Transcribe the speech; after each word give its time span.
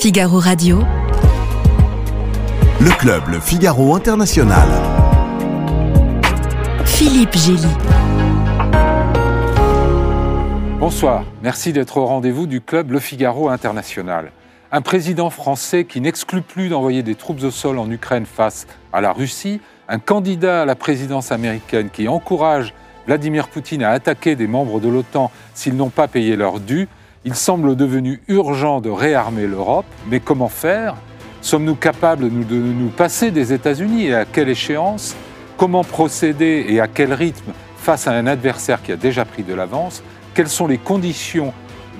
Figaro 0.00 0.38
Radio. 0.38 0.78
Le 2.80 2.98
club 2.98 3.22
Le 3.28 3.38
Figaro 3.38 3.94
International. 3.94 4.66
Philippe 6.86 7.36
Gély. 7.36 7.68
Bonsoir, 10.78 11.24
merci 11.42 11.74
d'être 11.74 11.98
au 11.98 12.06
rendez-vous 12.06 12.46
du 12.46 12.62
club 12.62 12.92
Le 12.92 12.98
Figaro 12.98 13.50
International. 13.50 14.32
Un 14.72 14.80
président 14.80 15.28
français 15.28 15.84
qui 15.84 16.00
n'exclut 16.00 16.40
plus 16.40 16.70
d'envoyer 16.70 17.02
des 17.02 17.14
troupes 17.14 17.42
au 17.42 17.50
sol 17.50 17.78
en 17.78 17.90
Ukraine 17.90 18.24
face 18.24 18.66
à 18.94 19.02
la 19.02 19.12
Russie, 19.12 19.60
un 19.86 19.98
candidat 19.98 20.62
à 20.62 20.64
la 20.64 20.76
présidence 20.76 21.30
américaine 21.30 21.90
qui 21.90 22.08
encourage 22.08 22.72
Vladimir 23.06 23.48
Poutine 23.48 23.82
à 23.82 23.90
attaquer 23.90 24.34
des 24.34 24.46
membres 24.46 24.80
de 24.80 24.88
l'OTAN 24.88 25.30
s'ils 25.52 25.76
n'ont 25.76 25.90
pas 25.90 26.08
payé 26.08 26.36
leur 26.36 26.58
dû, 26.58 26.88
il 27.24 27.34
semble 27.34 27.76
devenu 27.76 28.20
urgent 28.28 28.80
de 28.80 28.90
réarmer 28.90 29.46
l'Europe, 29.46 29.86
mais 30.08 30.20
comment 30.20 30.48
faire? 30.48 30.94
Sommes-nous 31.42 31.74
capables 31.74 32.24
de 32.24 32.56
nous 32.56 32.88
passer 32.88 33.30
des 33.30 33.52
États-Unis 33.52 34.06
et 34.06 34.14
à 34.14 34.24
quelle 34.24 34.48
échéance? 34.48 35.16
Comment 35.56 35.84
procéder 35.84 36.66
et 36.68 36.80
à 36.80 36.88
quel 36.88 37.12
rythme 37.12 37.52
face 37.76 38.06
à 38.06 38.12
un 38.12 38.26
adversaire 38.26 38.82
qui 38.82 38.92
a 38.92 38.96
déjà 38.96 39.24
pris 39.24 39.42
de 39.42 39.54
l'avance? 39.54 40.02
Quelles 40.34 40.48
sont 40.48 40.66
les 40.66 40.78
conditions 40.78 41.52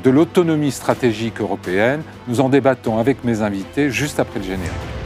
de 0.02 0.10
l'autonomie 0.10 0.70
stratégique 0.72 1.40
européenne? 1.40 2.02
Nous 2.28 2.40
en 2.40 2.48
débattons 2.48 2.98
avec 2.98 3.24
mes 3.24 3.42
invités 3.42 3.90
juste 3.90 4.20
après 4.20 4.38
le 4.38 4.44
générique. 4.44 4.99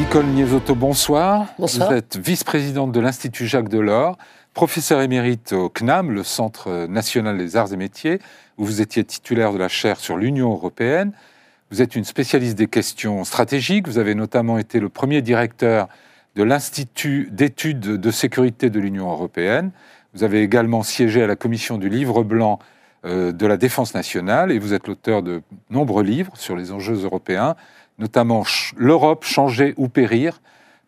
Nicole 0.00 0.28
Niesotto, 0.28 0.74
bonsoir. 0.74 1.48
Bonsoir. 1.58 1.90
Vous 1.90 1.94
êtes 1.94 2.16
vice-présidente 2.16 2.90
de 2.90 3.00
l'Institut 3.00 3.46
Jacques 3.46 3.68
Delors, 3.68 4.16
professeur 4.54 5.02
émérite 5.02 5.52
au 5.52 5.68
CNAM, 5.68 6.10
le 6.10 6.22
Centre 6.22 6.86
national 6.86 7.36
des 7.36 7.54
arts 7.54 7.74
et 7.74 7.76
métiers, 7.76 8.18
où 8.56 8.64
vous 8.64 8.80
étiez 8.80 9.04
titulaire 9.04 9.52
de 9.52 9.58
la 9.58 9.68
chaire 9.68 10.00
sur 10.00 10.16
l'Union 10.16 10.52
européenne. 10.52 11.12
Vous 11.70 11.82
êtes 11.82 11.96
une 11.96 12.04
spécialiste 12.04 12.56
des 12.56 12.66
questions 12.66 13.24
stratégiques. 13.24 13.86
Vous 13.88 13.98
avez 13.98 14.14
notamment 14.14 14.56
été 14.56 14.80
le 14.80 14.88
premier 14.88 15.20
directeur 15.20 15.86
de 16.34 16.44
l'Institut 16.44 17.28
d'études 17.30 17.80
de 17.80 18.10
sécurité 18.10 18.70
de 18.70 18.80
l'Union 18.80 19.10
européenne. 19.10 19.70
Vous 20.14 20.24
avez 20.24 20.40
également 20.40 20.82
siégé 20.82 21.22
à 21.22 21.26
la 21.26 21.36
commission 21.36 21.76
du 21.76 21.90
livre 21.90 22.22
blanc 22.22 22.58
euh, 23.04 23.32
de 23.32 23.46
la 23.46 23.58
défense 23.58 23.94
nationale 23.94 24.50
et 24.50 24.58
vous 24.58 24.72
êtes 24.72 24.86
l'auteur 24.86 25.22
de 25.22 25.42
nombreux 25.68 26.02
livres 26.02 26.32
sur 26.36 26.54
les 26.54 26.72
enjeux 26.72 27.04
européens, 27.04 27.54
notamment 28.00 28.44
L'Europe, 28.76 29.24
changer 29.24 29.74
ou 29.76 29.88
périr, 29.88 30.40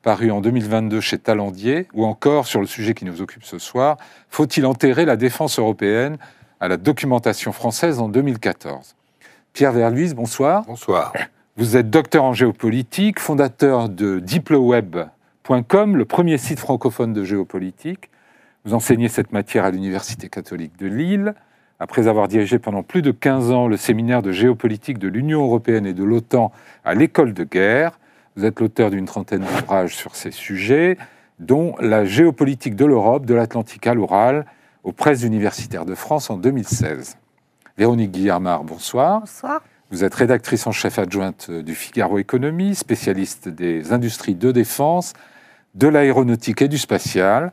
paru 0.03 0.31
en 0.31 0.41
2022 0.41 1.01
chez 1.01 1.19
Talandier, 1.19 1.87
ou 1.95 2.05
encore 2.05 2.47
sur 2.47 2.61
le 2.61 2.67
sujet 2.67 2.95
qui 2.95 3.05
nous 3.05 3.23
occupe 3.23 3.45
ce 3.45 3.59
soir, 3.59 3.99
Faut-il 4.29 4.67
enterrer 4.67 5.05
la 5.05 5.17
défense 5.17 5.59
européenne 5.59 6.17
à 6.59 6.69
la 6.69 6.77
documentation 6.77 7.53
française 7.53 8.01
en 8.01 8.09
2014 8.09 8.97
Pierre 9.53 9.73
Verluise, 9.73 10.15
bonsoir. 10.15 10.65
Bonsoir. 10.67 11.13
Vous 11.57 11.77
êtes 11.77 11.91
docteur 11.91 12.25
en 12.25 12.33
géopolitique, 12.33 13.21
fondateur 13.21 13.91
de 13.91 14.19
diploweb.com, 14.19 15.97
le 15.97 16.05
premier 16.07 16.39
site 16.39 16.59
francophone 16.59 17.13
de 17.13 17.25
géopolitique. 17.25 18.09
Vous 18.65 18.73
enseignez 18.73 19.09
cette 19.09 19.33
matière 19.33 19.67
à 19.67 19.71
l'Université 19.71 20.31
catholique 20.31 20.79
de 20.79 20.87
Lille. 20.87 21.35
Après 21.83 22.06
avoir 22.06 22.28
dirigé 22.28 22.61
pendant 22.61 22.84
plus 22.84 23.02
de 23.02 23.11
15 23.11 23.50
ans 23.50 23.66
le 23.66 23.77
séminaire 23.77 24.22
de 24.22 24.30
géopolitique 24.30 24.98
de 25.00 25.08
l'Union 25.08 25.42
européenne 25.42 25.84
et 25.84 25.94
de 25.94 26.05
l'OTAN 26.05 26.52
à 26.84 26.94
l'école 26.94 27.34
de 27.34 27.42
guerre, 27.42 27.98
vous 28.36 28.44
êtes 28.44 28.61
l'auteur 28.61 28.88
d'une 28.88 29.05
trentaine 29.05 29.41
d'ouvrages 29.41 29.97
sur 29.97 30.14
ces 30.14 30.30
sujets, 30.30 30.97
dont 31.41 31.75
La 31.80 32.05
géopolitique 32.05 32.77
de 32.77 32.84
l'Europe, 32.84 33.27
de 33.27 33.34
l'Atlantique 33.34 33.84
à 33.88 33.94
l'Oural, 33.94 34.47
aux 34.84 34.92
presses 34.92 35.25
universitaires 35.25 35.84
de 35.84 35.97
France 35.97 36.30
en 36.30 36.36
2016. 36.36 37.16
Véronique 37.77 38.12
Guillermard, 38.12 38.62
bonsoir. 38.62 39.19
Bonsoir. 39.19 39.60
Vous 39.91 40.04
êtes 40.04 40.15
rédactrice 40.15 40.69
en 40.69 40.72
chef 40.72 41.00
adjointe 41.00 41.50
du 41.50 41.75
Figaro 41.75 42.19
Économie, 42.19 42.76
spécialiste 42.76 43.48
des 43.48 43.92
industries 43.92 44.37
de 44.37 44.53
défense, 44.53 45.15
de 45.75 45.88
l'aéronautique 45.88 46.62
et 46.62 46.69
du 46.69 46.78
spatial. 46.78 47.50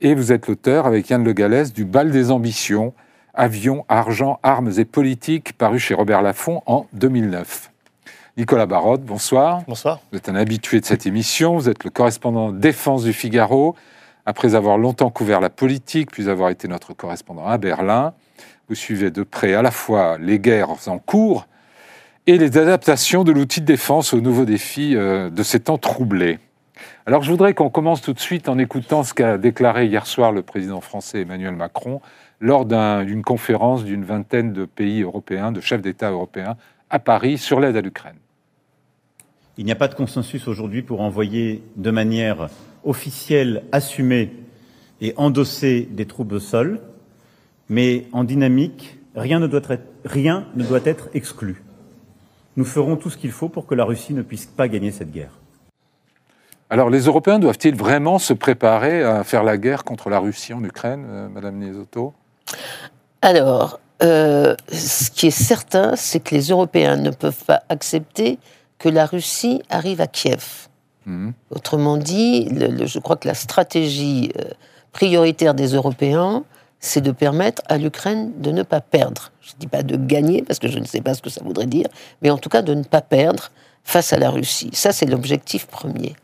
Et 0.00 0.14
vous 0.14 0.30
êtes 0.30 0.46
l'auteur, 0.46 0.86
avec 0.86 1.10
Yann 1.10 1.24
Le 1.24 1.32
Gallès, 1.32 1.72
du 1.72 1.84
Bal 1.84 2.12
des 2.12 2.30
ambitions, 2.30 2.94
avions, 3.34 3.84
argent, 3.88 4.38
armes 4.42 4.72
et 4.78 4.84
politique, 4.84 5.52
paru 5.54 5.78
chez 5.78 5.94
Robert 5.94 6.22
Laffont 6.22 6.62
en 6.66 6.86
2009. 6.92 7.70
Nicolas 8.36 8.66
Barotte, 8.66 9.02
bonsoir. 9.02 9.62
Bonsoir. 9.66 10.00
Vous 10.10 10.18
êtes 10.18 10.28
un 10.28 10.34
habitué 10.34 10.80
de 10.80 10.86
cette 10.86 11.06
émission. 11.06 11.56
Vous 11.56 11.68
êtes 11.68 11.84
le 11.84 11.90
correspondant 11.90 12.50
défense 12.50 13.04
du 13.04 13.12
Figaro. 13.12 13.76
Après 14.24 14.54
avoir 14.54 14.78
longtemps 14.78 15.10
couvert 15.10 15.40
la 15.40 15.50
politique, 15.50 16.10
puis 16.10 16.28
avoir 16.28 16.50
été 16.50 16.68
notre 16.68 16.94
correspondant 16.94 17.46
à 17.46 17.58
Berlin, 17.58 18.14
vous 18.68 18.74
suivez 18.74 19.10
de 19.10 19.22
près 19.22 19.54
à 19.54 19.62
la 19.62 19.70
fois 19.70 20.16
les 20.18 20.38
guerres 20.38 20.70
en 20.86 20.98
cours 20.98 21.46
et 22.26 22.38
les 22.38 22.56
adaptations 22.56 23.24
de 23.24 23.32
l'outil 23.32 23.60
de 23.60 23.66
défense 23.66 24.14
aux 24.14 24.20
nouveaux 24.20 24.44
défis 24.44 24.94
euh, 24.94 25.28
de 25.28 25.42
ces 25.42 25.60
temps 25.60 25.78
troublés. 25.78 26.38
Alors 27.04 27.22
je 27.22 27.30
voudrais 27.30 27.52
qu'on 27.52 27.68
commence 27.68 28.00
tout 28.00 28.12
de 28.12 28.20
suite 28.20 28.48
en 28.48 28.58
écoutant 28.58 29.02
ce 29.02 29.12
qu'a 29.12 29.38
déclaré 29.38 29.86
hier 29.86 30.06
soir 30.06 30.30
le 30.30 30.42
président 30.42 30.80
français 30.80 31.22
Emmanuel 31.22 31.54
Macron 31.54 32.00
lors 32.42 32.66
d'un- 32.66 33.04
d'une 33.04 33.22
conférence 33.22 33.84
d'une 33.84 34.04
vingtaine 34.04 34.52
de 34.52 34.64
pays 34.66 35.02
européens, 35.02 35.52
de 35.52 35.60
chefs 35.60 35.80
d'État 35.80 36.10
européens, 36.10 36.56
à 36.90 36.98
Paris 36.98 37.38
sur 37.38 37.60
l'aide 37.60 37.76
à 37.76 37.80
l'Ukraine. 37.80 38.16
Il 39.56 39.64
n'y 39.64 39.72
a 39.72 39.76
pas 39.76 39.88
de 39.88 39.94
consensus 39.94 40.48
aujourd'hui 40.48 40.82
pour 40.82 41.00
envoyer 41.02 41.62
de 41.76 41.90
manière 41.90 42.48
officielle, 42.84 43.62
assumée 43.70 44.32
et 45.00 45.14
endossée 45.16 45.88
des 45.90 46.04
troupes 46.06 46.32
au 46.32 46.40
sol, 46.40 46.80
mais 47.68 48.06
en 48.12 48.24
dynamique, 48.24 48.98
rien 49.14 49.38
ne 49.38 49.46
doit 49.46 49.60
être, 49.68 49.82
rien 50.04 50.46
ne 50.56 50.64
doit 50.64 50.80
être 50.84 51.08
exclu. 51.14 51.62
Nous 52.56 52.64
ferons 52.64 52.96
tout 52.96 53.08
ce 53.08 53.16
qu'il 53.16 53.30
faut 53.30 53.48
pour 53.48 53.66
que 53.66 53.74
la 53.76 53.84
Russie 53.84 54.14
ne 54.14 54.22
puisse 54.22 54.46
pas 54.46 54.66
gagner 54.68 54.90
cette 54.90 55.12
guerre. 55.12 55.38
Alors 56.70 56.90
les 56.90 57.02
Européens 57.02 57.38
doivent-ils 57.38 57.76
vraiment 57.76 58.18
se 58.18 58.32
préparer 58.32 59.04
à 59.04 59.22
faire 59.22 59.44
la 59.44 59.58
guerre 59.58 59.84
contre 59.84 60.10
la 60.10 60.18
Russie 60.18 60.54
en 60.54 60.64
Ukraine, 60.64 61.04
euh, 61.08 61.28
Madame 61.28 61.58
Nesotto 61.58 62.14
Alors, 63.22 63.78
euh, 64.02 64.54
ce 64.70 65.10
qui 65.10 65.28
est 65.28 65.30
certain, 65.30 65.94
c'est 65.96 66.20
que 66.20 66.34
les 66.34 66.48
Européens 66.48 66.96
ne 66.96 67.10
peuvent 67.10 67.44
pas 67.44 67.62
accepter 67.68 68.38
que 68.78 68.88
la 68.88 69.06
Russie 69.06 69.62
arrive 69.70 70.00
à 70.00 70.06
Kiev. 70.08 70.68
Mhm. 71.06 71.32
Autrement 71.50 71.96
dit, 71.96 72.44
le- 72.46 72.66
le- 72.68 72.86
je 72.86 72.98
crois 72.98 73.16
que 73.16 73.28
la 73.28 73.34
stratégie 73.34 74.32
euh, 74.40 74.44
prioritaire 74.92 75.54
des 75.54 75.68
Européens, 75.74 76.44
c'est 76.80 77.00
de 77.00 77.12
permettre 77.12 77.62
à 77.68 77.78
l'Ukraine 77.78 78.32
de 78.40 78.50
ne 78.50 78.64
pas 78.64 78.80
perdre. 78.80 79.30
Je 79.40 79.52
ne 79.54 79.58
dis 79.60 79.66
pas 79.68 79.84
de 79.84 79.96
gagner, 79.96 80.42
parce 80.42 80.58
que 80.58 80.68
je 80.68 80.78
ne 80.80 80.84
sais 80.84 81.00
pas 81.00 81.14
ce 81.14 81.22
que 81.22 81.30
ça 81.30 81.40
voudrait 81.44 81.66
dire, 81.66 81.86
mais 82.22 82.30
en 82.30 82.38
tout 82.38 82.48
cas 82.48 82.62
de 82.62 82.74
ne 82.74 82.82
pas 82.82 83.00
perdre 83.02 83.50
face 83.84 84.12
à 84.12 84.18
la 84.18 84.30
Russie. 84.30 84.70
Ça, 84.72 84.92
c'est 84.92 85.06
l'objectif 85.06 85.66
premier. 85.66 86.14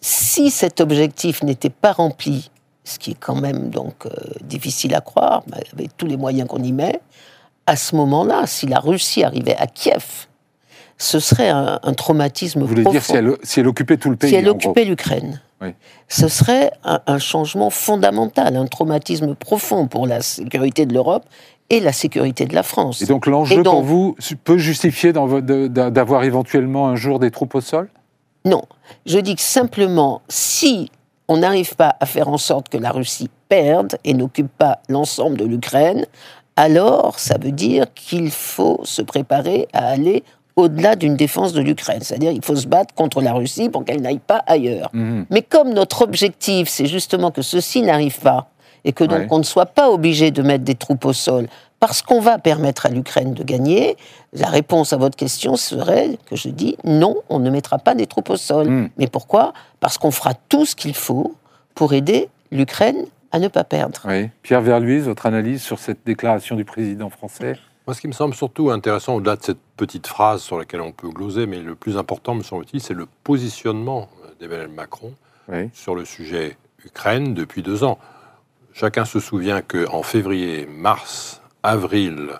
Si 0.00 0.50
cet 0.50 0.80
objectif 0.80 1.42
n'était 1.42 1.68
pas 1.70 1.92
rempli, 1.92 2.50
ce 2.90 2.98
qui 2.98 3.12
est 3.12 3.18
quand 3.18 3.34
même 3.34 3.70
donc 3.70 4.06
euh, 4.06 4.10
difficile 4.42 4.94
à 4.94 5.00
croire, 5.00 5.42
bah, 5.46 5.58
avec 5.72 5.96
tous 5.96 6.06
les 6.06 6.16
moyens 6.16 6.48
qu'on 6.48 6.62
y 6.62 6.72
met, 6.72 7.00
à 7.66 7.76
ce 7.76 7.94
moment-là, 7.96 8.46
si 8.46 8.66
la 8.66 8.80
Russie 8.80 9.22
arrivait 9.22 9.56
à 9.56 9.66
Kiev, 9.66 10.26
ce 10.98 11.18
serait 11.18 11.48
un, 11.48 11.78
un 11.82 11.94
traumatisme 11.94 12.60
Vous 12.60 12.66
voulez 12.66 12.82
profond. 12.82 12.98
dire 12.98 13.04
si 13.04 13.16
elle, 13.16 13.36
si 13.42 13.60
elle 13.60 13.68
occupait 13.68 13.96
tout 13.96 14.10
le 14.10 14.16
pays 14.16 14.30
Si 14.30 14.36
elle 14.36 14.48
occupait 14.48 14.84
l'Ukraine. 14.84 15.40
Oui. 15.62 15.74
Ce 16.08 16.28
serait 16.28 16.72
un, 16.84 17.00
un 17.06 17.18
changement 17.18 17.70
fondamental, 17.70 18.56
un 18.56 18.66
traumatisme 18.66 19.34
profond 19.34 19.86
pour 19.86 20.06
la 20.06 20.20
sécurité 20.20 20.84
de 20.86 20.92
l'Europe 20.92 21.24
et 21.70 21.80
la 21.80 21.92
sécurité 21.92 22.46
de 22.46 22.54
la 22.54 22.62
France. 22.62 23.00
Et 23.00 23.06
donc 23.06 23.26
l'enjeu 23.26 23.62
pour 23.62 23.82
vous 23.82 24.16
peut 24.44 24.58
justifier 24.58 25.12
d'avoir 25.12 26.24
éventuellement 26.24 26.88
un 26.88 26.96
jour 26.96 27.18
des 27.18 27.30
troupes 27.30 27.54
au 27.54 27.60
sol? 27.60 27.88
Non, 28.44 28.62
je 29.06 29.18
dis 29.18 29.36
que 29.36 29.42
simplement, 29.42 30.22
si 30.28 30.90
on 31.30 31.38
n'arrive 31.38 31.76
pas 31.76 31.94
à 32.00 32.06
faire 32.06 32.28
en 32.28 32.38
sorte 32.38 32.68
que 32.68 32.76
la 32.76 32.90
Russie 32.90 33.30
perde 33.48 33.96
et 34.04 34.14
n'occupe 34.14 34.50
pas 34.58 34.80
l'ensemble 34.88 35.36
de 35.38 35.44
l'Ukraine, 35.44 36.04
alors 36.56 37.18
ça 37.20 37.38
veut 37.38 37.52
dire 37.52 37.86
qu'il 37.94 38.30
faut 38.32 38.80
se 38.82 39.00
préparer 39.00 39.68
à 39.72 39.86
aller 39.90 40.24
au-delà 40.56 40.96
d'une 40.96 41.14
défense 41.16 41.52
de 41.52 41.60
l'Ukraine. 41.62 42.00
C'est-à-dire 42.02 42.32
qu'il 42.32 42.44
faut 42.44 42.56
se 42.56 42.66
battre 42.66 42.92
contre 42.94 43.22
la 43.22 43.32
Russie 43.32 43.68
pour 43.68 43.84
qu'elle 43.84 44.00
n'aille 44.02 44.18
pas 44.18 44.42
ailleurs. 44.48 44.90
Mhm. 44.92 45.26
Mais 45.30 45.42
comme 45.42 45.72
notre 45.72 46.02
objectif, 46.02 46.68
c'est 46.68 46.86
justement 46.86 47.30
que 47.30 47.42
ceci 47.42 47.80
n'arrive 47.82 48.18
pas, 48.18 48.48
et 48.84 48.92
que 48.92 49.04
donc 49.04 49.20
Ouais. 49.20 49.26
on 49.30 49.38
ne 49.38 49.44
soit 49.44 49.66
pas 49.66 49.88
obligé 49.88 50.32
de 50.32 50.42
mettre 50.42 50.64
des 50.64 50.74
troupes 50.74 51.04
au 51.04 51.12
sol, 51.12 51.46
parce 51.80 52.02
qu'on 52.02 52.20
va 52.20 52.38
permettre 52.38 52.86
à 52.86 52.90
l'Ukraine 52.90 53.32
de 53.32 53.42
gagner, 53.42 53.96
la 54.34 54.48
réponse 54.48 54.92
à 54.92 54.98
votre 54.98 55.16
question 55.16 55.56
serait 55.56 56.18
que 56.26 56.36
je 56.36 56.50
dis 56.50 56.76
non, 56.84 57.16
on 57.30 57.38
ne 57.38 57.50
mettra 57.50 57.78
pas 57.78 57.94
des 57.94 58.06
troupes 58.06 58.30
au 58.30 58.36
sol. 58.36 58.68
Mm. 58.68 58.90
Mais 58.98 59.06
pourquoi? 59.06 59.54
Parce 59.80 59.96
qu'on 59.98 60.10
fera 60.10 60.34
tout 60.34 60.66
ce 60.66 60.76
qu'il 60.76 60.94
faut 60.94 61.34
pour 61.74 61.94
aider 61.94 62.28
l'Ukraine 62.52 63.06
à 63.32 63.38
ne 63.38 63.48
pas 63.48 63.64
perdre. 63.64 64.02
Oui. 64.04 64.28
Pierre 64.42 64.60
Verluise, 64.60 65.04
votre 65.04 65.24
analyse 65.26 65.62
sur 65.62 65.78
cette 65.78 66.04
déclaration 66.04 66.54
du 66.54 66.64
président 66.64 67.08
français? 67.10 67.58
Moi, 67.86 67.94
ce 67.94 68.00
qui 68.00 68.08
me 68.08 68.12
semble 68.12 68.34
surtout 68.34 68.70
intéressant, 68.70 69.14
au-delà 69.14 69.36
de 69.36 69.42
cette 69.42 69.60
petite 69.76 70.06
phrase 70.06 70.42
sur 70.42 70.58
laquelle 70.58 70.80
on 70.82 70.92
peut 70.92 71.08
gloser, 71.08 71.46
mais 71.46 71.60
le 71.60 71.74
plus 71.74 71.96
important, 71.96 72.34
me 72.34 72.42
semble-t-il, 72.42 72.80
c'est 72.80 72.94
le 72.94 73.06
positionnement 73.24 74.08
d'Emmanuel 74.38 74.68
Macron 74.68 75.14
Oui. 75.48 75.70
sur 75.72 75.94
le 75.94 76.04
sujet 76.04 76.56
Ukraine 76.84 77.34
depuis 77.34 77.62
deux 77.62 77.84
ans. 77.84 77.98
Chacun 78.72 79.04
se 79.04 79.18
souvient 79.18 79.62
qu'en 79.62 80.02
février, 80.02 80.66
mars, 80.66 81.39
avril 81.62 82.30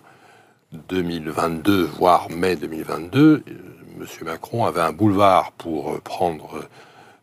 2022, 0.88 1.84
voire 1.84 2.30
mai 2.30 2.56
2022, 2.56 3.44
M. 3.98 4.06
Macron 4.24 4.64
avait 4.64 4.80
un 4.80 4.92
boulevard 4.92 5.52
pour 5.52 6.00
prendre 6.00 6.64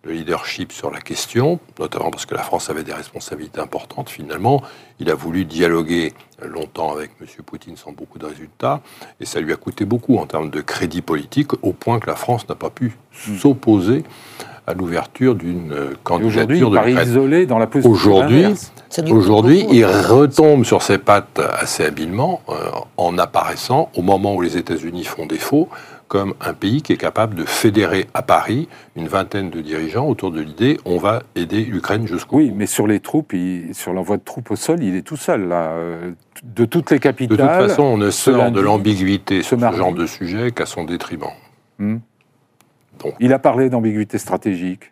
le 0.04 0.14
leadership 0.14 0.72
sur 0.72 0.92
la 0.92 1.02
question, 1.02 1.60
notamment 1.80 2.12
parce 2.12 2.26
que 2.26 2.36
la 2.36 2.44
France 2.44 2.70
avait 2.70 2.84
des 2.84 2.94
responsabilités 2.94 3.60
importantes 3.60 4.10
finalement. 4.10 4.62
Il 5.00 5.10
a 5.10 5.16
voulu 5.16 5.44
dialoguer 5.44 6.14
longtemps 6.42 6.92
avec 6.94 7.12
M. 7.20 7.28
Poutine 7.46 7.78
sans 7.78 7.92
beaucoup 7.92 8.20
de 8.20 8.26
résultats, 8.26 8.82
et 9.20 9.26
ça 9.26 9.40
lui 9.40 9.52
a 9.52 9.56
coûté 9.58 9.86
beaucoup 9.86 10.18
en 10.18 10.26
termes 10.26 10.50
de 10.50 10.62
crédit 10.62 11.02
politique, 11.02 11.52
au 11.64 11.74
point 11.74 12.00
que 12.00 12.08
la 12.08 12.16
France 12.16 12.48
n'a 12.48 12.56
pas 12.56 12.70
pu 12.70 12.96
s'opposer 13.12 14.04
à 14.68 14.74
l'ouverture 14.74 15.36
d'une 15.36 15.74
candidature 16.04 16.70
de 16.70 16.76
l'Ukraine. 16.76 17.08
isolé 17.08 17.46
dans 17.46 17.58
la 17.58 17.68
position 17.68 17.90
Aujourd'hui, 17.90 18.46
aujourd'hui, 19.10 19.66
il 19.72 19.86
retombe 19.86 20.66
sur 20.66 20.82
ses 20.82 20.98
pattes 20.98 21.40
assez 21.58 21.86
habilement 21.86 22.42
euh, 22.50 22.54
en 22.98 23.18
apparaissant, 23.18 23.90
au 23.96 24.02
moment 24.02 24.36
où 24.36 24.42
les 24.42 24.58
États-Unis 24.58 25.06
font 25.06 25.26
défaut, 25.26 25.70
comme 26.10 26.34
un 26.42 26.54
pays 26.54 26.82
qui 26.82 26.94
est 26.94 26.98
capable 26.98 27.36
de 27.36 27.46
fédérer 27.46 28.08
à 28.14 28.22
Paris 28.22 28.68
une 28.96 29.08
vingtaine 29.08 29.50
de 29.50 29.62
dirigeants 29.62 30.08
autour 30.08 30.32
de 30.32 30.40
l'idée 30.40 30.80
on 30.86 30.98
va 30.98 31.24
aider 31.36 31.64
l'Ukraine 31.64 32.08
jusqu'au 32.08 32.38
Oui, 32.38 32.52
mais 32.56 32.66
sur 32.66 32.88
les 32.88 33.00
troupes, 33.00 33.34
sur 33.74 33.94
l'envoi 33.94 34.18
de 34.18 34.24
troupes 34.24 34.52
au 34.52 34.56
sol, 34.56 34.84
il 34.84 34.96
est 34.96 35.02
tout 35.02 35.18
seul 35.18 35.48
là. 35.48 35.72
Euh, 35.72 36.12
de 36.44 36.66
toutes 36.66 36.92
les 36.92 37.00
capitales. 37.00 37.38
De 37.38 37.42
toute 37.42 37.52
façon, 37.52 37.84
on 37.84 37.98
ne 37.98 38.10
sort 38.10 38.52
de 38.52 38.62
l'ambiguïté 38.62 39.42
sur 39.44 39.60
ce 39.60 39.76
genre 39.76 39.94
de 39.94 40.06
sujet 40.06 40.52
qu'à 40.52 40.66
son 40.66 40.84
détriment. 40.84 41.32
Il 43.20 43.34
a 43.34 43.40
parlé 43.40 43.70
d'ambiguïté 43.70 44.18
stratégique. 44.18 44.92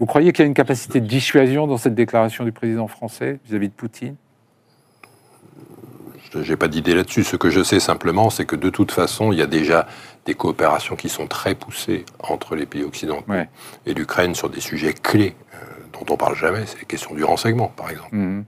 Vous 0.00 0.06
croyez 0.06 0.32
qu'il 0.32 0.42
y 0.42 0.46
a 0.46 0.48
une 0.48 0.54
capacité 0.54 1.00
de 1.00 1.06
dissuasion 1.06 1.66
dans 1.66 1.76
cette 1.76 1.94
déclaration 1.94 2.44
du 2.44 2.52
président 2.52 2.88
français 2.88 3.38
vis-à-vis 3.44 3.68
de 3.68 3.74
Poutine? 3.74 4.16
Je 6.34 6.50
n'ai 6.50 6.56
pas 6.56 6.68
d'idée 6.68 6.94
là-dessus. 6.94 7.24
Ce 7.24 7.36
que 7.36 7.50
je 7.50 7.62
sais 7.62 7.80
simplement, 7.80 8.30
c'est 8.30 8.46
que 8.46 8.56
de 8.56 8.70
toute 8.70 8.90
façon, 8.90 9.32
il 9.32 9.38
y 9.38 9.42
a 9.42 9.46
déjà 9.46 9.86
des 10.24 10.34
coopérations 10.34 10.96
qui 10.96 11.08
sont 11.08 11.26
très 11.26 11.54
poussées 11.54 12.04
entre 12.20 12.56
les 12.56 12.64
pays 12.64 12.84
occidentaux 12.84 13.32
et 13.86 13.94
l'Ukraine 13.94 14.34
sur 14.34 14.48
des 14.48 14.60
sujets 14.60 14.94
clés 14.94 15.34
euh, 15.54 15.58
dont 15.92 16.06
on 16.08 16.12
ne 16.12 16.18
parle 16.18 16.36
jamais. 16.36 16.64
C'est 16.66 16.78
la 16.78 16.84
question 16.84 17.14
du 17.14 17.24
renseignement, 17.24 17.68
par 17.68 17.90
exemple. 17.90 18.14
Mhm. 18.14 18.44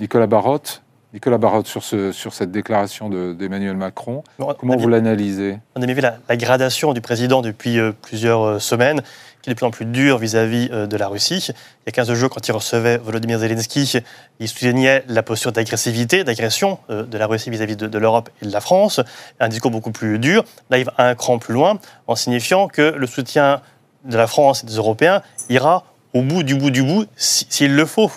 Nicolas 0.00 0.26
Barotte, 0.26 0.83
Nicolas 1.14 1.38
Barotte, 1.38 1.68
sur, 1.68 1.84
ce, 1.84 2.10
sur 2.10 2.34
cette 2.34 2.50
déclaration 2.50 3.08
d'Emmanuel 3.08 3.76
Macron, 3.76 4.24
comment 4.58 4.76
vous 4.76 4.88
l'analysez? 4.88 5.60
On 5.76 5.82
a 5.82 5.86
vu 5.86 6.00
la, 6.00 6.18
gradation 6.36 6.92
du 6.92 7.00
président 7.00 7.40
depuis 7.40 7.78
euh, 7.78 7.92
plusieurs 8.02 8.42
euh, 8.42 8.58
semaines, 8.58 9.00
qui 9.40 9.48
est 9.48 9.52
de 9.52 9.56
plus 9.56 9.64
en 9.64 9.70
plus 9.70 9.84
dur 9.84 10.18
vis-à-vis 10.18 10.70
euh, 10.72 10.88
de 10.88 10.96
la 10.96 11.06
Russie. 11.06 11.50
Il 11.50 11.86
y 11.86 11.88
a 11.90 11.92
15 11.92 12.12
jours, 12.14 12.30
quand 12.30 12.48
il 12.48 12.50
recevait 12.50 12.96
Volodymyr 12.96 13.38
Zelensky, 13.38 14.00
il 14.40 14.48
soulignait 14.48 15.04
la 15.06 15.22
posture 15.22 15.52
d'agressivité, 15.52 16.24
d'agression 16.24 16.80
de 16.88 17.16
la 17.16 17.28
Russie 17.28 17.48
vis-à-vis 17.48 17.76
de, 17.76 17.86
de 17.86 17.98
l'Europe 17.98 18.28
et 18.42 18.46
de 18.46 18.52
la 18.52 18.60
France, 18.60 19.00
un 19.38 19.48
discours 19.48 19.70
beaucoup 19.70 19.92
plus 19.92 20.18
dur. 20.18 20.44
Là, 20.70 20.78
il 20.78 20.84
va 20.84 20.94
un 20.98 21.14
cran 21.14 21.38
plus 21.38 21.54
loin, 21.54 21.78
en 22.08 22.16
signifiant 22.16 22.66
que 22.66 22.82
le 22.82 23.06
soutien 23.06 23.62
de 24.04 24.16
la 24.16 24.26
France 24.26 24.64
et 24.64 24.66
des 24.66 24.74
Européens 24.74 25.22
ira 25.48 25.84
au 26.14 26.22
bout 26.22 26.44
du 26.44 26.54
bout 26.54 26.70
du 26.70 26.82
bout, 26.82 27.06
s'il 27.16 27.74
le 27.74 27.84
faut. 27.84 28.10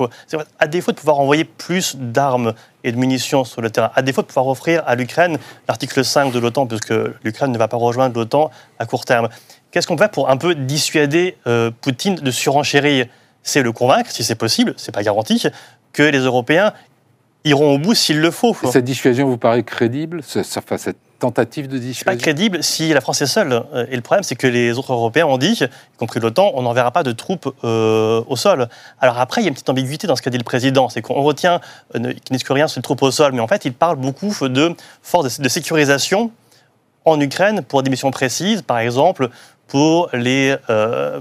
À 0.59 0.67
défaut 0.67 0.91
de 0.91 0.97
pouvoir 0.97 1.19
envoyer 1.19 1.43
plus 1.43 1.95
d'armes 1.95 2.53
et 2.87 2.91
de 2.93 2.97
munitions 2.97 3.43
sur 3.43 3.61
le 3.61 3.69
terrain, 3.69 3.91
à 3.95 4.01
défaut 4.01 4.21
de 4.21 4.27
pouvoir 4.27 4.47
offrir 4.47 4.81
à 4.87 4.95
l'Ukraine 4.95 5.37
l'article 5.67 6.05
5 6.05 6.31
de 6.31 6.39
l'OTAN, 6.39 6.67
puisque 6.67 6.93
l'Ukraine 7.23 7.51
ne 7.51 7.57
va 7.57 7.67
pas 7.67 7.75
rejoindre 7.77 8.17
l'OTAN 8.17 8.49
à 8.79 8.85
court 8.85 9.03
terme, 9.03 9.27
qu'est-ce 9.71 9.87
qu'on 9.87 9.97
fait 9.97 10.11
pour 10.11 10.29
un 10.29 10.37
peu 10.37 10.55
dissuader 10.55 11.35
euh, 11.47 11.69
Poutine 11.81 12.15
de 12.15 12.31
surenchérir? 12.31 13.07
C'est 13.43 13.61
le 13.61 13.73
convaincre, 13.73 14.09
si 14.09 14.23
c'est 14.23 14.35
possible, 14.35 14.73
c'est 14.77 14.93
pas 14.93 15.03
garanti, 15.03 15.43
que 15.91 16.03
les 16.03 16.19
Européens 16.19 16.73
iront 17.43 17.75
au 17.75 17.77
bout 17.77 17.93
s'il 17.93 18.19
le 18.19 18.31
faut. 18.31 18.55
cette 18.71 18.85
dissuasion 18.85 19.27
vous 19.27 19.37
paraît 19.37 19.63
crédible? 19.63 20.23
Ça, 20.23 20.43
ça, 20.43 20.61
cette 20.77 20.97
tentative 21.19 21.67
de 21.67 21.77
dissuasion 21.77 22.05
pas 22.05 22.15
crédible 22.15 22.63
si 22.63 22.93
la 22.93 23.01
France 23.01 23.21
est 23.21 23.27
seule. 23.27 23.51
Euh, 23.73 23.85
et 23.89 23.95
le 23.95 24.01
problème, 24.01 24.23
c'est 24.23 24.35
que 24.35 24.47
les 24.47 24.77
autres 24.77 24.93
Européens 24.93 25.25
ont 25.25 25.37
dit, 25.37 25.53
y 25.61 25.97
compris 25.97 26.19
l'OTAN, 26.19 26.51
on 26.53 26.61
n'enverra 26.61 26.91
pas 26.91 27.03
de 27.03 27.11
troupes 27.11 27.53
euh, 27.63 28.23
au 28.27 28.35
sol. 28.35 28.67
Alors 28.99 29.19
après, 29.19 29.41
il 29.41 29.45
y 29.45 29.47
a 29.47 29.49
une 29.49 29.53
petite 29.53 29.69
ambiguïté 29.69 30.07
dans 30.07 30.15
ce 30.15 30.21
qu'a 30.21 30.29
dit 30.29 30.37
le 30.37 30.43
président. 30.43 30.89
C'est 30.89 31.01
qu'on 31.01 31.21
retient 31.21 31.59
euh, 31.95 32.13
qu'il 32.23 32.43
que 32.43 32.53
rien 32.53 32.67
sur 32.67 32.79
les 32.79 32.83
troupes 32.83 33.01
au 33.01 33.11
sol, 33.11 33.33
mais 33.33 33.39
en 33.39 33.47
fait, 33.47 33.65
il 33.65 33.73
parle 33.73 33.97
beaucoup 33.97 34.33
de 34.41 34.75
forces 35.01 35.39
de 35.39 35.49
sécurisation 35.49 36.31
en 37.05 37.19
Ukraine 37.19 37.61
pour 37.61 37.83
des 37.83 37.89
missions 37.89 38.11
précises, 38.11 38.61
par 38.61 38.79
exemple 38.79 39.29
pour, 39.67 40.09
les, 40.13 40.55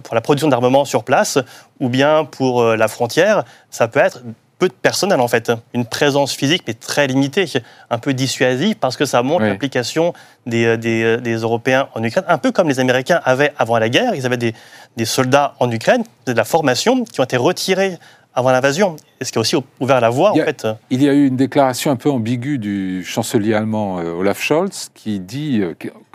pour 0.05 0.15
la 0.15 0.21
production 0.21 0.47
d'armement 0.47 0.85
sur 0.85 1.03
place 1.03 1.37
ou 1.81 1.89
bien 1.89 2.25
pour 2.25 2.63
la 2.63 2.87
frontière. 2.87 3.45
Ça 3.71 3.89
peut 3.89 3.99
être 3.99 4.21
peu 4.59 4.69
de 4.69 4.73
personnel 4.73 5.21
en 5.21 5.29
fait, 5.29 5.53
une 5.75 5.85
présence 5.85 6.35
physique 6.35 6.63
mais 6.67 6.75
très 6.75 7.07
limitée, 7.07 7.47
un 7.91 7.99
peu 7.99 8.15
dissuasive 8.15 8.77
parce 8.77 8.97
que 8.97 9.05
ça 9.05 9.23
montre 9.23 9.45
l'implication 9.45 10.13
des, 10.47 10.65
euh, 10.65 10.77
euh, 10.85 11.17
des, 11.19 11.35
Européens 11.35 11.89
en 11.95 12.03
Ukraine, 12.03 12.25
un 12.29 12.39
peu 12.39 12.53
comme 12.53 12.69
les 12.69 12.81
Américains 12.81 13.21
avaient 13.25 13.53
avant 13.59 13.79
la 13.79 13.89
guerre, 13.89 14.15
ils 14.15 14.25
avaient 14.25 14.37
des, 14.37 14.55
des 14.97 15.05
soldats 15.05 15.55
en 15.61 15.71
Ukraine, 15.71 16.05
de 16.27 16.33
la 16.33 16.45
formation, 16.45 17.05
qui 17.05 17.21
ont 17.21 17.25
été 17.25 17.37
retirés 17.37 17.99
avant 18.35 18.51
l'invasion, 18.51 18.97
et 19.21 19.25
ce 19.25 19.33
qui 19.33 19.39
a 19.39 19.41
aussi 19.41 19.57
ouvert 19.81 20.01
la 20.01 20.11
voie 20.11 20.33
en 20.33 20.35
fait. 20.35 20.67
Il 20.91 21.03
y 21.03 21.09
a 21.09 21.13
eu 21.13 21.27
une 21.27 21.37
déclaration 21.37 21.91
un 21.91 21.97
peu 21.97 22.11
ambiguë 22.11 22.59
du 22.59 23.05
chancelier 23.05 23.55
allemand 23.55 23.99
euh, 23.99 24.13
Olaf 24.13 24.43
Scholz 24.43 24.91
qui 24.95 25.21
dit, 25.21 25.63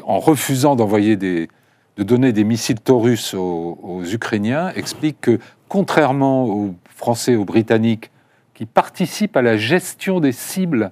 en 0.04 0.20
refusant 0.20 0.76
d'envoyer 0.76 1.16
des, 1.16 1.50
de 1.98 2.04
donner 2.04 2.32
des 2.32 2.44
missiles 2.44 2.80
Taurus 2.80 3.34
aux, 3.34 3.78
aux 3.82 4.04
Ukrainiens, 4.04 4.72
explique 4.76 5.22
que 5.22 5.40
contrairement 5.68 6.46
aux 6.46 6.76
Français, 6.96 7.36
aux 7.36 7.46
Britanniques, 7.46 8.12
qui 8.62 8.68
participent 8.68 9.38
à 9.38 9.42
la 9.42 9.58
gestion 9.58 10.20
des 10.20 10.32
cibles 10.32 10.92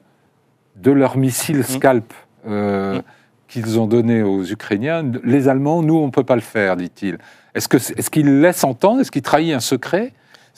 de 0.76 0.90
leurs 0.90 1.18
missiles 1.18 1.60
mmh. 1.60 1.64
Scalp 1.76 2.14
euh, 2.48 2.98
mmh. 2.98 3.02
qu'ils 3.48 3.80
ont 3.80 3.86
donnés 3.86 4.24
aux 4.24 4.44
Ukrainiens. 4.44 5.06
Les 5.24 5.48
Allemands, 5.48 5.84
nous, 5.84 5.96
on 5.96 6.08
ne 6.08 6.12
peut 6.12 6.24
pas 6.24 6.34
le 6.34 6.42
faire, 6.42 6.76
dit-il. 6.78 7.20
Est-ce 7.54 8.10
qu'il 8.10 8.28
est 8.28 8.42
laisse 8.42 8.64
entendre? 8.64 9.02
Est-ce 9.02 9.12
qu'il 9.12 9.22
trahit 9.22 9.54
un 9.54 9.60
secret? 9.60 10.14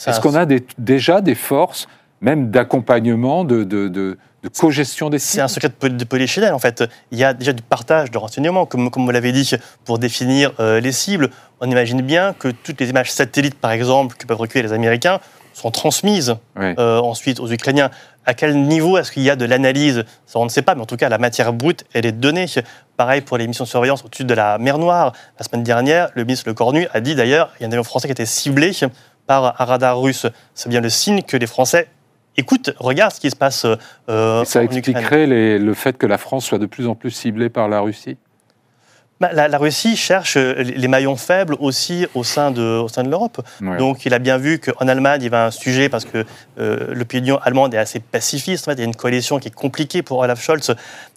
Est-ce 0.07 0.21
qu'on 0.21 0.35
a 0.35 0.45
déjà 0.77 1.19
des 1.19 1.35
forces, 1.35 1.89
même 2.21 2.49
d'accompagnement, 2.49 3.43
de, 3.43 3.65
de, 3.65 3.89
de, 3.89 4.17
co-gestion 4.57 5.09
des 5.09 5.19
cibles 5.19 5.33
C'est 5.33 5.41
un 5.41 5.49
secret 5.49 5.89
de 5.89 6.05
polichinelle, 6.05 6.53
en 6.53 6.59
fait. 6.59 6.81
Il 7.11 7.19
y 7.19 7.25
a 7.25 7.33
déjà 7.33 7.51
du 7.51 7.61
partage 7.61 8.09
de 8.09 8.17
renseignements, 8.17 8.65
comme, 8.65 8.89
comme 8.89 9.03
vous 9.03 9.11
l'avez 9.11 9.33
dit, 9.33 9.51
pour 9.83 9.99
définir 9.99 10.53
euh, 10.61 10.79
les 10.79 10.93
cibles. 10.93 11.29
On 11.59 11.69
imagine 11.69 12.01
bien 12.01 12.31
que 12.31 12.47
toutes 12.47 12.79
les 12.79 12.89
images 12.89 13.11
satellites, 13.11 13.55
par 13.55 13.71
exemple, 13.71 14.15
que 14.15 14.25
peuvent 14.25 14.39
recueillir 14.39 14.69
les 14.69 14.73
Américains, 14.73 15.19
sont 15.53 15.71
transmises 15.71 16.35
euh, 16.57 16.99
ensuite 16.99 17.39
aux 17.39 17.51
Ukrainiens. 17.51 17.89
À 18.25 18.33
quel 18.33 18.61
niveau 18.61 18.97
est-ce 18.97 19.11
qu'il 19.11 19.23
y 19.23 19.29
a 19.29 19.35
de 19.35 19.45
l'analyse? 19.45 20.03
Ça, 20.25 20.39
on 20.39 20.43
ne 20.43 20.49
sait 20.49 20.61
pas, 20.61 20.75
mais 20.75 20.81
en 20.81 20.85
tout 20.85 20.97
cas, 20.97 21.09
la 21.09 21.17
matière 21.17 21.53
brute, 21.53 21.85
elle 21.93 22.05
est 22.05 22.11
donnée. 22.11 22.45
Pareil 22.97 23.21
pour 23.21 23.37
les 23.37 23.47
missions 23.47 23.63
de 23.63 23.69
surveillance 23.69 24.05
au-dessus 24.05 24.25
de 24.25 24.33
la 24.33 24.57
mer 24.57 24.77
Noire. 24.77 25.13
La 25.39 25.45
semaine 25.45 25.63
dernière, 25.63 26.09
le 26.13 26.23
ministre 26.23 26.47
Le 26.47 26.53
Cornu 26.53 26.87
a 26.93 26.99
dit 26.99 27.15
d'ailleurs 27.15 27.49
il 27.59 27.63
y 27.63 27.65
a 27.65 27.69
un 27.69 27.71
avion 27.71 27.83
français 27.83 28.07
qui 28.07 28.11
a 28.11 28.13
été 28.13 28.25
ciblé 28.25 28.71
par 29.25 29.59
un 29.59 29.65
radar 29.65 29.99
russe. 29.99 30.27
C'est 30.53 30.69
bien 30.69 30.81
le 30.81 30.89
signe 30.89 31.23
que 31.23 31.37
les 31.37 31.47
Français 31.47 31.87
écoutent, 32.37 32.71
regardent 32.77 33.13
ce 33.13 33.19
qui 33.19 33.29
se 33.29 33.35
passe 33.35 33.65
euh, 34.09 34.43
Ça 34.45 34.63
expliquerait 34.63 35.25
le 35.27 35.73
fait 35.73 35.97
que 35.97 36.05
la 36.05 36.17
France 36.17 36.45
soit 36.45 36.59
de 36.59 36.65
plus 36.65 36.87
en 36.87 36.95
plus 36.95 37.11
ciblée 37.11 37.49
par 37.49 37.67
la 37.67 37.81
Russie? 37.81 38.17
Bah, 39.21 39.31
la, 39.33 39.57
Russie 39.59 39.95
cherche 39.95 40.35
euh, 40.35 40.55
les 40.63 40.87
maillons 40.87 41.15
faibles 41.15 41.55
aussi 41.59 42.07
au 42.15 42.23
sein 42.23 42.49
de, 42.49 42.79
au 42.79 42.87
sein 42.87 43.03
de 43.03 43.09
l'Europe. 43.09 43.39
Donc 43.77 44.03
il 44.07 44.15
a 44.15 44.19
bien 44.19 44.39
vu 44.39 44.57
qu'en 44.57 44.87
Allemagne, 44.87 45.21
il 45.21 45.25
y 45.25 45.27
avait 45.27 45.45
un 45.45 45.51
sujet 45.51 45.89
parce 45.89 46.05
que 46.05 46.25
euh, 46.59 46.87
l'opinion 46.89 47.37
allemande 47.43 47.75
est 47.75 47.77
assez 47.77 47.99
pacifiste. 47.99 48.67
En 48.67 48.71
fait, 48.71 48.77
il 48.77 48.79
y 48.79 48.81
a 48.81 48.85
une 48.85 48.95
coalition 48.95 49.37
qui 49.37 49.49
est 49.49 49.53
compliquée 49.53 50.01
pour 50.01 50.17
Olaf 50.17 50.41
Scholz. 50.41 50.73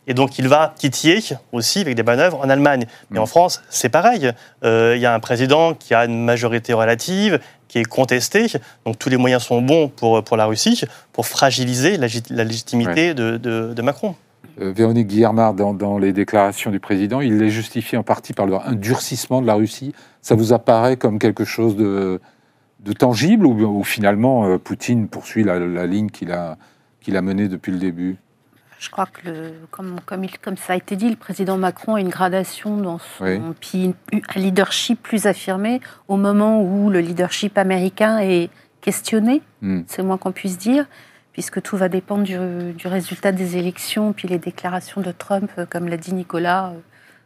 Et 0.07 0.13
donc 0.13 0.39
il 0.39 0.49
va 0.49 0.75
titiller 0.77 1.25
aussi 1.53 1.81
avec 1.81 1.95
des 1.95 2.03
manœuvres 2.03 2.41
en 2.41 2.51
Allemagne. 2.51 2.85
Mais 3.09 3.19
en 3.19 3.27
France, 3.27 3.63
c'est 3.71 3.89
pareil. 3.89 4.33
Euh, 4.65 4.93
il 4.95 5.01
y 5.01 5.07
a 5.07 5.15
un 5.15 5.21
président 5.21 5.73
qui 5.73 5.95
a 5.95 6.05
une 6.05 6.23
majorité 6.27 6.75
relative, 6.75 7.41
qui 7.69 7.79
est 7.79 7.85
contesté. 7.85 8.49
Donc 8.85 8.99
tous 8.99 9.09
les 9.09 9.17
moyens 9.17 9.45
sont 9.45 9.63
bons 9.63 9.89
pour, 9.89 10.23
pour 10.23 10.37
la 10.37 10.45
Russie, 10.45 10.79
pour 11.15 11.27
fragiliser 11.27 11.97
la, 11.97 12.09
légitimité 12.45 13.15
de, 13.15 13.39
de 13.39 13.83
Macron. 13.83 14.15
Euh, 14.61 14.73
Véronique 14.73 15.09
Guillermard, 15.09 15.55
dans, 15.55 15.99
les 15.99 16.13
déclarations 16.13 16.71
du 16.71 16.81
président, 16.81 17.21
il 17.21 17.39
les 17.39 17.51
justifie 17.51 17.97
en 17.97 18.03
partie 18.03 18.33
par 18.33 18.47
le, 18.47 18.55
un 18.55 18.75
durcissement 18.75 19.43
de 19.43 19.47
la 19.47 19.55
Russie. 19.55 19.95
Ça 20.23 20.35
vous 20.35 20.53
apparaît 20.53 20.97
comme 20.97 21.19
quelque 21.19 21.45
chose 21.45 21.77
de, 21.77 22.21
tangible 22.99 23.47
ou, 23.47 23.83
finalement 23.85 24.47
euh, 24.47 24.59
Poutine 24.59 25.09
poursuit 25.09 25.45
la, 25.45 25.87
ligne 25.87 26.11
qu'il 26.11 26.33
a, 26.33 26.57
qu'il 27.01 27.17
a 27.17 27.23
menée 27.23 27.49
depuis 27.49 27.73
le 27.73 27.79
début? 27.79 28.17
Je 28.79 28.91
crois 28.91 29.07
que, 29.07 29.53
comme, 29.71 29.97
comme, 30.05 30.25
il, 30.25 30.39
comme, 30.39 30.57
ça 30.57 30.75
a 30.75 30.77
été 30.77 30.95
dit, 30.95 31.09
le 31.09 31.17
président 31.17 31.57
Macron 31.57 31.95
a 31.95 32.01
une 32.01 32.11
gradation 32.11 32.77
dans 32.77 32.99
son 32.99 33.55
puis 33.59 33.95
un 34.13 34.39
leadership 34.39 35.03
plus 35.03 35.27
affirmé 35.27 35.81
au 36.09 36.17
moment 36.17 36.63
où 36.63 36.91
le 36.91 37.01
leadership 37.01 37.57
américain 37.57 38.19
est 38.19 38.51
questionné, 38.83 39.41
hmm. 39.63 39.83
c'est 39.87 40.03
moins 40.03 40.19
qu'on 40.19 40.33
puisse 40.33 40.59
dire 40.59 40.87
puisque 41.35 41.61
tout 41.61 41.77
va 41.77 41.91
dépendre 41.91 42.23
du, 42.23 42.87
résultat 42.87 43.33
des 43.33 43.59
élections, 43.59 44.15
puis 44.15 44.29
les 44.29 44.39
déclarations 44.39 45.03
de 45.03 45.11
Trump, 45.11 45.51
euh, 45.59 45.67
comme 45.69 45.89
l'a 45.89 45.99
dit 45.99 46.15
Nicolas, 46.15 46.73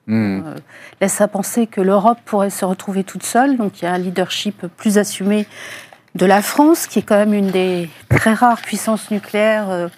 euh, 0.08 0.40
hmm. 0.40 0.42
euh, 0.46 0.54
laissent 1.00 1.20
à 1.20 1.28
penser 1.28 1.68
que 1.68 1.80
l'Europe 1.80 2.18
pourrait 2.24 2.50
se 2.50 2.64
retrouver 2.64 3.04
toute 3.04 3.22
seule. 3.22 3.56
Donc 3.56 3.80
il 3.80 3.84
y 3.84 3.88
a 3.88 3.92
un 3.92 3.98
leadership 3.98 4.66
plus 4.76 4.98
assumé 4.98 5.46
de 6.16 6.26
la 6.26 6.42
France, 6.42 6.86
qui 6.86 6.98
est 6.98 7.02
quand 7.02 7.18
même 7.18 7.34
une 7.34 7.50
des 7.50 7.88
très 8.08 8.32
rares 8.32 8.62
puissances 8.62 9.10
nucléaires 9.10 9.68
euh, 9.68 9.88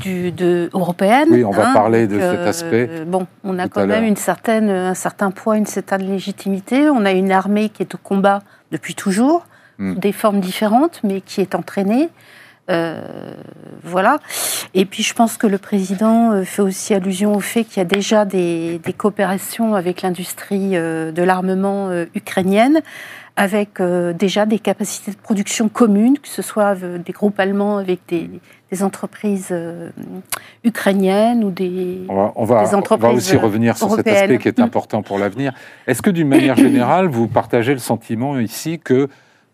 du, 0.00 0.32
de, 0.32 0.70
européennes. 0.72 1.28
Oui, 1.30 1.44
on 1.44 1.50
va 1.50 1.68
hein. 1.68 1.74
parler 1.74 2.06
de 2.06 2.18
cet 2.18 2.40
aspect 2.40 3.04
Bon, 3.06 3.26
on 3.44 3.58
a 3.58 3.68
quand 3.68 3.82
même 3.86 3.90
l'heure. 3.90 4.02
une 4.02 4.16
certaine, 4.16 4.70
un 4.70 4.94
certain 4.94 5.30
poids, 5.30 5.58
une 5.58 5.66
certaine 5.66 6.10
légitimité. 6.10 6.88
On 6.88 7.04
a 7.04 7.12
une 7.12 7.32
armée 7.32 7.68
qui 7.68 7.82
est 7.82 7.94
au 7.94 7.98
combat 7.98 8.40
depuis 8.72 8.94
toujours, 8.94 9.44
Hmm. 9.80 9.94
des 9.94 10.12
formes 10.12 10.40
différentes, 10.40 11.00
mais 11.02 11.22
qui 11.22 11.40
est 11.40 11.54
entraînée. 11.54 12.10
Euh, 12.70 13.34
voilà. 13.82 14.18
Et 14.74 14.84
puis 14.84 15.02
je 15.02 15.14
pense 15.14 15.36
que 15.36 15.46
le 15.46 15.58
président 15.58 16.32
euh, 16.32 16.44
fait 16.44 16.62
aussi 16.62 16.94
allusion 16.94 17.34
au 17.34 17.40
fait 17.40 17.64
qu'il 17.64 17.78
y 17.78 17.80
a 17.80 17.84
déjà 17.84 18.24
des, 18.24 18.78
des 18.78 18.92
coopérations 18.92 19.74
avec 19.74 20.02
l'industrie 20.02 20.76
euh, 20.76 21.10
de 21.12 21.22
l'armement 21.22 21.90
ukrainienne, 22.14 22.80
avec 23.36 23.80
déjà 23.80 24.44
des 24.44 24.58
capacités 24.58 25.12
de 25.12 25.16
production 25.16 25.68
communes, 25.68 26.18
que 26.18 26.28
ce 26.28 26.42
soit 26.42 26.74
des 26.74 27.12
groupes 27.12 27.40
allemands 27.40 27.78
avec 27.78 28.00
des, 28.08 28.28
des 28.70 28.82
entreprises 28.82 29.54
ukrainiennes 30.64 31.44
ou 31.44 31.50
des... 31.50 32.00
On 32.08 32.14
va, 32.16 32.32
on 32.36 32.44
va- 32.44 32.60
des 32.62 32.68
on 32.68 32.72
va 32.72 32.78
entreprises 32.78 33.16
aussi 33.16 33.36
revenir 33.36 33.78
sur 33.78 33.90
cet 33.94 34.06
aspect 34.06 34.38
qui 34.38 34.48
est 34.48 34.60
important 34.60 35.02
pour 35.02 35.18
l'avenir. 35.18 35.52
Est-ce 35.86 36.02
que 36.02 36.10
d'une 36.10 36.28
manière 36.28 36.56
générale, 36.66 37.06
vous 37.06 37.28
partagez 37.28 37.72
le 37.72 37.78
sentiment 37.78 38.38
ici 38.38 38.78
que 38.78 39.08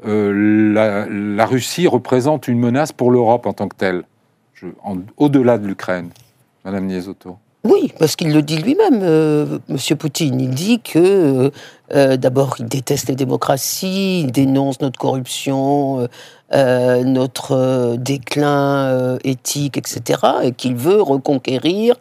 euh, 0.05 1.07
la, 1.37 1.47
Russie 1.47 1.87
représente 1.87 2.49
une 2.49 2.59
menace 2.59 2.93
pour 2.93 3.11
l'Europe 3.11 3.47
en 3.47 3.53
tant 3.53 3.69
que 3.69 3.77
telle, 3.77 4.05
au-delà 5.17 5.59
de 5.59 5.67
l'Ukraine 5.67 6.11
Madame 6.65 6.87
Niesotto. 6.87 7.39
Oui, 7.69 7.93
parce 7.99 8.15
qu'il 8.17 8.33
le 8.33 8.43
dit 8.43 8.59
lui-même, 8.59 9.01
euh, 9.03 9.59
Monsieur 9.69 9.97
Poutine. 9.97 10.41
Il 10.41 10.51
dit 10.51 10.81
que 10.81 11.51
euh, 11.95 12.17
d'abord 12.17 12.57
il 12.59 12.67
déteste 12.67 13.09
les 13.09 13.17
démocraties, 13.17 14.21
il 14.21 14.33
dénonce 14.33 14.81
notre 14.81 14.99
corruption, 14.99 16.01
euh, 16.01 16.07
euh, 16.55 17.03
notre 17.05 17.97
déclin 17.97 19.19
éthique, 19.25 19.79
etc., 19.79 20.21
et 20.45 20.53
qu'il 20.53 20.77
veut 20.77 21.03
reconquérir 21.03 21.97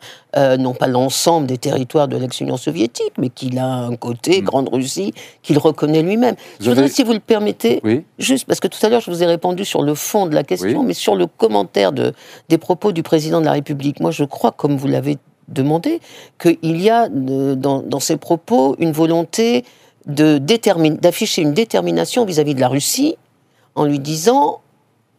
non 0.60 0.74
pas 0.74 0.88
l'ensemble 0.88 1.48
des 1.48 1.58
territoires 1.58 2.10
de 2.10 2.18
l'ex-Union 2.18 2.58
soviétique, 2.58 3.14
mais 3.18 3.30
qu'il 3.30 3.58
a 3.58 3.66
un 3.66 3.96
côté 3.96 4.42
Mm. 4.42 4.46
Grande 4.46 4.70
Russie 4.72 5.14
qu'il 5.42 5.58
reconnaît 5.58 6.02
lui-même. 6.04 6.36
Je 6.60 6.70
voudrais, 6.70 6.90
si 6.90 7.04
vous 7.04 7.14
le 7.14 7.20
permettez, 7.22 7.80
Oui, 7.86 8.04
Juste 8.20 8.46
parce 8.46 8.60
que 8.60 8.68
tout 8.68 8.84
à 8.86 8.90
l'heure, 8.90 9.00
je 9.02 9.10
vous 9.10 9.24
ai 9.24 9.26
répondu 9.26 9.64
sur 9.66 9.82
le 9.82 9.96
fond 9.96 10.26
de 10.28 10.36
la 10.36 10.44
question, 10.44 10.80
Oui. 10.82 10.86
mais 10.88 10.94
sur 10.94 11.16
le 11.16 11.26
commentaire 11.26 11.94
de, 11.94 12.12
des 12.50 12.58
propos 12.58 12.92
du 12.92 13.02
président 13.02 13.40
de 13.40 13.46
la 13.46 13.54
République. 13.54 14.00
Moi, 14.02 14.12
je 14.12 14.26
crois, 14.26 14.52
comme 14.52 14.76
vous 14.76 14.88
l'avez 14.88 15.18
demandé, 15.48 16.00
qu'il 16.40 16.82
y 16.82 16.90
a 16.90 17.06
euh, 17.06 17.56
dans, 17.56 17.82
dans 17.82 18.00
ces 18.00 18.18
propos 18.18 18.76
une 18.80 18.92
volonté 18.92 19.64
d'afficher 20.06 21.42
une 21.42 21.54
détermination 21.54 22.26
vis-à-vis 22.26 22.54
de 22.56 22.60
la 22.60 22.68
Russie 22.68 23.16
en 23.74 23.86
lui 23.86 24.00
disant 24.00 24.62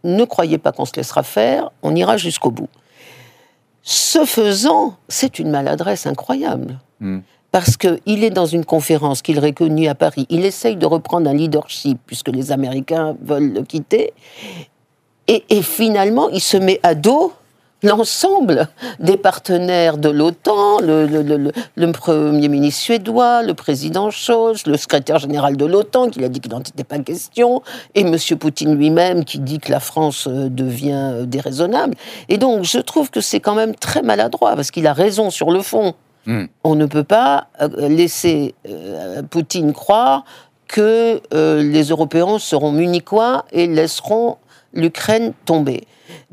ne 0.04 0.24
croyez 0.24 0.58
pas 0.58 0.72
qu'on 0.72 0.84
se 0.84 0.94
laissera 0.94 1.22
faire, 1.22 1.70
on 1.82 1.94
ira 1.94 2.16
jusqu'au 2.16 2.50
bout. 2.50 2.68
Ce 3.82 4.24
faisant, 4.24 4.94
c'est 5.08 5.38
une 5.38 5.50
maladresse 5.50 6.06
incroyable. 6.06 6.78
Hmm. 7.00 7.20
Parce 7.52 7.76
qu'il 7.76 8.24
est 8.24 8.30
dans 8.30 8.46
une 8.46 8.64
conférence 8.64 9.22
qu'il 9.22 9.38
réconnu 9.38 9.88
à 9.88 9.94
Paris. 9.94 10.26
Il 10.28 10.44
essaye 10.44 10.76
de 10.76 10.86
reprendre 10.86 11.30
un 11.30 11.34
leadership 11.34 11.98
puisque 12.06 12.28
les 12.28 12.52
Américains 12.52 13.16
veulent 13.22 13.52
le 13.52 13.62
quitter. 13.62 14.12
Et, 15.26 15.44
et 15.48 15.62
finalement, 15.62 16.28
il 16.28 16.40
se 16.40 16.56
met 16.56 16.80
à 16.82 16.94
dos 16.94 17.32
l'ensemble 17.82 18.68
des 19.00 19.16
partenaires 19.16 19.98
de 19.98 20.08
l'OTAN, 20.08 20.80
le, 20.80 21.06
le- 21.06 21.22
le- 21.22 21.36
le- 21.36 21.52
le 21.74 21.92
Premier 21.92 22.48
ministre 22.48 22.80
suédois, 22.82 23.42
le 23.42 23.54
président 23.54 24.10
Scholz, 24.10 24.66
le 24.66 24.76
secrétaire 24.76 25.18
général 25.18 25.56
de 25.56 25.64
l'OTAN 25.66 26.08
qui 26.08 26.24
a 26.24 26.28
dit 26.28 26.40
qu'il 26.40 26.50
n'en 26.52 26.60
était 26.60 26.84
pas 26.84 26.98
question, 26.98 27.62
et 27.94 28.00
M. 28.00 28.16
Poutine 28.38 28.74
lui-même 28.74 29.24
qui 29.24 29.38
dit 29.38 29.58
que 29.58 29.70
la 29.70 29.80
France 29.80 30.26
euh, 30.26 30.48
devient 30.48 30.92
euh, 30.94 31.24
déraisonnable. 31.26 31.94
Et 32.28 32.38
donc, 32.38 32.64
je 32.64 32.78
trouve 32.78 33.10
que 33.10 33.20
c'est 33.20 33.40
quand 33.40 33.54
même 33.54 33.74
très 33.74 34.02
maladroit, 34.02 34.56
parce 34.56 34.70
qu'il 34.70 34.86
a 34.86 34.92
raison 34.92 35.30
sur 35.30 35.50
le 35.50 35.60
fond. 35.60 35.94
Hmm. 36.26 36.46
On 36.64 36.74
ne 36.74 36.86
peut 36.86 37.04
pas 37.04 37.48
euh, 37.60 37.88
laisser 37.88 38.54
euh, 38.68 39.22
Poutine 39.22 39.72
croire 39.72 40.24
que 40.66 41.20
euh, 41.34 41.62
les 41.62 41.84
Européens 41.90 42.38
seront 42.40 42.72
munichois 42.72 43.44
et 43.52 43.68
laisseront 43.68 44.38
l'Ukraine 44.72 45.32
tomber. 45.44 45.86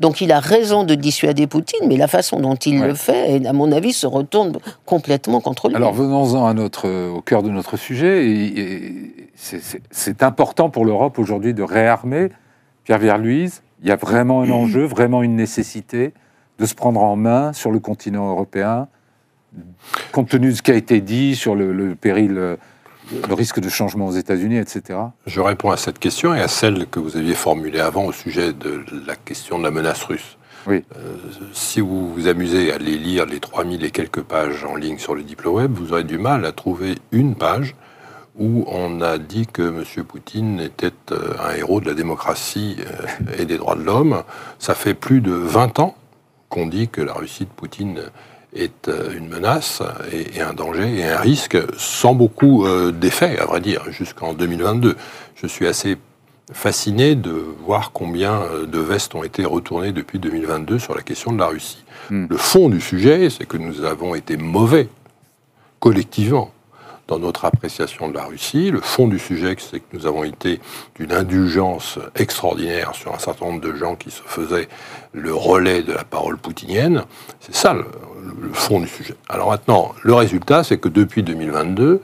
Donc 0.04 0.20
il 0.20 0.32
a 0.32 0.38
raison 0.38 0.84
de 0.84 0.94
dissuader 0.94 1.46
Poutine, 1.46 1.88
mais 1.88 1.96
la 1.96 2.08
façon 2.08 2.38
dont 2.38 2.56
il 2.56 2.78
Ouais. 2.78 2.88
le 2.88 2.94
fait, 2.94 3.46
à 3.46 3.54
mon 3.54 3.72
avis, 3.72 3.94
se 3.94 4.06
retourne 4.06 4.52
complètement 4.84 5.40
contre 5.40 5.68
lui. 5.70 5.76
Alors 5.76 5.94
venons-en 5.94 6.44
à 6.44 6.52
notre, 6.52 7.08
au 7.08 7.22
cœur 7.22 7.42
de 7.42 7.48
notre 7.48 7.78
sujet. 7.78 8.26
Et- 8.28 8.60
et 8.60 9.30
c'est- 9.34 10.22
important 10.22 10.68
pour 10.68 10.84
l'Europe 10.84 11.18
aujourd'hui 11.18 11.54
de 11.54 11.62
réarmer. 11.62 12.28
Pierre 12.84 12.98
Verluise, 12.98 13.62
il 13.82 13.88
y 13.88 13.92
a 13.92 13.96
vraiment 13.96 14.42
un 14.42 14.50
enjeu, 14.50 14.84
vraiment 14.84 15.22
une 15.22 15.36
nécessité 15.36 16.12
de 16.58 16.66
se 16.66 16.74
prendre 16.74 17.02
en 17.02 17.16
main 17.16 17.54
sur 17.54 17.70
le 17.70 17.78
continent 17.78 18.28
européen, 18.30 18.88
compte 20.12 20.28
tenu 20.28 20.50
de 20.50 20.54
ce 20.54 20.60
qui 20.60 20.70
a 20.70 20.74
été 20.74 21.00
dit 21.00 21.34
sur 21.34 21.54
le, 21.54 21.72
le 21.72 21.94
péril, 21.94 22.36
euh, 22.36 22.56
le 23.28 23.34
risque 23.34 23.60
de 23.60 23.68
changement 23.68 24.06
aux 24.06 24.12
États-Unis, 24.12 24.58
etc. 24.58 24.98
Je 25.26 25.40
réponds 25.40 25.70
à 25.70 25.76
cette 25.76 25.98
question 25.98 26.34
et 26.34 26.40
à 26.40 26.48
celle 26.48 26.86
que 26.86 26.98
vous 26.98 27.16
aviez 27.16 27.34
formulée 27.34 27.80
avant 27.80 28.04
au 28.04 28.12
sujet 28.12 28.52
de 28.52 28.84
la 29.06 29.16
question 29.16 29.58
de 29.58 29.64
la 29.64 29.70
menace 29.70 30.02
russe. 30.04 30.38
Oui. 30.66 30.82
Euh, 30.96 31.16
si 31.52 31.80
vous 31.80 32.12
vous 32.12 32.26
amusez 32.26 32.72
à 32.72 32.76
aller 32.76 32.96
lire 32.96 33.26
les 33.26 33.40
3000 33.40 33.84
et 33.84 33.90
quelques 33.90 34.22
pages 34.22 34.64
en 34.64 34.76
ligne 34.76 34.98
sur 34.98 35.14
le 35.14 35.22
DiploWeb, 35.22 35.72
vous 35.72 35.92
aurez 35.92 36.04
du 36.04 36.18
mal 36.18 36.46
à 36.46 36.52
trouver 36.52 36.94
une 37.12 37.34
page 37.34 37.74
où 38.38 38.64
on 38.66 39.00
a 39.00 39.18
dit 39.18 39.46
que 39.46 39.62
M. 39.62 40.04
Poutine 40.04 40.60
était 40.60 40.92
euh, 41.12 41.34
un 41.46 41.54
héros 41.54 41.80
de 41.80 41.86
la 41.86 41.94
démocratie 41.94 42.78
euh, 42.80 43.34
et 43.38 43.44
des 43.44 43.58
droits 43.58 43.76
de 43.76 43.82
l'homme. 43.82 44.22
Ça 44.58 44.74
fait 44.74 44.94
plus 44.94 45.20
de 45.20 45.32
20 45.32 45.78
ans 45.78 45.94
qu'on 46.48 46.66
dit 46.66 46.88
que 46.88 47.00
la 47.00 47.12
Russie 47.12 47.44
de 47.44 47.50
Poutine 47.50 48.00
est 48.54 48.88
euh, 48.88 49.16
une 49.16 49.28
menace 49.28 49.82
et, 50.12 50.40
un 50.40 50.52
danger 50.52 50.98
et 50.98 51.04
un 51.04 51.18
risque, 51.18 51.58
sans 51.76 52.14
beaucoup 52.14 52.66
euh, 52.66 52.92
d'effets, 52.92 53.38
à 53.38 53.46
vrai 53.46 53.60
dire, 53.60 53.84
jusqu'en 53.90 54.32
2022. 54.32 54.96
Je 55.36 55.46
suis 55.46 55.66
assez 55.66 55.96
fasciné 56.52 57.14
de 57.14 57.30
voir 57.64 57.92
combien 57.92 58.42
euh, 58.42 58.66
de 58.66 58.78
vestes 58.78 59.14
ont 59.14 59.24
été 59.24 59.44
retournées 59.44 59.92
depuis 59.92 60.18
2022 60.18 60.78
sur 60.78 60.94
la 60.94 61.02
question 61.02 61.32
de 61.32 61.38
la 61.38 61.46
Russie. 61.46 61.84
Hmm. 62.10 62.26
Le 62.28 62.36
fond 62.36 62.68
du 62.68 62.80
sujet, 62.80 63.28
c'est 63.30 63.46
que 63.46 63.56
nous 63.56 63.84
avons 63.84 64.14
été 64.14 64.36
mauvais, 64.36 64.88
collectivement, 65.80 66.52
dans 67.08 67.18
notre 67.18 67.44
appréciation 67.44 68.08
de 68.08 68.14
la 68.14 68.24
Russie. 68.24 68.70
Le 68.70 68.80
fond 68.80 69.08
du 69.08 69.18
sujet, 69.18 69.54
c'est 69.58 69.80
que 69.80 69.96
nous 69.96 70.06
avons 70.06 70.24
été 70.24 70.60
d'une 70.96 71.12
indulgence 71.12 71.98
extraordinaire 72.14 72.94
sur 72.94 73.14
un 73.14 73.18
certain 73.18 73.46
nombre 73.46 73.60
de 73.60 73.74
gens 73.74 73.94
qui 73.94 74.10
se 74.10 74.22
faisaient 74.22 74.68
le 75.12 75.34
relais 75.34 75.82
de 75.82 75.92
la 75.92 76.04
parole 76.04 76.38
poutinienne. 76.38 77.04
C'est 77.40 77.54
ça 77.54 77.74
le, 77.74 77.84
le 78.40 78.52
fond 78.52 78.80
du 78.80 78.88
sujet. 78.88 79.14
Alors 79.28 79.50
maintenant, 79.50 79.94
le 80.02 80.14
résultat, 80.14 80.64
c'est 80.64 80.78
que 80.78 80.88
depuis 80.88 81.22
2022, 81.22 82.00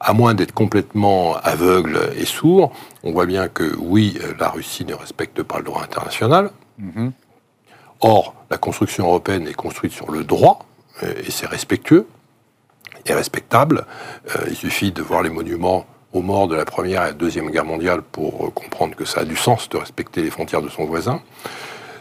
à 0.00 0.12
moins 0.12 0.34
d'être 0.34 0.52
complètement 0.52 1.36
aveugle 1.36 1.98
et 2.16 2.26
sourd, 2.26 2.72
on 3.04 3.12
voit 3.12 3.26
bien 3.26 3.48
que 3.48 3.74
oui, 3.78 4.18
la 4.38 4.48
Russie 4.50 4.84
ne 4.84 4.94
respecte 4.94 5.42
pas 5.42 5.58
le 5.58 5.64
droit 5.64 5.82
international. 5.82 6.50
Mhm. 6.78 7.12
Or, 8.00 8.34
la 8.50 8.58
construction 8.58 9.06
européenne 9.06 9.48
est 9.48 9.54
construite 9.54 9.92
sur 9.92 10.10
le 10.10 10.24
droit, 10.24 10.66
et 11.02 11.30
c'est 11.30 11.46
respectueux 11.46 12.06
et 13.06 13.14
respectable. 13.14 13.86
Euh, 14.34 14.46
il 14.48 14.56
suffit 14.56 14.92
de 14.92 15.02
voir 15.02 15.22
les 15.22 15.30
monuments 15.30 15.86
aux 16.12 16.22
morts 16.22 16.48
de 16.48 16.54
la 16.54 16.64
Première 16.64 17.06
et 17.06 17.14
Deuxième 17.14 17.50
Guerre 17.50 17.64
mondiale 17.64 18.02
pour 18.02 18.46
euh, 18.46 18.50
comprendre 18.50 18.94
que 18.94 19.04
ça 19.04 19.20
a 19.20 19.24
du 19.24 19.36
sens 19.36 19.68
de 19.68 19.76
respecter 19.76 20.22
les 20.22 20.30
frontières 20.30 20.62
de 20.62 20.68
son 20.68 20.84
voisin. 20.84 21.20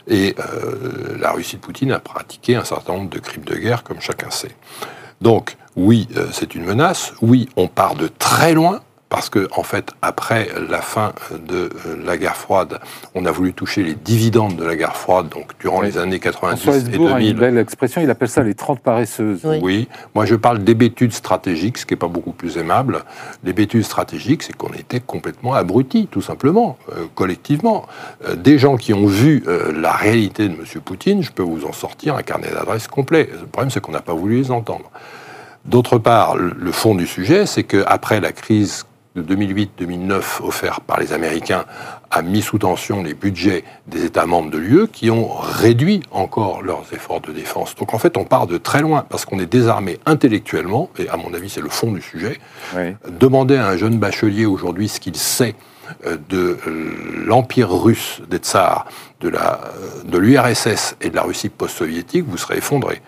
Et 0.08 0.36
euh, 0.40 1.18
la 1.20 1.32
Russie 1.32 1.56
de 1.56 1.62
Poutine 1.62 1.92
a 1.92 2.00
pratiqué 2.00 2.56
un 2.56 2.66
certain 2.66 2.94
nombre 2.94 3.10
de 3.10 3.20
crimes 3.20 3.46
de 3.46 3.56
guerre, 3.56 3.84
comme 3.84 4.02
chacun 4.02 4.30
sait. 4.30 4.56
Donc, 5.22 5.56
oui, 5.76 6.08
c'est 6.34 6.54
une 6.54 6.66
menace. 6.66 7.14
Oui, 7.22 7.48
on 7.56 7.68
part 7.68 7.96
de 7.96 8.08
très 8.08 8.54
loin. 8.54 8.82
Parce 9.14 9.30
que, 9.30 9.48
en 9.56 9.62
fait, 9.62 9.92
après 10.02 10.48
la 10.70 10.82
fin 10.82 11.14
de 11.48 11.70
euh, 11.86 12.04
la 12.04 12.18
guerre 12.18 12.36
froide, 12.36 12.80
on 13.14 13.28
a 13.28 13.32
voulu 13.32 13.54
toucher 13.54 13.84
les 13.84 13.94
dividendes 13.94 14.56
de 14.56 14.64
la 14.64 14.76
guerre 14.76 14.96
froide, 14.96 15.30
donc 15.30 15.52
durant 15.60 15.82
Oui. 15.82 15.86
les 15.86 16.00
années 16.00 16.18
90 16.20 16.60
François 16.60 16.74
et 16.74 16.78
Hesbourg 16.78 17.10
a 17.10 17.20
2000. 17.20 17.30
une 17.32 17.38
belle 17.40 17.58
expression, 17.60 18.02
il 18.02 18.10
appelle 18.10 18.28
ça 18.30 18.42
les 18.42 18.56
30 18.56 18.80
paresseuses. 18.80 19.42
Oui. 19.44 19.60
Oui, 19.62 19.88
moi 20.16 20.26
je 20.26 20.34
parle 20.34 20.64
d'hébétude 20.64 21.14
stratégique, 21.14 21.78
ce 21.78 21.86
qui 21.86 21.94
n'est 21.94 22.00
pas 22.00 22.08
beaucoup 22.08 22.32
plus 22.32 22.58
aimable. 22.58 23.04
L'hébétude 23.44 23.84
stratégique, 23.84 24.42
c'est 24.42 24.58
qu'on 24.58 24.74
était 24.74 25.00
complètement 25.00 25.54
abrutis, 25.54 26.08
tout 26.10 26.24
simplement, 26.24 26.80
euh, 26.92 27.06
collectivement. 27.14 27.86
Euh, 28.28 28.36
des 28.36 28.58
gens 28.58 28.78
qui 28.78 28.96
ont 28.96 29.06
vu 29.06 29.44
euh, 29.48 29.72
la 29.80 29.92
réalité 29.92 30.50
de 30.50 30.56
M. 30.56 30.64
Poutine, 30.84 31.22
je 31.22 31.32
peux 31.32 31.44
vous 31.44 31.66
en 31.66 31.72
sortir 31.72 32.16
un 32.16 32.24
carnet 32.24 32.50
d'adresses 32.52 32.88
complet. 32.88 33.30
Le 33.32 33.46
problème, 33.46 33.70
c'est 33.70 33.80
qu'on 33.80 33.92
n'a 33.92 34.02
pas 34.02 34.16
voulu 34.16 34.38
les 34.38 34.50
entendre. 34.50 34.90
D'autre 35.66 36.00
part, 36.00 36.36
le 36.36 36.56
le 36.58 36.72
fond 36.72 36.96
du 36.96 37.06
sujet, 37.06 37.46
c'est 37.46 37.64
qu'après 37.64 38.20
la 38.20 38.32
crise 38.32 38.86
de 39.16 39.22
2008-2009 39.36 40.42
offerte 40.44 40.84
par 40.84 41.00
les 41.00 41.14
Américains 41.14 41.66
a 42.10 42.22
mis 42.22 42.42
sous 42.42 42.58
tension 42.58 43.04
les 43.04 43.14
budgets 43.14 43.64
des 43.88 44.06
États 44.06 44.26
membres 44.26 44.50
de 44.50 44.58
l'UE 44.58 44.88
qui 44.88 45.10
ont 45.12 45.30
réduit 45.36 46.02
encore 46.12 46.62
leurs 46.64 46.84
efforts 46.94 47.22
de 47.22 47.32
défense. 47.32 47.76
Donc 47.76 47.94
en 47.94 48.00
fait, 48.00 48.18
on 48.18 48.24
part 48.26 48.48
de 48.48 48.58
très 48.58 48.82
loin 48.82 49.06
parce 49.08 49.26
qu'on 49.26 49.40
est 49.40 49.46
désarmé 49.46 50.00
intellectuellement, 50.06 50.90
et 50.98 51.10
à 51.10 51.18
mon 51.18 51.34
avis, 51.34 51.50
c'est 51.50 51.62
le 51.62 51.70
fond 51.70 51.92
du 51.92 52.02
sujet. 52.02 52.40
Oui. 52.76 52.96
Demander 53.20 53.58
à 53.58 53.68
un 53.68 53.78
jeune 53.78 53.98
bachelier 54.00 54.46
aujourd'hui 54.46 54.88
ce 54.90 55.00
qu'il 55.00 55.16
sait 55.16 55.56
euh, 56.08 56.18
de 56.30 56.58
euh, 56.68 57.24
l'Empire 57.26 57.70
russe, 57.72 58.22
des 58.30 58.38
tsars, 58.38 58.86
de 59.20 59.30
la- 59.30 59.60
euh, 59.76 60.04
de 60.06 60.18
l'URSS 60.18 60.96
et 61.02 61.10
de 61.10 61.16
la 61.16 61.24
Russie 61.24 61.50
post-soviétique, 61.50 62.26
vous 62.28 62.38
serez 62.38 62.58
effondré. 62.58 63.02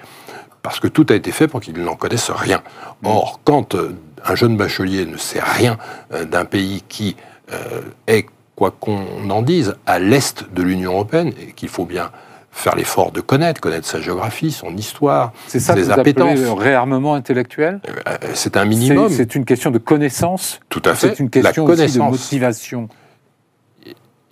Parce 0.62 0.80
que 0.80 0.88
tout 0.88 1.06
a 1.10 1.16
été 1.16 1.32
fait 1.32 1.48
pour 1.48 1.62
qu'ils 1.62 1.82
n'en 1.84 1.96
connaissent 1.96 2.32
rien. 2.32 2.62
Or, 3.04 3.40
quand 3.44 3.76
un 4.26 4.36
jeune 4.36 4.58
bachelier 4.58 5.06
ne 5.06 5.18
sait 5.18 5.42
rien 5.42 5.78
euh, 6.14 6.26
d'un 6.26 6.46
pays 6.46 6.84
qui 6.88 7.16
euh, 7.54 7.82
est, 8.08 8.26
quoi 8.56 8.72
qu'on 8.72 9.30
en 9.30 9.42
dise, 9.42 9.76
à 9.86 10.00
l'est 10.00 10.46
de 10.54 10.64
l'Union 10.64 10.94
européenne, 10.94 11.32
et 11.42 11.52
qu'il 11.52 11.70
faut 11.70 11.86
bien 11.86 12.12
faire 12.52 12.76
l'effort 12.76 13.12
de 13.12 13.20
connaître, 13.20 13.60
connaître 13.60 13.86
sa 13.86 14.00
géographie, 14.00 14.52
son 14.52 14.76
histoire, 14.78 15.34
C'est 15.48 15.60
ça 15.60 15.76
ses 15.76 15.92
appétences. 15.92 16.40
le 16.40 16.52
réarmement 16.52 17.14
intellectuel? 17.14 17.82
Euh, 18.08 18.16
C'est 18.34 18.56
un 18.56 18.64
minimum. 18.66 19.10
C'est 19.10 19.16
c'est 19.18 19.36
une 19.36 19.44
question 19.46 19.72
de 19.72 19.78
connaissance 19.78 20.60
Tout 20.70 20.82
à 20.86 20.96
fait. 20.96 21.10
C'est 21.10 21.20
une 21.20 21.30
question 21.30 21.66
aussi 21.66 21.98
de 21.98 22.02
motivation. 22.04 22.88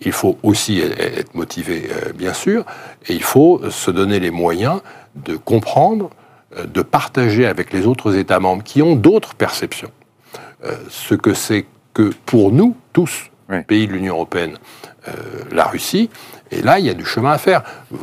Il 0.00 0.12
faut 0.12 0.38
aussi 0.42 0.80
e- 0.80 0.90
être 0.98 1.34
motivé, 1.34 1.88
bien 2.14 2.32
sûr, 2.32 2.64
et 3.08 3.14
il 3.14 3.22
faut 3.22 3.60
se 3.70 3.90
donner 3.90 4.20
les 4.20 4.30
moyens 4.30 4.80
de 5.14 5.36
comprendre, 5.36 6.10
de 6.66 6.82
partager 6.82 7.46
avec 7.46 7.72
les 7.72 7.86
autres 7.86 8.16
États 8.16 8.40
membres 8.40 8.62
qui 8.62 8.82
ont 8.82 8.96
d'autres 8.96 9.34
perceptions, 9.34 9.90
euh, 10.64 10.72
ce 10.88 11.14
que 11.14 11.34
c'est 11.34 11.66
que 11.94 12.10
pour 12.26 12.52
nous 12.52 12.76
tous, 12.92 13.30
Oui. 13.48 13.62
pays 13.62 13.86
de 13.86 13.92
l'Union 13.92 14.14
européenne, 14.14 14.56
euh, 15.08 15.12
la 15.52 15.64
Russie, 15.64 16.10
et 16.50 16.62
là, 16.62 16.78
il 16.78 16.86
y 16.86 16.90
a 16.90 16.94
du 16.94 17.04
chemin 17.04 17.32
à 17.32 17.38
faire. 17.38 17.62
Vous 17.90 17.98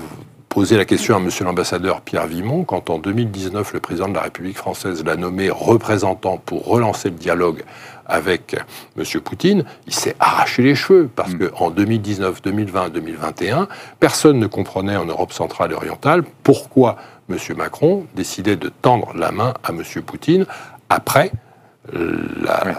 posez 0.49 0.77
la 0.77 0.85
question 0.85 1.15
à 1.15 1.19
Monsieur 1.19 1.45
l'ambassadeur 1.45 2.01
Pierre 2.01 2.27
Vimon, 2.27 2.63
quand 2.63 2.89
en 2.89 2.99
2019, 2.99 3.73
le 3.73 3.79
président 3.79 4.07
de 4.09 4.13
la 4.13 4.21
République 4.21 4.57
française 4.57 5.03
l'a 5.05 5.15
nommé 5.15 5.49
représentant 5.49 6.37
pour 6.37 6.65
relancer 6.65 7.09
le 7.09 7.15
dialogue 7.15 7.63
avec 8.11 8.55
M. 8.97 9.03
Poutine, 9.21 9.63
il 9.87 9.93
s'est 9.93 10.15
arraché 10.19 10.61
les 10.61 10.75
cheveux 10.75 11.09
parce 11.15 11.33
Mm. 11.33 11.49
qu'en 11.49 11.69
2019, 11.71 12.41
2020, 12.41 12.89
2021, 12.89 13.67
personne 13.99 14.37
ne 14.39 14.47
comprenait 14.47 14.95
en 14.97 15.05
Europe 15.05 15.33
centrale 15.33 15.71
et 15.71 15.75
orientale 15.75 16.23
pourquoi 16.43 16.97
M. 17.29 17.37
Macron 17.57 18.05
décidait 18.15 18.57
de 18.57 18.69
tendre 18.69 19.13
la 19.15 19.31
main 19.31 19.53
à 19.63 19.69
M. 19.71 19.81
Poutine 20.05 20.45
après 20.89 21.31
la- 21.91 22.65
Ouais. 22.65 22.73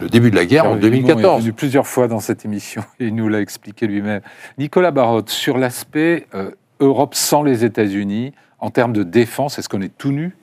le 0.00 0.08
début 0.08 0.30
de 0.30 0.36
la 0.36 0.46
guerre 0.46 0.64
en 0.66 0.70
Hervé 0.76 0.90
Vimont 0.90 0.96
est 0.96 1.12
2014. 1.12 1.42
venu 1.42 1.52
plusieurs 1.52 1.86
fois 1.86 2.08
dans 2.08 2.20
cette 2.20 2.44
émission 2.44 2.82
et 2.98 3.06
il 3.08 3.14
nous 3.14 3.28
l'a 3.28 3.40
expliqué 3.40 3.86
lui-même. 3.86 4.20
Nicolas 4.58 4.90
Barotte, 4.90 5.30
sur 5.30 5.58
l'aspect 5.58 6.26
euh, 6.34 6.50
Europe 6.80 7.14
sans 7.14 7.42
les 7.42 7.64
États-Unis, 7.64 8.32
en 8.58 8.70
termes 8.70 8.92
de 8.92 9.02
défense, 9.02 9.58
est-ce 9.58 9.68
qu'on 9.68 9.80
est 9.82 9.96
tout 9.96 10.12
nu? 10.12 10.34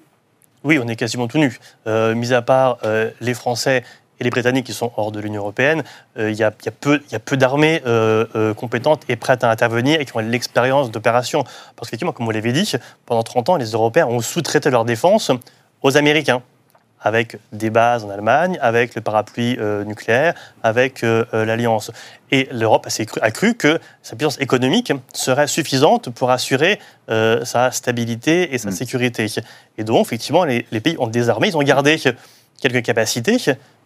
Oui, 0.64 0.80
on 0.84 0.88
est 0.88 0.96
quasiment 0.96 1.28
tout 1.28 1.38
nu. 1.38 1.58
Euh, 1.88 2.14
mis 2.16 2.34
à 2.34 2.42
part 2.42 2.78
euh, 2.84 3.10
les 3.22 3.34
Français 3.34 3.84
et 4.20 4.24
les 4.24 4.30
Britanniques 4.30 4.66
qui 4.66 4.74
sont 4.74 4.92
hors 4.98 5.12
de 5.12 5.20
l'Union 5.20 5.42
européenne, 5.42 5.84
euh, 6.18 6.32
il 6.32 6.38
y, 6.38 6.44
a, 6.44 6.52
il 6.62 6.66
y 6.66 7.16
a 7.16 7.20
peu, 7.20 7.38
d'armées 7.38 7.82
euh, 7.86 8.26
euh, 8.36 8.54
compétentes 8.54 9.04
et 9.10 9.16
prêtes 9.16 9.44
à 9.44 9.50
intervenir 9.52 10.00
et 10.02 10.06
qui 10.06 10.16
ont 10.16 10.20
l'expérience 10.20 10.90
d'opération. 10.92 11.44
Parce 11.76 11.90
qu'effectivement, 11.90 12.14
comme 12.14 12.26
vous 12.26 12.32
l'avez 12.32 12.52
dit, 12.52 12.72
pendant 13.06 13.24
30 13.24 13.50
ans, 13.50 13.56
les 13.58 13.72
Européens 13.72 14.08
ont 14.08 14.20
sous-traité 14.22 14.70
leur 14.70 14.86
défense 14.86 15.32
aux 15.84 15.98
Américains 15.98 16.42
avec 17.00 17.38
des 17.52 17.70
bases 17.70 18.04
en 18.04 18.10
Allemagne, 18.10 18.58
avec 18.60 18.96
le 18.96 19.02
parapluie 19.02 19.56
euh, 19.60 19.84
nucléaire, 19.84 20.34
avec 20.64 21.04
euh, 21.04 21.26
l'Alliance. 21.46 21.92
Et 22.32 22.50
l'Europe 22.52 22.88
a, 22.88 22.90
cru- 22.90 23.22
a 23.22 23.30
cru 23.30 23.54
que 23.54 23.80
sa 24.02 24.16
puissance 24.16 24.42
économique 24.42 24.92
serait 25.14 25.46
suffisante 25.46 26.10
pour 26.10 26.32
assurer 26.32 26.80
euh, 27.12 27.46
sa 27.46 27.70
stabilité 27.72 28.52
et 28.54 28.58
sa 28.58 28.70
Mm. 28.70 28.74
sécurité. 28.74 29.28
Et 29.78 29.84
donc, 29.84 30.08
effectivement, 30.08 30.44
les, 30.44 30.66
les 30.72 30.80
pays 30.80 30.96
ont 30.98 31.06
désarmé, 31.06 31.50
ils 31.50 31.56
ont 31.56 31.62
gardé 31.62 31.98
quelques 32.62 32.84
capacités, 32.84 33.38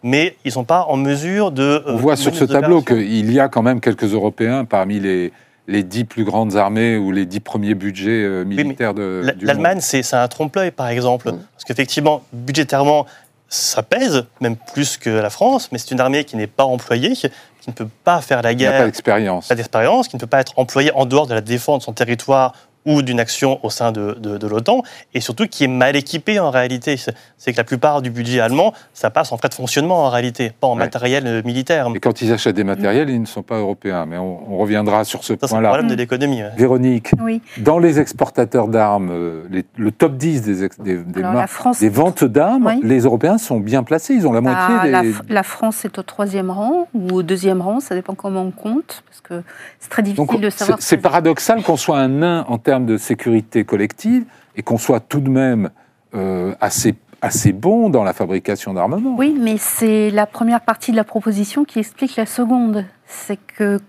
mais 0.03 0.35
ils 0.43 0.49
ne 0.49 0.53
sont 0.53 0.63
pas 0.63 0.85
en 0.87 0.97
mesure 0.97 1.51
de... 1.51 1.83
On 1.85 1.91
euh, 1.91 1.97
voit 1.97 2.15
sur 2.15 2.35
ce 2.35 2.45
tableau 2.45 2.81
qu'il 2.81 3.31
y 3.31 3.39
a 3.39 3.47
quand 3.47 3.61
même 3.61 3.81
quelques 3.81 4.13
Européens 4.13 4.65
parmi 4.65 4.99
les, 4.99 5.31
les 5.67 5.83
dix 5.83 6.05
plus 6.05 6.23
grandes 6.23 6.55
armées 6.55 6.97
ou 6.97 7.11
les 7.11 7.25
dix 7.25 7.39
premiers 7.39 7.75
budgets 7.75 8.23
euh, 8.23 8.43
militaires 8.43 8.93
de, 8.93 9.33
du 9.37 9.45
L'Allemagne, 9.45 9.79
c'est 9.81 10.13
un 10.13 10.27
trompe-l'œil, 10.27 10.71
par 10.71 10.87
exemple. 10.87 11.31
Mm. 11.31 11.39
Parce 11.53 11.63
qu'effectivement, 11.65 12.23
budgétairement, 12.33 13.05
ça 13.47 13.83
pèse, 13.83 14.25
même 14.39 14.55
plus 14.55 14.97
que 14.97 15.09
la 15.09 15.29
France, 15.29 15.69
mais 15.71 15.77
c'est 15.77 15.91
une 15.91 15.99
armée 15.99 16.23
qui 16.23 16.37
n'est 16.37 16.47
pas 16.47 16.63
employée, 16.63 17.13
qui 17.13 17.29
ne 17.69 17.73
peut 17.73 17.89
pas 18.03 18.21
faire 18.21 18.41
la 18.41 18.53
Il 18.53 18.57
n'y 18.57 18.65
a 18.65 18.71
pas 18.71 18.77
guerre, 18.77 18.85
d'expérience. 18.85 19.47
pas 19.49 19.55
d'expérience, 19.55 20.07
qui 20.07 20.15
ne 20.15 20.21
peut 20.21 20.27
pas 20.27 20.39
être 20.39 20.53
employée 20.57 20.91
en 20.95 21.05
dehors 21.05 21.27
de 21.27 21.33
la 21.33 21.41
défense 21.41 21.79
de 21.79 21.83
son 21.83 21.93
territoire 21.93 22.53
ou 22.85 23.01
d'une 23.01 23.19
action 23.19 23.59
au 23.63 23.69
sein 23.69 23.91
de, 23.91 24.13
de- 24.19 24.37
de 24.37 24.47
l'OTAN, 24.47 24.81
et 25.13 25.21
surtout 25.21 25.47
qui 25.47 25.63
est 25.65 25.67
mal 25.67 25.95
équipée 25.95 26.39
en 26.39 26.49
réalité. 26.49 26.95
C'est 27.37 27.51
que 27.53 27.57
la 27.57 27.63
plupart 27.63 28.01
du 28.01 28.09
budget 28.09 28.39
allemand, 28.39 28.73
ça 28.93 29.09
passe 29.09 29.31
en 29.31 29.37
frais 29.37 29.49
de 29.49 29.53
fonctionnement 29.53 30.05
en 30.05 30.09
réalité, 30.09 30.51
pas 30.59 30.67
en 30.67 30.71
Ouais. 30.73 30.79
matériel 30.79 31.27
euh, 31.27 31.41
militaire. 31.43 31.87
Et 31.95 31.99
quand 31.99 32.21
ils 32.21 32.31
achètent 32.31 32.55
des 32.55 32.63
matériels, 32.63 33.09
ils 33.09 33.21
ne 33.21 33.25
sont 33.25 33.43
pas 33.43 33.57
européens. 33.57 34.05
Mais 34.05 34.17
on, 34.17 34.51
on 34.53 34.57
reviendra 34.57 35.03
sur 35.03 35.23
ce 35.23 35.33
Ça, 35.33 35.39
c'est 35.41 35.45
le 35.45 35.49
point-là. 35.49 35.69
problème 35.69 35.89
de 35.89 35.95
l'économie. 35.95 36.41
ouais. 36.43 36.51
Véronique, 36.57 37.11
Oui. 37.21 37.41
dans 37.57 37.77
les 37.79 37.99
exportateurs 37.99 38.67
d'armes, 38.67 39.09
euh, 39.11 39.43
le 39.77 39.91
top 39.91 40.15
10 40.17 40.41
des, 40.41 40.63
ex- 40.63 40.79
des, 40.79 40.97
des 40.97 41.19
Alors, 41.19 41.33
mar- 41.33 41.41
la 41.41 41.47
France, 41.47 41.79
des 41.79 41.89
ventes 41.89 42.23
d'armes, 42.23 42.65
Oui. 42.67 42.79
les 42.83 43.01
Européens 43.01 43.37
sont 43.37 43.59
bien 43.59 43.83
placés. 43.83 44.13
Ils 44.15 44.27
ont 44.27 44.31
la 44.31 44.41
bah, 44.41 44.51
moitié 44.51 44.91
la, 44.91 45.01
des. 45.03 45.13
La 45.29 45.43
France 45.43 45.85
est 45.85 45.97
au 45.99 46.03
troisième 46.03 46.49
rang 46.49 46.87
ou 46.93 47.09
au 47.17 47.23
deuxième 47.23 47.61
rang, 47.61 47.79
ça 47.79 47.95
dépend 47.95 48.15
comment 48.15 48.41
on 48.41 48.51
compte, 48.51 49.03
parce 49.07 49.21
que 49.21 49.43
c'est 49.79 49.89
très 49.89 50.01
difficile 50.03 50.25
Donc, 50.27 50.39
de 50.41 50.49
savoir. 50.49 50.77
c'est 50.81 50.97
paradoxal 50.97 51.61
qu'on 51.63 51.77
soit 51.77 51.97
un 51.99 52.07
nain 52.07 52.45
en 52.47 52.57
termes 52.57 52.70
de 52.79 52.97
sécurité 52.97 53.65
collective 53.65 54.25
et 54.55 54.63
qu'on 54.63 54.77
soit 54.77 54.99
tout 54.99 55.19
de 55.19 55.29
même 55.29 55.69
euh, 56.13 56.53
assez, 56.59 56.95
assez 57.21 57.53
bon 57.53 57.89
dans 57.89 58.03
la 58.03 58.13
fabrication 58.13 58.73
d'armements. 58.73 59.15
Oui, 59.17 59.35
mais 59.39 59.57
c'est 59.57 60.09
la 60.11 60.25
première 60.25 60.61
partie 60.61 60.91
de 60.91 60.97
la 60.97 61.03
proposition 61.03 61.63
qui 61.65 61.79
explique 61.79 62.15
la 62.15 62.25
seconde. 62.25 62.85
C'est 63.05 63.37
que, 63.37 63.79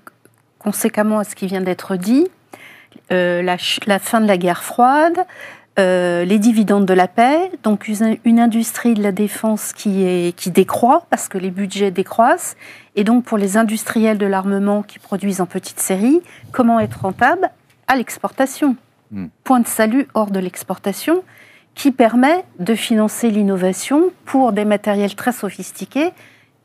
conséquemment 0.59 1.18
à 1.18 1.25
ce 1.25 1.35
qui 1.35 1.47
vient 1.47 1.61
d'être 1.61 1.97
dit, 1.97 2.29
euh, 3.11 3.42
la, 3.42 3.59
fin 3.99 4.21
de 4.21 4.27
la 4.27 4.37
guerre 4.37 4.62
froide, 4.62 5.18
euh, 5.79 6.25
les 6.25 6.38
dividendes 6.38 6.85
de 6.85 6.95
la 6.95 7.09
paix, 7.09 7.51
donc 7.62 7.88
une, 7.88 8.38
industrie 8.38 8.95
de 8.95 9.03
la 9.03 9.12
défense 9.12 9.73
qui, 9.73 10.33
qui 10.37 10.51
décroît 10.51 11.07
parce 11.09 11.29
que 11.29 11.38
les 11.38 11.51
budgets 11.51 11.90
décroissent, 11.90 12.57
et 12.95 13.05
donc 13.05 13.25
pour 13.25 13.38
les 13.38 13.57
industriels 13.57 14.18
de 14.18 14.27
l'armement 14.27 14.83
qui 14.83 14.99
produisent 14.99 15.40
en 15.40 15.47
petite 15.47 15.81
série, 15.81 16.21
comment 16.53 16.79
être 16.79 17.01
rentable? 17.01 17.51
À 17.87 17.97
l'exportation. 17.97 18.77
Hmm. 19.11 19.27
Point 19.45 19.61
de 19.61 19.66
salut 19.66 20.07
hors 20.14 20.31
de 20.31 20.38
l'exportation 20.40 21.23
qui 21.75 21.90
permet 21.90 22.45
de 22.59 22.75
financer 22.75 23.31
l'innovation 23.31 24.05
pour 24.25 24.53
des 24.53 24.64
matériels 24.64 25.14
très 25.14 25.33
sophistiqués 25.33 26.11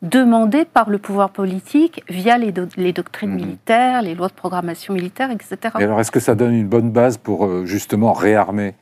demandés 0.01 0.63
par 0.65 0.89
le 0.89 0.97
pouvoir 0.99 1.32
politique 1.32 2.03
via 2.08 2.38
les, 2.38 2.51
do- 2.51 2.67
les 2.77 2.93
doctrines 2.93 3.32
Mhm. 3.32 3.36
militaires, 3.36 4.01
les 4.01 4.15
lois 4.15 4.27
de 4.27 4.34
programmation 4.34 4.93
militaire, 4.93 5.32
etc. 5.32 5.58
Et 5.80 5.84
alors, 5.84 5.99
est-ce 5.99 6.12
que 6.12 6.19
ça 6.19 6.36
donne 6.36 6.53
une 6.53 6.67
bonne 6.67 6.91
base 6.91 7.17
pour 7.17 7.45
euh, 7.45 7.65
justement 7.65 8.13
réarmer 8.13 8.75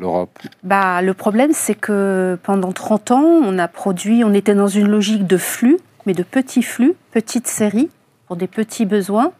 l'Europe? 0.00 0.36
Bah, 0.64 1.00
le 1.00 1.14
problème, 1.14 1.50
c'est 1.52 1.74
que 1.76 2.38
pendant 2.42 2.72
30 2.72 3.10
ans, 3.12 3.22
on 3.24 3.56
a 3.58 3.68
produit, 3.68 4.24
on 4.24 4.34
était 4.34 4.54
dans 4.54 4.66
une 4.68 4.88
logique 4.88 5.26
de 5.26 5.36
flux, 5.36 5.78
mais 6.06 6.12
de 6.14 6.22
petits 6.24 6.62
flux, 6.62 6.94
petites 7.12 7.46
séries, 7.46 7.88
pour 8.26 8.36
des 8.36 8.48
petits 8.48 8.84
besoins, 8.86 9.32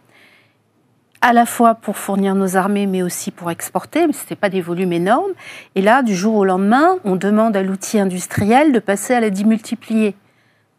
à 1.20 1.32
la 1.32 1.46
fois 1.46 1.74
pour 1.74 1.96
fournir 1.96 2.34
nos 2.34 2.56
armées, 2.56 2.86
mais 2.86 3.02
aussi 3.02 3.30
pour 3.30 3.50
exporter, 3.50 4.06
mais 4.06 4.12
ce 4.12 4.20
n'était 4.20 4.36
pas 4.36 4.48
des 4.48 4.60
volumes 4.60 4.92
énormes. 4.92 5.32
Et 5.74 5.82
là, 5.82 6.02
du 6.02 6.14
jour 6.14 6.36
au 6.36 6.44
lendemain, 6.44 6.96
on 7.04 7.16
demande 7.16 7.56
à 7.56 7.62
l'outil 7.62 7.98
industriel 7.98 8.72
de 8.72 8.78
passer 8.78 9.14
à 9.14 9.20
la 9.20 9.30
démultiplier. 9.30 10.14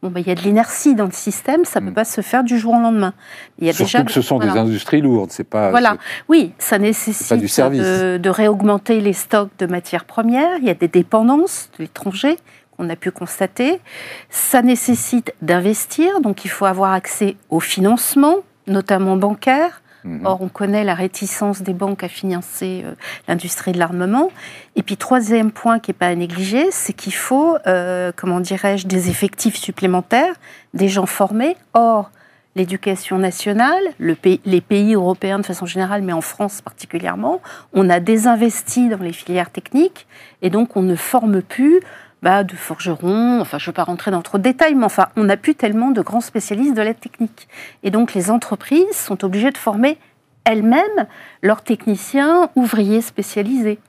Bon, 0.02 0.10
bah, 0.10 0.22
il 0.22 0.28
y 0.28 0.32
a 0.32 0.36
de 0.36 0.40
l'inertie 0.40 0.96
dans 0.96 1.06
le 1.08 1.12
système, 1.12 1.66
ça 1.66 1.82
ne 1.82 1.88
peut 1.88 1.92
Mm. 1.92 1.96
pas 1.96 2.06
se 2.06 2.22
faire 2.22 2.46
du 2.46 2.58
jour 2.58 2.74
au 2.74 2.80
lendemain. 2.80 3.14
Il 3.60 3.68
y 3.68 3.70
a 3.70 3.74
Surtout 3.74 3.92
déjà, 3.98 4.04
que 4.06 4.14
ce 4.14 4.22
sont 4.22 4.38
voilà. 4.38 4.54
des 4.54 4.60
industries 4.60 5.02
lourdes. 5.02 5.30
C'est 5.32 5.44
pas. 5.44 5.72
Voilà. 5.72 5.98
Oui, 6.30 6.54
ça 6.58 6.78
pas 6.78 6.80
du 6.80 6.84
nécessite 6.86 7.50
service. 7.50 7.82
de, 7.82 8.18
de 8.18 8.30
réaugmenter 8.30 9.02
les 9.02 9.12
stocks 9.12 9.50
de 9.60 9.66
matières 9.66 10.06
premières. 10.06 10.58
Il 10.60 10.64
y 10.64 10.70
a 10.70 10.74
des 10.74 10.88
dépendances 10.88 11.70
de 11.78 11.84
l'étranger 11.84 12.38
qu'on 12.78 12.90
a 12.90 12.96
pu 12.96 13.12
constater. 13.12 13.82
Ça 14.30 14.62
nécessite 14.62 15.34
d'investir, 15.42 16.22
donc 16.22 16.46
il 16.46 16.50
faut 16.50 16.64
avoir 16.66 16.94
accès 16.94 17.36
au 17.50 17.60
financement, 17.60 18.36
notamment 18.68 19.18
bancaire. 19.18 19.82
Mhm. 20.04 20.26
Or, 20.26 20.42
on 20.42 20.50
connaît 20.50 20.84
la 20.84 20.94
réticence 20.94 21.62
des 21.62 21.74
banques 21.74 22.04
à 22.04 22.08
financer 22.08 22.84
euh, 22.86 22.94
l'industrie 23.28 23.72
de 23.72 23.80
l'armement. 23.80 24.32
Et 24.76 24.84
puis, 24.84 24.98
troisième 24.98 25.52
point 25.52 25.80
qui 25.80 25.92
n'est 25.92 25.98
pas 25.98 26.08
à 26.08 26.16
négliger, 26.16 26.72
c'est 26.72 26.94
qu'il 26.94 27.14
faut, 27.14 27.58
euh, 27.68 28.12
comment 28.16 28.40
dirais-je, 28.40 28.88
des 28.88 29.10
effectifs 29.10 29.58
supplémentaires, 29.58 30.36
des 30.74 30.88
gens 30.88 31.06
formés. 31.06 31.58
Or, 31.74 32.12
l'éducation 32.56 33.18
nationale, 33.18 33.84
les 34.00 34.62
pays 34.62 34.94
européens 34.94 35.40
de 35.40 35.46
façon 35.46 35.66
générale, 35.66 36.02
mais 36.02 36.14
en 36.14 36.22
France 36.22 36.62
particulièrement, 36.62 37.42
on 37.74 37.90
a 37.90 38.00
désinvesti 38.00 38.90
dans 38.90 38.98
les 38.98 39.14
filières 39.14 39.52
techniques 39.52 40.08
et 40.42 40.50
donc 40.50 40.76
on 40.76 40.82
ne 40.82 40.96
forme 40.96 41.42
plus 41.42 41.80
bah, 42.22 42.44
de 42.44 42.54
forgerons, 42.54 43.40
enfin 43.40 43.58
je 43.58 43.64
ne 43.64 43.68
vais 43.68 43.76
pas 43.76 43.84
rentrer 43.84 44.12
dans 44.12 44.22
trop 44.22 44.38
de 44.38 44.44
détails, 44.44 44.76
mais 44.76 44.86
enfin 44.86 45.08
on 45.16 45.24
n'a 45.26 45.38
plus 45.38 45.56
tellement 45.56 45.92
de 45.92 46.02
grands 46.02 46.22
spécialistes 46.22 46.76
de 46.76 46.82
la 46.82 46.94
technique. 46.94 47.48
Et 47.84 47.92
donc 47.92 48.14
les 48.14 48.30
entreprises 48.32 48.96
sont 48.96 49.24
obligées 49.24 49.52
de 49.52 49.58
former 49.58 49.98
elles-mêmes 50.44 51.08
leurs 51.42 51.62
techniciens 51.62 52.50
ouvriers 52.56 53.02
spécialisés. 53.02 53.80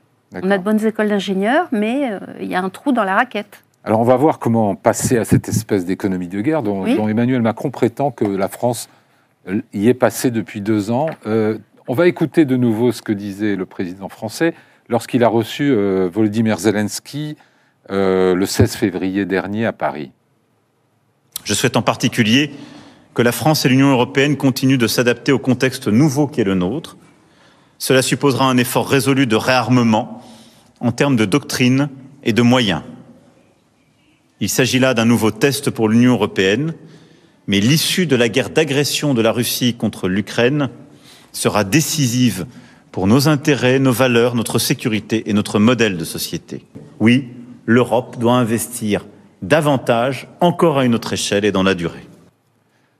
On 0.43 0.51
a 0.51 0.59
de 0.59 0.63
bonnes 0.63 0.85
écoles 0.85 1.09
d'ingénieurs, 1.09 1.67
mais 1.73 2.13
euh, 2.13 2.21
il 2.41 2.47
y 2.47 2.55
a 2.55 2.63
un 2.63 2.69
trou 2.69 2.93
dans 2.93 3.03
la 3.03 3.17
raquette. 3.17 3.65
Alors 3.83 4.01
on 4.01 4.05
va 4.05 4.17
voir 4.17 4.39
comment 4.39 4.75
passer 4.77 5.17
à 5.17 5.25
cette 5.25 5.49
espèce 5.49 5.85
d'économie 5.85 6.29
de 6.29 6.41
guerre 6.41 6.63
dont, 6.63 6.83
Oui. 6.83 6.97
dont 6.97 7.09
Emmanuel 7.09 7.43
Macron 7.43 7.71
prétend 7.71 8.11
que 8.11 8.25
la 8.25 8.49
France 8.49 8.89
euh, 9.49 9.63
y 9.73 9.89
est 9.89 9.95
passée 9.95 10.31
depuis 10.31 10.61
deux 10.61 10.91
ans. 10.91 11.09
Euh, 11.27 11.59
on 11.89 11.95
va 11.95 12.07
écouter 12.07 12.45
de 12.45 12.57
nouveau 12.57 12.93
ce 12.93 13.03
que 13.03 13.13
disait 13.13 13.57
le 13.57 13.67
président 13.67 14.09
français 14.09 14.55
lorsqu'il 14.89 15.25
a 15.25 15.29
reçu 15.29 15.73
euh, 15.73 16.09
Volodymyr 16.13 16.59
Zelensky 16.59 17.37
euh, 17.91 18.35
le 18.35 18.47
16 18.47 18.77
février 18.77 19.27
dernier 19.27 19.67
à 19.67 19.73
Paris. 19.73 20.13
Je 21.45 21.55
souhaite 21.55 21.77
en 21.77 21.83
particulier 21.83 22.53
que 23.15 23.23
la 23.23 23.33
France 23.33 23.65
et 23.65 23.69
l'Union 23.69 23.91
européenne 23.91 24.37
continuent 24.37 24.79
de 24.79 24.87
s'adapter 24.87 25.33
au 25.33 25.39
contexte 25.39 25.89
nouveau 25.89 26.27
qui 26.27 26.41
est 26.41 26.45
le 26.45 26.55
nôtre. 26.55 26.97
Cela 27.79 28.03
supposera 28.03 28.45
un 28.49 28.57
effort 28.59 28.89
résolu 28.89 29.27
de 29.27 29.37
réarmement 29.37 30.23
en 30.81 30.93
termes 30.93 31.17
de 31.17 31.25
doctrine 31.25 31.89
et 32.23 32.33
de 32.33 32.43
moyens. 32.43 32.83
Il 34.41 34.49
s'agit 34.49 34.79
là 34.79 34.95
d'un 34.95 35.05
nouveau 35.05 35.31
test 35.31 35.71
pour 35.71 35.89
l'Union 35.89 36.13
européenne, 36.13 36.75
mais 37.47 37.61
l'issue 37.61 38.07
de 38.07 38.17
la 38.17 38.29
guerre 38.29 38.51
d'agression 38.51 39.15
de 39.15 39.23
la 39.23 39.33
Russie 39.33 39.75
contre 39.75 40.09
l'Ukraine 40.09 40.71
sera 41.33 41.65
décisive 41.65 42.47
pour 42.93 43.07
nos 43.07 43.29
intérêts, 43.29 43.79
nos 43.79 43.93
valeurs, 43.93 44.35
notre 44.35 44.59
sécurité 44.59 45.29
et 45.29 45.33
notre 45.33 45.59
modèle 45.59 45.97
de 45.97 46.05
société. 46.05 46.65
Oui, 46.99 47.29
l'Europe 47.67 48.19
doit 48.19 48.35
investir 48.35 49.07
davantage, 49.43 50.29
encore 50.41 50.79
à 50.79 50.85
une 50.85 50.95
autre 50.95 51.13
échelle 51.13 51.45
et 51.45 51.53
dans 51.53 51.63
la 51.63 51.75
durée. 51.75 52.07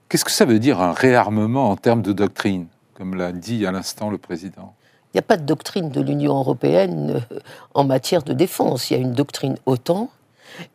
Qu'est-ce 0.09 0.25
que 0.25 0.31
ça 0.31 0.45
veut 0.45 0.59
dire 0.59 0.81
un 0.81 0.91
réarmement 0.91 1.69
en 1.69 1.75
termes 1.75 2.01
de 2.01 2.13
doctrine, 2.13 2.67
comme 2.95 3.15
l'a 3.15 3.31
dit 3.31 3.65
à 3.65 3.71
l'instant 3.71 4.09
le 4.09 4.17
président? 4.17 4.73
Il 5.13 5.17
n'y 5.17 5.19
a 5.19 5.23
pas 5.23 5.37
de 5.37 5.45
doctrine 5.45 5.89
de 5.89 6.01
l'Union 6.01 6.37
européenne 6.37 7.23
euh, 7.31 7.39
en 7.73 7.83
matière 7.83 8.23
de 8.23 8.33
défense. 8.33 8.89
Il 8.89 8.93
y 8.93 8.97
a 8.97 8.99
une 8.99 9.13
doctrine 9.13 9.57
OTAN. 9.65 10.09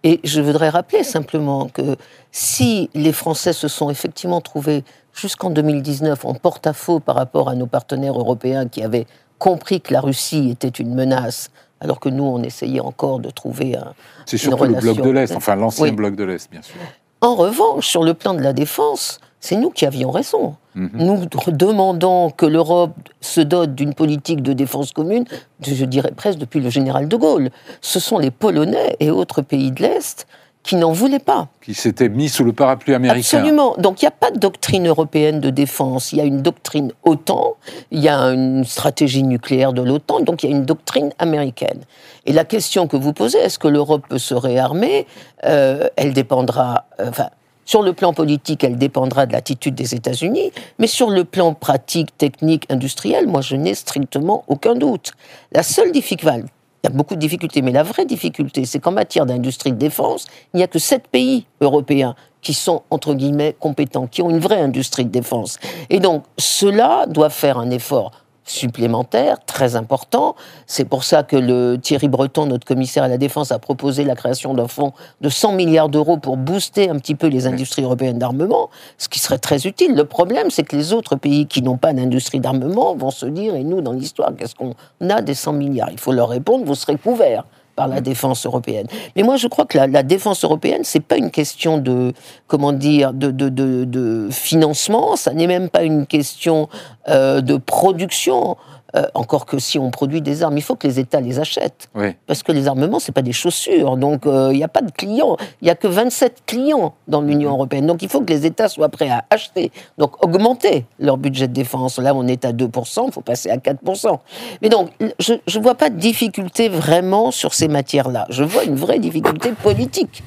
Et 0.02 0.20
je 0.24 0.40
voudrais 0.40 0.68
rappeler 0.68 1.04
simplement 1.04 1.68
que 1.68 1.96
si 2.32 2.90
les 2.94 3.12
Français 3.12 3.52
se 3.52 3.68
sont 3.68 3.90
effectivement 3.90 4.40
trouvés 4.40 4.84
jusqu'en 5.14 5.50
2019 5.50 6.24
en 6.24 6.34
porte-à-faux 6.34 7.00
par 7.00 7.16
rapport 7.16 7.48
à 7.48 7.54
nos 7.54 7.66
partenaires 7.66 8.18
européens 8.18 8.68
qui 8.68 8.82
avaient 8.82 9.06
compris 9.38 9.80
que 9.80 9.92
la 9.92 10.00
Russie 10.00 10.50
était 10.50 10.68
une 10.68 10.94
menace, 10.94 11.50
alors 11.80 12.00
que 12.00 12.08
nous, 12.08 12.24
on 12.24 12.42
essayait 12.42 12.80
encore 12.80 13.20
de 13.20 13.30
trouver 13.30 13.76
un... 13.76 13.94
C'est 14.24 14.36
Une 14.36 14.50
surtout 14.50 14.64
le 14.64 14.74
bloc 14.74 15.00
de 15.00 15.10
l'Est, 15.10 15.34
enfin 15.36 15.56
l'ancien 15.56 15.84
Oui. 15.84 15.92
bloc 15.92 16.16
de 16.16 16.24
l'Est, 16.24 16.50
bien 16.50 16.62
sûr. 16.62 16.76
En 17.20 17.34
revanche, 17.34 17.86
sur 17.86 18.02
le 18.02 18.14
plan 18.14 18.34
de 18.34 18.40
la 18.40 18.52
défense, 18.52 19.20
c'est 19.40 19.56
nous 19.56 19.70
qui 19.70 19.86
avions 19.86 20.10
raison. 20.10 20.56
Mhm. 20.74 20.90
Nous 20.94 21.26
demandons 21.52 22.30
que 22.30 22.46
l'Europe 22.46 22.94
se 23.20 23.40
dote 23.40 23.74
d'une 23.74 23.94
politique 23.94 24.42
de 24.42 24.52
défense 24.52 24.92
commune, 24.92 25.24
je 25.60 25.84
dirais 25.84 26.12
presque 26.14 26.38
depuis 26.38 26.60
le 26.60 26.68
général 26.70 27.08
de 27.08 27.16
Gaulle. 27.16 27.50
Ce 27.80 28.00
sont 28.00 28.18
les 28.18 28.30
Polonais 28.30 28.96
et 29.00 29.10
autres 29.10 29.42
pays 29.42 29.70
de 29.70 29.82
l'Est 29.82 30.26
qui 30.66 30.76
n'en 30.76 30.92
voulaient 30.92 31.18
pas. 31.18 31.48
Qui 31.62 31.74
s'était 31.74 32.08
mis 32.08 32.28
sous 32.28 32.44
le 32.44 32.52
parapluie 32.52 32.94
américain. 32.94 33.38
Absolument. 33.38 33.74
Donc 33.78 34.02
il 34.02 34.04
n'y 34.04 34.08
a 34.08 34.12
pas 34.12 34.30
de 34.30 34.38
doctrine 34.38 34.86
européenne 34.88 35.40
de 35.40 35.50
défense. 35.50 36.12
Il 36.12 36.18
y 36.18 36.20
a 36.20 36.24
une 36.24 36.42
doctrine 36.42 36.92
OTAN, 37.04 37.54
il 37.90 38.00
y 38.00 38.08
a 38.08 38.18
une 38.32 38.64
stratégie 38.64 39.22
nucléaire 39.22 39.72
de 39.72 39.82
l'OTAN, 39.82 40.20
donc 40.20 40.42
il 40.42 40.50
y 40.50 40.52
a 40.52 40.56
une 40.56 40.64
doctrine 40.64 41.12
américaine. 41.18 41.80
Et 42.26 42.32
la 42.32 42.44
question 42.44 42.88
que 42.88 42.96
vous 42.96 43.12
posez, 43.12 43.38
est-ce 43.38 43.58
que 43.58 43.68
l'Europe 43.68 44.04
peut 44.08 44.18
se 44.18 44.34
réarmer 44.34 45.06
Euh, 45.44 45.88
Elle 45.96 46.12
dépendra. 46.12 46.84
euh, 47.00 47.08
Enfin, 47.08 47.28
sur 47.64 47.82
le 47.82 47.92
plan 47.92 48.12
politique, 48.14 48.62
elle 48.62 48.76
dépendra 48.78 49.26
de 49.26 49.32
l'attitude 49.32 49.74
des 49.74 49.94
États-Unis, 49.94 50.52
mais 50.78 50.86
sur 50.86 51.10
le 51.10 51.24
plan 51.24 51.52
pratique, 51.52 52.16
technique, 52.16 52.64
industriel, 52.70 53.26
moi 53.26 53.40
je 53.40 53.56
n'ai 53.56 53.74
strictement 53.74 54.44
aucun 54.46 54.74
doute. 54.76 55.12
La 55.50 55.64
seule 55.64 55.90
difficulté, 55.90 56.44
il 56.86 56.92
y 56.92 56.94
a 56.94 56.96
beaucoup 56.96 57.16
de 57.16 57.20
difficultés, 57.20 57.62
mais 57.62 57.72
la 57.72 57.82
vraie 57.82 58.04
difficulté, 58.04 58.64
c'est 58.64 58.78
qu'en 58.78 58.92
matière 58.92 59.26
d'industrie 59.26 59.72
de 59.72 59.76
défense, 59.76 60.26
il 60.54 60.58
n'y 60.58 60.62
a 60.62 60.68
que 60.68 60.78
sept 60.78 61.08
pays 61.08 61.46
européens 61.60 62.14
qui 62.42 62.54
sont, 62.54 62.82
entre 62.90 63.14
guillemets, 63.14 63.56
compétents, 63.58 64.06
qui 64.06 64.22
ont 64.22 64.30
une 64.30 64.38
vraie 64.38 64.60
industrie 64.60 65.04
de 65.04 65.10
défense. 65.10 65.58
Et 65.90 65.98
donc, 65.98 66.22
cela 66.38 67.06
doit 67.08 67.30
faire 67.30 67.58
un 67.58 67.70
effort 67.70 68.12
supplémentaire, 68.46 69.44
très 69.44 69.76
important. 69.76 70.36
C'est 70.66 70.84
pour 70.84 71.04
ça 71.04 71.22
que 71.22 71.36
le 71.36 71.76
Thierry 71.76 72.08
Breton, 72.08 72.46
notre 72.46 72.66
commissaire 72.66 73.02
à 73.02 73.08
la 73.08 73.18
défense, 73.18 73.52
a 73.52 73.58
proposé 73.58 74.04
la 74.04 74.14
création 74.14 74.54
d'un 74.54 74.68
fonds 74.68 74.92
de 75.20 75.28
100 75.28 75.52
milliards 75.52 75.88
d'euros 75.88 76.16
pour 76.16 76.36
booster 76.36 76.88
un 76.88 76.96
petit 76.96 77.14
peu 77.14 77.26
les 77.26 77.46
industries 77.46 77.82
européennes 77.82 78.18
d'armement, 78.18 78.70
ce 78.98 79.08
qui 79.08 79.18
serait 79.18 79.38
très 79.38 79.66
utile. 79.66 79.94
Le 79.94 80.04
problème, 80.04 80.50
c'est 80.50 80.62
que 80.62 80.76
les 80.76 80.92
autres 80.92 81.16
pays 81.16 81.46
qui 81.46 81.60
n'ont 81.60 81.76
pas 81.76 81.92
d'industrie 81.92 82.40
d'armement 82.40 82.94
vont 82.94 83.10
se 83.10 83.26
dire, 83.26 83.56
et 83.56 83.64
nous, 83.64 83.80
dans 83.80 83.92
l'histoire, 83.92 84.32
qu'est-ce 84.36 84.54
qu'on 84.54 84.74
a 85.08 85.20
des 85.20 85.34
100 85.34 85.52
milliards? 85.52 85.90
Il 85.90 85.98
faut 85.98 86.12
leur 86.12 86.28
répondre, 86.28 86.64
vous 86.64 86.74
serez 86.74 86.96
couverts 86.96 87.44
par 87.76 87.86
la 87.86 88.00
défense 88.00 88.46
européenne. 88.46 88.86
Mais 89.14 89.22
moi, 89.22 89.36
je 89.36 89.46
crois 89.46 89.66
que 89.66 89.76
la, 89.78 89.86
la 89.86 90.02
défense 90.02 90.42
européenne, 90.42 90.80
c'est 90.82 91.00
pas 91.00 91.16
une 91.16 91.30
question 91.30 91.78
de, 91.78 92.12
comment 92.46 92.72
dire, 92.72 93.12
de, 93.12 93.30
de, 93.30 93.48
de, 93.50 93.84
de 93.84 94.28
financement, 94.32 95.14
ça 95.14 95.32
n'est 95.32 95.46
même 95.46 95.68
pas 95.68 95.84
une 95.84 96.06
question 96.06 96.68
euh, 97.08 97.40
de 97.42 97.56
production. 97.56 98.56
Euh, 98.94 99.06
encore 99.14 99.46
que 99.46 99.58
si 99.58 99.78
on 99.78 99.90
produit 99.90 100.22
des 100.22 100.42
armes, 100.42 100.56
il 100.56 100.62
faut 100.62 100.76
que 100.76 100.86
les 100.86 101.00
États 101.00 101.20
les 101.20 101.40
achètent. 101.40 101.88
Oui. 101.94 102.14
Parce 102.26 102.42
que 102.42 102.52
les 102.52 102.68
armements, 102.68 103.00
c'est 103.00 103.12
pas 103.12 103.22
des 103.22 103.32
chaussures. 103.32 103.96
Donc, 103.96 104.26
euh, 104.26 104.50
il 104.52 104.56
n'y 104.56 104.64
a 104.64 104.68
pas 104.68 104.80
de 104.80 104.92
clients. 104.92 105.36
Il 105.60 105.64
n'y 105.64 105.70
a 105.70 105.74
que 105.74 105.88
27 105.88 106.42
clients 106.46 106.94
dans 107.08 107.20
l'Union 107.20 107.50
européenne. 107.50 107.86
Donc, 107.86 108.02
il 108.02 108.08
faut 108.08 108.20
que 108.20 108.32
les 108.32 108.46
États 108.46 108.68
soient 108.68 108.88
prêts 108.88 109.10
à 109.10 109.24
acheter. 109.30 109.72
Donc, 109.98 110.24
augmenter 110.24 110.86
leur 111.00 111.16
budget 111.16 111.48
de 111.48 111.52
défense. 111.52 111.98
Là, 111.98 112.14
on 112.14 112.26
est 112.28 112.44
à 112.44 112.52
2%, 112.52 113.06
il 113.08 113.12
faut 113.12 113.20
passer 113.22 113.50
à 113.50 113.56
4%. 113.56 114.18
Mais 114.62 114.68
donc, 114.68 114.90
je 115.18 115.34
ne 115.34 115.62
vois 115.62 115.74
pas 115.74 115.90
de 115.90 115.98
difficulté 115.98 116.68
vraiment 116.68 117.32
sur 117.32 117.54
ces 117.54 117.68
matières-là. 117.68 118.26
Je 118.30 118.44
vois 118.44 118.64
une 118.64 118.76
vraie 118.76 119.00
difficulté 119.00 119.50
politique. 119.52 120.22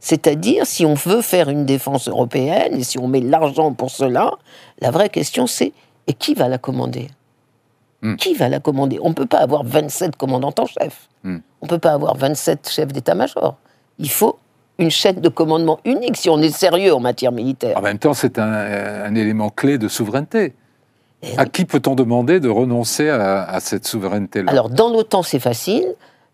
C'est-à-dire, 0.00 0.66
si 0.66 0.84
on 0.84 0.94
veut 0.94 1.22
faire 1.22 1.48
une 1.48 1.64
défense 1.64 2.08
européenne 2.08 2.74
et 2.74 2.82
si 2.82 2.98
on 2.98 3.06
met 3.06 3.20
l'argent 3.20 3.72
pour 3.72 3.90
cela, 3.90 4.32
la 4.80 4.90
vraie 4.90 5.08
question, 5.08 5.46
c'est 5.46 5.72
et 6.08 6.14
qui 6.14 6.34
va 6.34 6.48
la 6.48 6.58
commander? 6.58 7.08
Hmm. 8.02 8.16
Qui 8.16 8.34
va 8.34 8.48
la 8.48 8.58
commander? 8.58 8.98
On 9.00 9.10
ne 9.10 9.14
peut 9.14 9.26
pas 9.26 9.38
avoir 9.38 9.62
27 9.64 10.16
commandants 10.16 10.52
en 10.58 10.66
chef. 10.66 11.08
Hmm. 11.22 11.38
On 11.60 11.66
ne 11.66 11.68
peut 11.70 11.78
pas 11.78 11.92
avoir 11.92 12.16
27 12.16 12.68
chefs 12.68 12.88
d'état-major. 12.92 13.54
Il 13.98 14.10
faut 14.10 14.38
une 14.78 14.90
chaîne 14.90 15.20
de 15.20 15.28
commandement 15.28 15.78
unique 15.84 16.16
si 16.16 16.28
on 16.28 16.38
est 16.40 16.50
sérieux 16.50 16.92
en 16.94 16.98
matière 17.00 17.30
militaire. 17.30 17.76
En 17.78 17.82
même 17.82 17.98
temps, 17.98 18.14
c'est 18.14 18.38
un, 18.40 18.52
un 18.52 19.14
élément 19.14 19.50
clé 19.50 19.78
de 19.78 19.86
souveraineté. 19.86 20.54
Eh 21.22 21.38
À 21.38 21.46
qui 21.46 21.64
peut-on 21.64 21.94
demander 21.94 22.40
de 22.40 22.48
renoncer 22.48 23.08
à, 23.08 23.44
à 23.44 23.60
cette 23.60 23.86
souveraineté-là? 23.86 24.50
Alors, 24.50 24.68
dans 24.68 24.90
l'OTAN, 24.90 25.22
c'est 25.22 25.38
facile. 25.38 25.86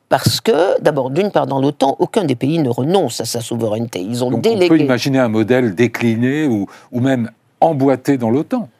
Parce 0.08 0.40
que, 0.40 0.80
d'abord, 0.80 1.10
d'une 1.10 1.30
part, 1.30 1.46
dans 1.46 1.60
l'OTAN, 1.60 1.96
aucun 1.98 2.24
des 2.24 2.34
pays 2.36 2.58
ne 2.60 2.70
renonce 2.70 3.20
à 3.20 3.26
sa 3.26 3.42
souveraineté. 3.42 4.00
Ils 4.00 4.24
ont 4.24 4.30
Donc 4.30 4.38
on 4.38 4.40
délégué. 4.40 4.68
peut 4.68 4.78
imaginer 4.80 5.18
un 5.18 5.28
modèle 5.28 5.74
décliné 5.74 6.46
ou, 6.46 6.64
ou 6.92 7.00
même 7.00 7.30
emboîté 7.60 8.16
dans 8.16 8.30
l'OTAN? 8.30 8.70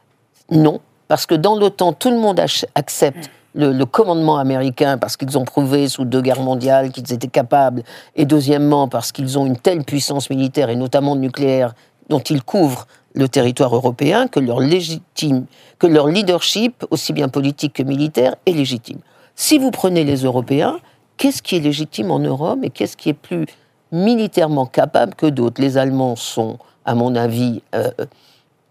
Non, 0.51 0.81
parce 1.09 1.27
que 1.27 1.35
dans 1.35 1.57
l'OTAN, 1.57 1.93
tout 1.93 2.11
le 2.11 2.19
monde 2.19 2.41
accepte 2.75 3.31
le, 3.55 3.73
le 3.73 3.87
commandement 3.87 4.39
américain 4.39 4.99
parce 4.99 5.17
qu'ils 5.17 5.37
ont 5.39 5.45
prouvé 5.45 5.89
sous 5.89 6.05
deux 6.05 6.21
guerres 6.21 6.43
mondiales 6.43 6.93
qu'ils 6.93 7.13
étaient 7.13 7.29
capables, 7.29 7.83
et 8.15 8.27
deuxièmement 8.27 8.89
parce 8.89 9.11
qu'ils 9.11 9.39
ont 9.39 9.47
une 9.47 9.57
telle 9.57 9.85
puissance 9.85 10.31
militaire, 10.31 10.71
et 10.71 10.77
notamment 10.77 11.17
nucléaire, 11.17 11.75
dont 12.09 12.21
ils 12.21 12.43
couvrent 12.43 12.87
le 13.15 13.29
territoire 13.29 13.75
européen, 13.75 14.29
que 14.29 14.39
leur, 14.41 14.61
légitime, 14.61 15.47
que 15.79 15.87
leur 15.87 16.07
leadership, 16.07 16.85
aussi 16.91 17.13
bien 17.13 17.29
politique 17.29 17.75
que 17.75 17.83
militaire, 17.83 18.37
est 18.47 18.53
légitime. 18.53 18.99
Si 19.35 19.59
vous 19.59 19.71
prenez 19.71 20.05
les 20.05 20.23
Européens, 20.23 20.79
qu'est-ce 21.17 21.43
qui 21.43 21.57
est 21.57 21.61
légitime 21.61 22.11
en 22.11 22.19
Europe 22.19 22.61
et 22.63 22.71
qu'est-ce 22.71 22.97
qui 22.97 23.09
est 23.09 23.15
plus 23.15 23.47
militairement 23.93 24.67
capable 24.67 25.15
que 25.15 25.27
d'autres? 25.27 25.61
Les 25.61 25.79
Allemands 25.79 26.17
sont, 26.17 26.59
à 26.85 26.95
mon 26.95 27.15
avis, 27.15 27.63
euh, 27.75 27.91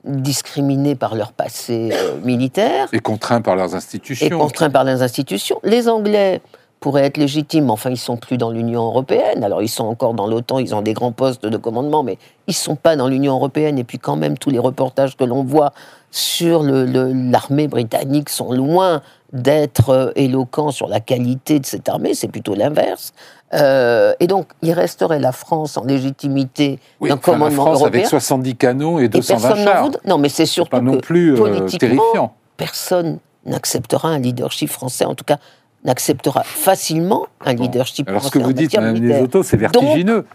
discriminés 0.03 0.95
par 0.95 1.15
leur 1.15 1.31
passé 1.33 1.89
euh, 1.91 2.17
militaire 2.23 2.87
Et 2.93 2.99
contraints 2.99 3.41
par 3.41 3.55
leurs 3.55 3.73
et 3.73 3.75
institutions. 3.77 4.37
contraints 4.37 4.69
par 4.69 4.83
les 4.83 5.01
institutions. 5.01 5.59
Les 5.63 5.89
Anglais 5.89 6.41
pourraient 6.79 7.05
être 7.05 7.17
légitimes, 7.17 7.65
mais 7.65 7.71
enfin, 7.71 7.89
ils 7.89 7.97
sont 7.97 8.17
plus 8.17 8.37
dans 8.37 8.51
l'Union 8.51 8.83
européenne. 8.85 9.43
Alors, 9.43 9.61
ils 9.63 9.67
sont 9.67 9.85
encore 9.85 10.13
dans 10.13 10.27
l'OTAN, 10.27 10.59
ils 10.59 10.75
ont 10.75 10.81
des 10.83 10.93
grands 10.93 11.11
postes 11.11 11.45
de 11.45 11.57
commandement, 11.57 12.03
mais 12.03 12.17
ils 12.47 12.53
sont 12.53 12.75
pas 12.75 12.95
dans 12.95 13.07
l'Union 13.07 13.33
européenne. 13.33 13.79
Et 13.79 13.83
puis, 13.83 13.97
quand 13.97 14.15
même, 14.15 14.37
tous 14.37 14.51
les 14.51 14.59
reportages 14.59 15.17
que 15.17 15.23
l'on 15.23 15.43
voit 15.43 15.73
sur 16.11 16.61
le- 16.63 16.85
le- 16.85 17.11
l'armée 17.31 17.67
britannique 17.67 18.29
sont 18.29 18.51
loin 18.53 19.01
d'être 19.33 19.89
euh, 19.89 20.11
éloquents 20.15 20.71
sur 20.71 20.87
la 20.87 20.99
qualité 20.99 21.59
de 21.59 21.65
cette 21.65 21.89
armée. 21.89 22.13
C'est 22.13 22.27
plutôt 22.29 22.53
l'inverse. 22.53 23.11
Euh, 23.53 24.13
et 24.19 24.27
donc, 24.27 24.47
il 24.61 24.73
resterait 24.73 25.19
la 25.19 25.31
France 25.31 25.77
en 25.77 25.85
légitimité 25.85 26.79
Oui, 26.99 27.09
d'un 27.09 27.15
enfin, 27.15 27.31
la 27.31 27.37
commandement 27.37 27.63
France 27.63 27.79
européen. 27.79 27.99
avec 28.01 28.09
70 28.09 28.55
canons 28.55 28.99
et 28.99 29.05
et 29.05 29.09
220 29.09 29.39
personne 29.47 29.65
n'en 29.65 29.71
chars. 29.71 29.89
Non, 30.05 30.17
mais 30.17 30.29
c'est 30.29 30.45
surtout 30.45 30.71
pas 30.71 30.81
non 30.81 30.93
que 30.93 30.97
plus 30.97 31.33
euh, 31.33 31.37
politiquement, 31.37 31.79
terrifiant. 32.03 32.33
personne 32.57 33.19
n'acceptera 33.45 34.09
un 34.09 34.19
leadership 34.19 34.69
français, 34.69 35.05
en 35.05 35.15
tout 35.15 35.23
cas 35.23 35.37
n'acceptera 35.85 36.43
facilement 36.43 37.27
un 37.45 37.53
Bon. 37.53 37.63
leadership 37.63 38.09
Alors 38.09 38.21
ce 38.21 38.27
français 38.27 38.39
que 38.39 38.43
en 38.43 38.47
vous 38.47 38.53
dites, 38.53 38.75
Madame. 38.75 38.95
Lesotho, 38.95 39.43
c'est 39.43 39.55
vertigineux. 39.57 40.25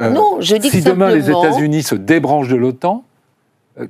Euh, 0.00 0.10
non, 0.10 0.36
je 0.40 0.54
dis 0.56 0.70
si 0.70 0.82
que 0.82 0.88
demain 0.88 1.10
les 1.10 1.28
États-Unis 1.30 1.82
se 1.82 1.94
débranchent 1.96 2.48
de 2.48 2.56
l'OTAN, 2.56 3.04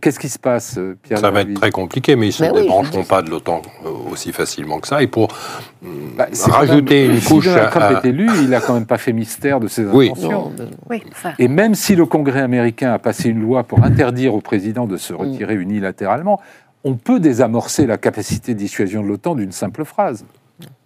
Qu'est-ce 0.01 0.21
qui 0.21 0.29
se 0.29 0.39
passe, 0.39 0.77
euh, 0.79 0.97
Pierre 1.03 1.19
Ça 1.19 1.31
va 1.33 1.41
être 1.41 1.55
très 1.55 1.73
compliqué, 1.73 2.15
mais 2.15 2.27
ils 2.27 2.29
ne 2.29 2.33
se 2.33 2.43
oui, 2.45 2.51
je 2.55 2.61
débrancheront 2.63 3.03
pas 3.03 3.21
de 3.21 3.31
l'OTAN 3.31 3.63
euh, 3.85 3.89
aussi 4.13 4.31
facilement 4.33 4.79
que 4.79 4.87
ça. 4.87 5.03
Et 5.03 5.09
pour 5.09 5.29
Bah, 6.17 6.29
c'est 6.33 6.51
rajouter 6.53 7.03
même- 7.09 7.17
une 7.17 7.21
si 7.21 7.27
couche 7.29 7.47
Donald 7.47 7.67
à- 7.67 7.71
Trump 7.71 7.85
à- 7.85 7.93
est 8.07 8.09
élu, 8.09 8.31
il 8.43 8.51
n'a 8.51 8.61
quand 8.61 8.75
même 8.75 8.87
pas 8.87 8.99
fait 8.99 9.13
mystère 9.13 9.59
de 9.59 9.67
ses 9.67 9.85
Oui. 9.85 10.11
intentions. 10.11 10.53
Oui, 10.89 11.03
Et 11.41 11.49
même 11.49 11.75
si 11.75 11.97
le 11.97 12.07
Congrès 12.07 12.41
américain 12.43 12.93
a 12.93 13.01
passé 13.01 13.29
une 13.29 13.41
loi 13.43 13.65
pour 13.65 13.83
interdire 13.83 14.35
au 14.35 14.41
président 14.41 14.87
de 14.87 14.97
se 14.97 15.13
retirer 15.13 15.57
unilatéralement, 15.57 16.41
on 16.85 16.95
peut 16.95 17.19
désamorcer 17.19 17.87
la 17.87 17.97
capacité 17.99 18.55
de 18.55 18.59
dissuasion 18.61 19.03
de 19.03 19.09
l'OTAN 19.09 19.35
d'une 19.35 19.53
simple 19.53 19.85
phrase. 19.85 20.25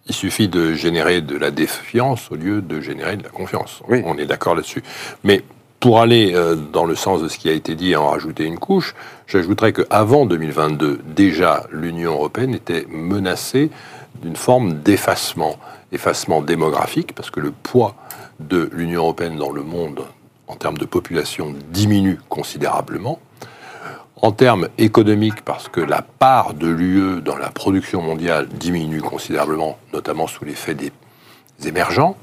Il 0.07 0.15
suffit 0.15 0.47
de 0.47 0.73
générer 0.73 1.21
de 1.21 1.37
la 1.37 1.51
défiance 1.51 2.31
au 2.31 2.35
lieu 2.35 2.61
de 2.63 2.81
générer 2.81 3.15
de 3.17 3.23
la 3.23 3.29
confiance. 3.29 3.83
Oui. 3.89 4.01
On 4.05 4.17
est 4.17 4.25
d'accord 4.25 4.55
là-dessus. 4.55 4.81
Mais 5.23 5.43
pour 5.79 5.99
aller 5.99 6.33
euh, 6.33 6.55
dans 6.55 6.85
le 6.85 6.95
sens 6.95 7.21
de 7.21 7.27
ce 7.27 7.37
qui 7.37 7.49
a 7.49 7.53
été 7.53 7.75
dit 7.75 7.91
et 7.91 7.95
en 7.95 8.09
rajouter 8.09 8.43
une 8.43 8.57
couche, 8.57 8.95
j'ajouterais 9.27 9.73
qu'avant 9.73 10.25
2022, 10.25 10.99
déjà, 11.05 11.63
l'Union 11.71 12.13
européenne 12.13 12.55
était 12.55 12.85
menacée 12.89 13.69
d'une 14.21 14.35
forme 14.35 14.81
d'effacement. 14.81 15.57
Effacement 15.91 16.41
démographique, 16.41 17.13
parce 17.13 17.29
que 17.29 17.39
le 17.39 17.51
poids 17.51 17.95
de 18.39 18.69
l'Union 18.73 19.03
européenne 19.03 19.37
dans 19.37 19.51
le 19.51 19.63
monde 19.63 20.01
en 20.47 20.55
termes 20.55 20.77
de 20.77 20.85
population 20.85 21.53
diminue 21.69 22.19
considérablement. 22.29 23.19
En 24.19 24.31
termes 24.31 24.67
économiques, 24.77 25.41
parce 25.43 25.67
que 25.69 25.79
la 25.79 26.01
part 26.01 26.55
de 26.55 26.67
l'UE 26.67 27.21
dans 27.21 27.37
la 27.37 27.49
production 27.51 28.01
mondiale 28.01 28.47
diminue 28.49 29.01
considérablement, 29.01 29.77
notamment 29.93 30.25
sous 30.25 30.43
l'effet 30.43 30.73
des 30.73 30.91
émergents. 31.65 32.15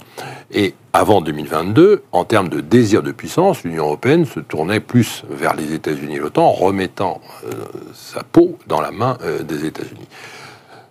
Et 0.53 0.75
avant 0.93 1.21
2022, 1.21 2.05
en 2.13 2.25
termes 2.25 2.49
de 2.49 2.61
désir 2.61 3.03
de 3.03 3.11
puissance, 3.11 3.65
l'Union 3.65 3.85
européenne 3.87 4.25
se 4.25 4.41
tournait 4.41 4.81
plus 4.81 5.25
vers 5.29 5.55
les 5.55 5.73
États-Unis 5.73 6.17
et 6.17 6.19
l'OTAN, 6.19 6.51
remettant 6.51 7.21
euh, 7.47 7.53
sa 7.95 8.23
peau 8.23 8.59
dans 8.67 8.81
la 8.81 8.93
main 8.93 9.19
euh, 9.23 9.43
des 9.43 9.65
États-Unis. 9.65 10.07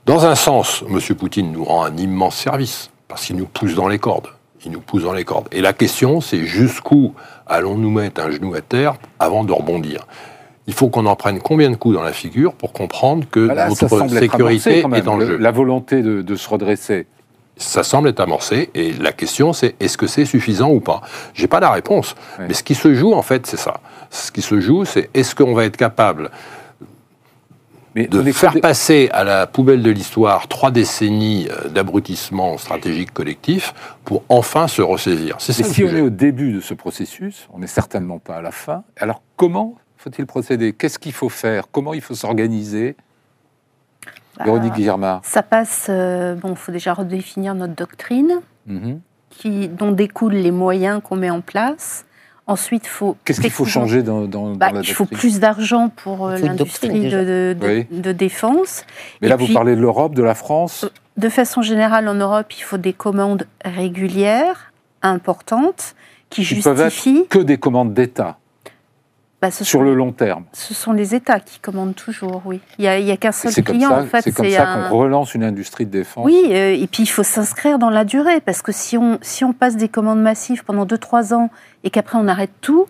Dans 0.06 0.26
un 0.26 0.36
sens, 0.36 0.84
M. 0.90 1.00
Poutine 1.16 1.52
nous 1.52 1.64
rend 1.64 1.86
un 1.86 1.96
immense 1.96 2.36
service, 2.36 2.90
parce 3.08 3.26
qu'il 3.26 3.38
nous 3.38 3.46
pousse 3.46 3.76
dans 3.76 3.88
les 3.88 4.00
cordes. 4.00 4.28
Il 4.66 4.72
nous 4.72 4.82
pousse 4.82 5.04
dans 5.04 5.14
les 5.14 5.24
cordes. 5.24 5.48
Et 5.52 5.62
la 5.62 5.74
question, 5.74 6.20
c'est 6.20 6.46
jusqu'où 6.46 7.14
allons-nous 7.48 7.92
mettre 7.92 8.22
un 8.22 8.32
genou 8.32 8.54
à 8.54 8.62
terre 8.62 8.96
avant 9.20 9.44
de 9.44 9.52
rebondir? 9.52 10.06
Il 10.68 10.74
faut 10.74 10.90
qu'on 10.90 11.06
en 11.06 11.16
prenne 11.16 11.40
combien 11.40 11.70
de 11.70 11.76
coups 11.76 11.96
dans 11.96 12.04
la 12.04 12.14
figure 12.14 12.54
pour 12.54 12.72
comprendre 12.72 13.26
que 13.30 13.42
Voilà, 13.42 13.68
notre 13.68 14.10
sécurité 14.10 14.80
est 14.80 15.08
en 15.08 15.20
jeu. 15.20 15.38
La 15.38 15.52
volonté 15.52 16.02
de, 16.02 16.22
de 16.22 16.36
se 16.36 16.50
redresser. 16.50 17.08
Ça 17.58 17.84
semble 17.84 18.10
être 18.10 18.20
amorcé, 18.20 18.72
et 18.74 18.94
la 18.94 19.12
question 19.12 19.54
c'est 19.54 19.76
est-ce 19.80 19.98
que 19.98 20.08
c'est 20.08 20.26
suffisant 20.26 20.72
ou 20.72 20.80
pas? 20.80 21.02
J'ai 21.36 21.48
pas 21.48 21.60
la 21.60 21.70
réponse, 21.72 22.16
Oui. 22.40 22.46
mais 22.48 22.54
ce 22.54 22.64
qui 22.64 22.74
se 22.76 22.94
joue 22.96 23.14
en 23.14 23.22
fait 23.22 23.46
c'est 23.46 23.58
ça. 23.58 23.80
Ce 24.10 24.32
qui 24.32 24.42
se 24.42 24.60
joue 24.60 24.86
c'est 24.86 25.10
est-ce 25.14 25.36
qu'on 25.36 25.54
va 25.54 25.66
être 25.66 25.78
capable 25.78 26.32
Mais 27.96 28.08
de 28.08 28.24
faire 28.32 28.54
des- 28.54 28.60
passer 28.60 29.10
à 29.14 29.24
la 29.24 29.46
poubelle 29.46 29.84
de 29.84 29.92
l'histoire 29.92 30.48
trois 30.48 30.72
décennies 30.72 31.48
euh, 31.52 31.70
d'abrutissement 31.70 32.58
stratégique 32.58 33.14
collectif 33.14 33.74
pour 34.04 34.24
enfin 34.30 34.68
se 34.68 34.82
ressaisir? 34.82 35.36
C'est 35.38 35.54
si 35.54 35.84
on 35.84 35.90
est 35.96 36.02
au 36.02 36.10
début 36.10 36.54
de 36.54 36.60
ce 36.60 36.74
processus, 36.74 37.48
on 37.54 37.60
n'est 37.60 37.68
certainement 37.68 38.18
pas 38.18 38.38
à 38.38 38.42
la 38.42 38.52
fin. 38.52 38.84
Alors 38.98 39.22
comment 39.38 39.76
faut-il 39.98 40.26
procéder? 40.26 40.74
Qu'est-ce 40.74 40.98
qu'il 40.98 41.14
faut 41.14 41.30
faire? 41.30 41.66
Comment 41.72 41.94
il 41.94 42.02
faut 42.02 42.16
s'organiser? 42.16 42.96
Véronique 44.44 44.74
Guillermard. 44.74 45.22
ça 45.24 45.44
passe. 45.44 45.88
euh, 45.90 46.36
bon, 46.36 46.52
il 46.52 46.56
faut 46.56 46.72
déjà 46.72 46.94
redéfinir 46.94 47.54
notre 47.56 47.76
doctrine, 47.76 48.40
Mhm. 48.68 49.00
qui, 49.30 49.68
dont 49.68 49.92
découlent 49.92 50.34
les 50.34 50.52
moyens 50.52 51.02
qu'on 51.04 51.16
met 51.16 51.30
en 51.30 51.42
place. 51.42 52.06
Ensuite, 52.46 52.88
faut. 52.88 53.16
Qu'est-ce 53.24 53.40
qu'il 53.40 53.52
faut 53.52 53.64
changer 53.66 54.04
dans, 54.04 54.22
dans- 54.26 54.54
bah, 54.54 54.70
dans 54.70 54.76
la 54.76 54.82
Il 54.82 54.94
faut 54.94 55.06
plus 55.06 55.40
d'argent 55.40 55.88
pour 55.90 56.28
euh, 56.28 56.38
l'industrie 56.38 57.10
de, 57.10 57.56
de- 57.58 57.66
Oui. 57.66 57.88
de 57.90 58.12
défense. 58.12 58.84
Mais 59.22 59.28
Et 59.28 59.30
là, 59.30 59.38
puis- 59.38 59.48
vous 59.48 59.54
parlez 59.54 59.76
de 59.78 59.82
l'Europe, 59.82 60.14
de 60.14 60.24
la 60.24 60.36
France. 60.36 60.86
De 61.16 61.30
façon 61.30 61.62
générale, 61.62 62.08
en 62.10 62.16
Europe, 62.16 62.52
il 62.58 62.62
faut 62.64 62.78
des 62.78 62.92
commandes 62.92 63.48
régulières, 63.64 64.74
importantes, 65.02 65.96
qui 66.30 66.44
Qui 66.44 66.56
peuvent 66.62 66.78
justifient. 66.86 67.20
être 67.22 67.30
que 67.30 67.40
des 67.40 67.58
commandes 67.58 67.94
d'État 67.94 68.38
bah, 69.44 69.52
sur 69.52 69.66
sont, 69.66 69.82
le 69.82 69.94
long 69.94 70.14
terme. 70.14 70.46
ce 70.54 70.74
sont 70.74 70.94
les 70.94 71.16
États 71.16 71.42
qui 71.42 71.60
commandent 71.60 71.96
toujours, 71.96 72.42
oui. 72.46 72.62
Il 72.78 72.84
n'y 72.84 72.88
a, 72.88 72.98
il 72.98 73.06
y 73.06 73.12
a 73.12 73.18
qu'un 73.18 73.34
seul 73.34 73.54
client, 73.54 73.90
ça, 73.90 74.02
en 74.02 74.06
fait. 74.06 74.22
c'est 74.22 74.32
comme 74.32 74.50
ça 74.50 74.70
un- 74.70 74.90
qu'on 74.90 74.98
relance 74.98 75.36
une 75.36 75.44
industrie 75.44 75.86
de 75.86 75.92
défense. 75.92 76.24
Oui, 76.26 76.42
euh, 76.52 76.74
et 76.74 76.88
puis 76.88 77.04
il 77.04 77.08
faut 77.08 77.24
s'inscrire 77.24 77.78
dans 77.78 77.90
la 77.90 78.06
durée, 78.06 78.40
parce 78.40 78.62
que 78.62 78.72
si 78.72 78.98
on, 78.98 79.20
si 79.22 79.44
on 79.44 79.52
passe 79.52 79.76
des 79.76 79.90
commandes 79.90 80.22
massives 80.22 80.64
pendant 80.64 80.86
2-3 80.86 81.34
ans 81.34 81.50
et 81.84 81.90
qu'après 81.90 82.18
on 82.18 82.30
arrête 82.30 82.52
tout, 82.62 82.86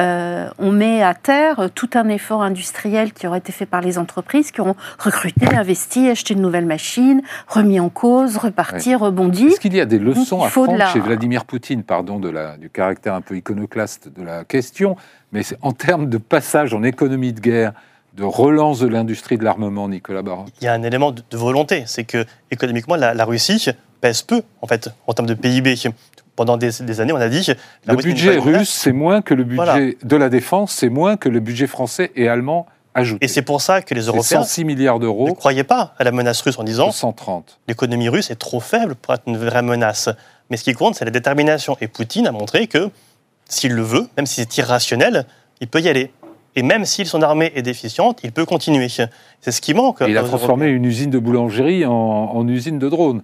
euh, 0.00 0.48
on 0.58 0.72
met 0.72 1.02
à 1.02 1.14
terre 1.14 1.68
tout 1.74 1.90
un 1.94 2.08
effort 2.08 2.42
industriel 2.42 3.12
qui 3.12 3.26
aurait 3.26 3.38
été 3.38 3.52
fait 3.52 3.66
par 3.66 3.80
les 3.80 3.98
entreprises 3.98 4.50
qui 4.50 4.60
auront 4.60 4.76
recruté, 4.98 5.46
investi, 5.54 6.08
acheté 6.08 6.34
de 6.34 6.40
nouvelles 6.40 6.66
machines, 6.66 7.22
remis 7.48 7.80
en 7.80 7.88
cause, 7.88 8.36
reparti, 8.36 8.94
rebondi. 8.94 9.46
Est-ce 9.48 9.60
qu'il 9.60 9.74
y 9.74 9.80
a 9.80 9.86
des 9.86 9.98
leçons 9.98 10.42
à 10.42 10.48
prendre 10.48 10.76
la- 10.78 10.92
chez 10.92 11.00
Vladimir 11.00 11.44
Poutine, 11.44 11.82
pardon 11.82 12.18
de 12.18 12.28
la, 12.28 12.56
du 12.56 12.68
caractère 12.70 13.14
un 13.14 13.20
peu 13.22 13.36
iconoclaste 13.36 14.08
de 14.14 14.22
la 14.22 14.44
question, 14.44 14.96
mais 15.32 15.42
c'est- 15.42 15.58
en 15.62 15.72
termes 15.72 16.08
de 16.08 16.18
passage 16.18 16.74
en 16.74 16.82
économie 16.82 17.32
de 17.32 17.40
guerre, 17.40 17.72
de 18.14 18.24
relance 18.24 18.80
de 18.80 18.86
l'industrie 18.88 19.36
de 19.36 19.44
l'armement, 19.44 19.88
Nicolas 19.88 20.22
Baron 20.22 20.46
Il 20.60 20.64
y 20.64 20.68
a 20.68 20.72
un 20.72 20.82
élément 20.82 21.12
de, 21.12 21.22
de 21.30 21.36
volonté, 21.36 21.84
c'est 21.86 22.04
que 22.04 22.24
économiquement, 22.50 22.96
la, 22.96 23.12
la 23.14 23.24
Russie 23.26 23.66
pèse 24.00 24.22
peu, 24.22 24.42
en 24.62 24.66
fait, 24.66 24.88
en 25.06 25.12
termes 25.12 25.28
de 25.28 25.34
PIB. 25.34 25.74
Pendant 26.36 26.56
des, 26.58 26.70
des 26.82 27.00
années, 27.00 27.12
on 27.12 27.16
a 27.16 27.28
dit... 27.28 27.46
la 27.86 27.94
Le 27.94 28.02
budget 28.02 28.36
russe, 28.36 28.68
c'est 28.70 28.92
moins 28.92 29.22
que 29.22 29.34
le 29.34 29.42
budget 29.44 29.56
Voilà. 29.64 29.78
de 30.02 30.16
la 30.16 30.28
défense, 30.28 30.72
c'est 30.72 30.90
moins 30.90 31.16
que 31.16 31.28
le 31.30 31.40
budget 31.40 31.66
français 31.66 32.12
et 32.14 32.28
allemand 32.28 32.66
ajouté. 32.94 33.24
Et 33.24 33.28
c'est 33.28 33.42
pour 33.42 33.60
ça 33.62 33.82
que 33.82 33.94
les 33.94 34.02
Européens 34.02 34.42
106 34.42 34.64
milliards 34.64 34.96
ne 34.96 35.00
d'euros, 35.02 35.34
croyaient 35.34 35.64
pas 35.64 35.94
à 35.98 36.04
la 36.04 36.12
menace 36.12 36.40
russe 36.42 36.58
en 36.58 36.64
disant 36.64 36.90
130. 36.92 37.60
l'économie 37.68 38.08
russe 38.08 38.30
est 38.30 38.36
trop 38.36 38.60
faible 38.60 38.94
pour 38.94 39.14
être 39.14 39.22
une 39.26 39.36
vraie 39.38 39.62
menace. 39.62 40.08
Mais 40.50 40.56
ce 40.56 40.64
qui 40.64 40.74
compte, 40.74 40.94
c'est 40.94 41.04
la 41.04 41.10
détermination. 41.10 41.76
Et 41.80 41.88
Poutine 41.88 42.26
a 42.26 42.32
montré 42.32 42.66
que 42.68 42.90
s'il 43.48 43.72
le 43.72 43.82
veut, 43.82 44.06
même 44.16 44.26
si 44.26 44.36
c'est 44.36 44.56
irrationnel, 44.58 45.24
il 45.60 45.68
peut 45.68 45.80
y 45.80 45.88
aller. 45.88 46.10
Et 46.54 46.62
même 46.62 46.84
si 46.86 47.04
son 47.04 47.20
armée 47.22 47.52
est 47.54 47.62
déficiente, 47.62 48.20
il 48.24 48.32
peut 48.32 48.46
continuer. 48.46 48.88
C'est 48.88 49.52
ce 49.52 49.60
qui 49.60 49.74
manque. 49.74 50.00
Et 50.02 50.08
il 50.10 50.16
a 50.16 50.22
transformé 50.22 50.66
une 50.68 50.84
usine 50.86 51.10
de 51.10 51.18
boulangerie 51.18 51.84
en, 51.84 51.92
en 51.92 52.48
usine 52.48 52.78
de 52.78 52.88
drones. 52.88 53.22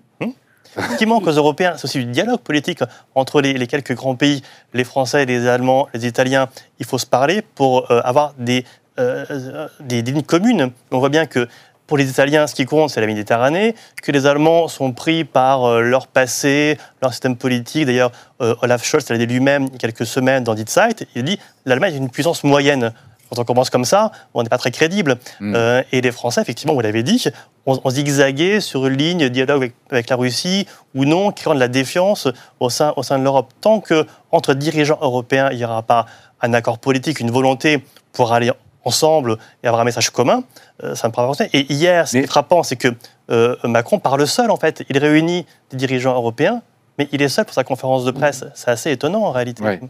Ce 0.77 0.97
qui 0.97 1.07
manque 1.07 1.27
aux 1.27 1.33
Européens, 1.33 1.75
c'est 1.77 1.85
aussi 1.85 1.99
du 1.99 2.07
dialogue 2.07 2.41
politique 2.41 2.81
entre 3.15 3.41
les, 3.41 3.67
quelques 3.67 3.95
grands 3.95 4.17
pays, 4.17 4.43
les 4.73 4.85
Français, 4.85 5.27
les 5.27 5.47
Allemands, 5.47 5.89
les 5.95 6.07
Italiens. 6.07 6.49
Il 6.79 6.87
faut 6.87 6.99
se 6.99 7.07
parler 7.07 7.43
pour 7.43 7.91
euh, 7.91 8.01
avoir 8.05 8.35
des, 8.39 8.65
euh, 8.99 9.69
des, 9.81 10.03
des 10.03 10.13
lignes 10.13 10.23
communes. 10.23 10.71
On 10.91 10.99
voit 10.99 11.11
bien 11.11 11.27
que 11.27 11.49
pour 11.87 11.99
les 11.99 12.09
Italiens, 12.09 12.47
ce 12.47 12.55
qui 12.55 12.65
compte, 12.65 12.89
c'est 12.91 13.01
la 13.03 13.07
Méditerranée, 13.07 13.75
que 14.03 14.13
les 14.13 14.25
Allemands 14.27 14.67
sont 14.69 14.93
pris 14.93 15.25
par 15.25 15.65
euh, 15.65 15.83
leur 15.83 16.07
passé, 16.07 16.79
leur 17.03 17.13
système 17.13 17.37
politique. 17.37 17.87
D'ailleurs, 17.87 18.13
Olaf 18.39 18.85
Scholz 18.85 19.09
l'a 19.11 19.19
dit 19.19 19.27
lui-même 19.27 19.71
quelques 19.71 20.07
semaines 20.07 20.43
dans 20.43 20.55
Die 20.55 20.65
Zeit, 20.67 21.07
il 21.15 21.23
dit 21.23 21.39
l'Allemagne 21.65 21.95
est 21.95 21.99
une 21.99 22.11
puissance 22.11 22.45
moyenne. 22.45 22.93
Quand 23.33 23.41
on 23.41 23.45
commence 23.45 23.71
comme 23.71 23.87
ça, 23.87 24.13
on 24.35 24.43
n'est 24.43 24.51
pas 24.51 24.59
très 24.59 24.71
crédible. 24.71 25.17
Mm. 25.41 25.55
Euh, 25.57 25.83
et 25.91 26.03
les 26.03 26.13
Français, 26.13 26.43
effectivement, 26.43 26.75
vous 26.75 26.83
l'avez 26.83 27.03
dit, 27.03 27.25
on, 27.65 27.81
on 27.83 27.89
zigzaguait 27.89 28.61
sur 28.61 28.87
une 28.87 28.99
ligne 28.99 29.31
dialogue 29.31 29.57
avec, 29.57 29.75
avec 29.91 30.11
la 30.11 30.17
Russie 30.17 30.67
ou 30.95 31.07
non, 31.07 31.33
créant 31.33 31.55
de 31.55 31.61
la 31.61 31.69
défiance 31.69 32.29
au 32.61 32.69
sein, 32.69 32.93
au 32.97 33.03
sein 33.03 33.19
de 33.19 33.25
l'Europe. 33.25 33.51
Tant 33.63 33.81
que 33.81 34.07
entre 34.33 34.53
dirigeants 34.53 34.99
européens, 35.01 35.49
il 35.51 35.57
n'y 35.57 35.65
aura 35.65 35.83
pas 35.83 36.05
un 36.43 36.53
accord 36.53 36.79
politique, 36.79 37.21
une 37.21 37.31
volonté 37.31 37.83
pour 38.13 38.35
aller 38.35 38.51
ensemble 38.85 39.39
et 39.63 39.67
avoir 39.67 39.81
un 39.81 39.85
message 39.85 40.11
commun, 40.11 40.45
euh, 40.83 40.95
ça 40.95 41.09
ne 41.09 41.13
pourra 41.13 41.23
pas 41.23 41.29
avancer. 41.29 41.49
Et 41.55 41.73
hier, 41.73 42.07
ce 42.07 42.19
qui 42.19 42.25
est 42.25 42.27
frappant, 42.27 42.63
c'est 42.63 42.77
que 42.77 42.89
euh, 43.31 43.57
Macron 43.65 43.99
parle 43.99 44.27
seul, 44.27 44.51
en 44.51 44.57
fait. 44.57 44.85
Il 44.91 44.99
réunit 44.99 45.47
des 45.71 45.79
dirigeants 45.79 46.15
européens, 46.15 46.61
mais 46.99 47.09
il 47.13 47.23
est 47.23 47.29
seul 47.29 47.47
pour 47.47 47.55
sa 47.55 47.65
conférence 47.65 48.05
de 48.05 48.11
presse. 48.11 48.45
C'est 48.55 48.71
assez 48.71 48.91
étonnant, 48.91 49.23
en 49.25 49.31
réalité. 49.31 49.63
Ouais. 49.63 49.81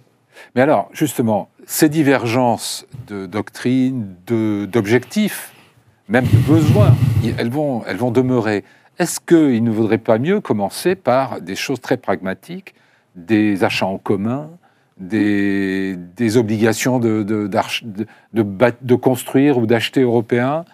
Mais 0.55 0.63
alors, 0.63 0.89
justement, 0.93 1.49
ces 1.67 1.89
divergences 1.89 2.87
de 3.09 3.27
doctrine, 3.27 4.15
de- 4.27 4.67
d'objectifs, 4.67 5.53
même 6.09 6.25
de 6.27 6.37
besoins, 6.39 6.95
elles 7.39 7.51
vont 7.51 8.11
demeurer. 8.11 8.65
Est-ce 8.99 9.21
qu'il 9.21 9.65
ne 9.65 9.71
vaudrait 9.71 9.99
pas 9.99 10.19
mieux 10.19 10.41
commencer 10.41 10.95
par 10.95 11.41
des 11.41 11.57
choses 11.57 11.81
très 11.81 11.97
pragmatiques, 11.97 12.75
des 13.17 13.65
achats 13.65 13.87
en 13.87 13.99
commun, 13.99 14.51
des, 15.09 15.97
des 16.17 16.37
obligations 16.37 16.99
de, 16.99 18.95
construire 18.95 19.59
ou 19.59 19.67
d'acheter 19.67 20.03
européen 20.03 20.65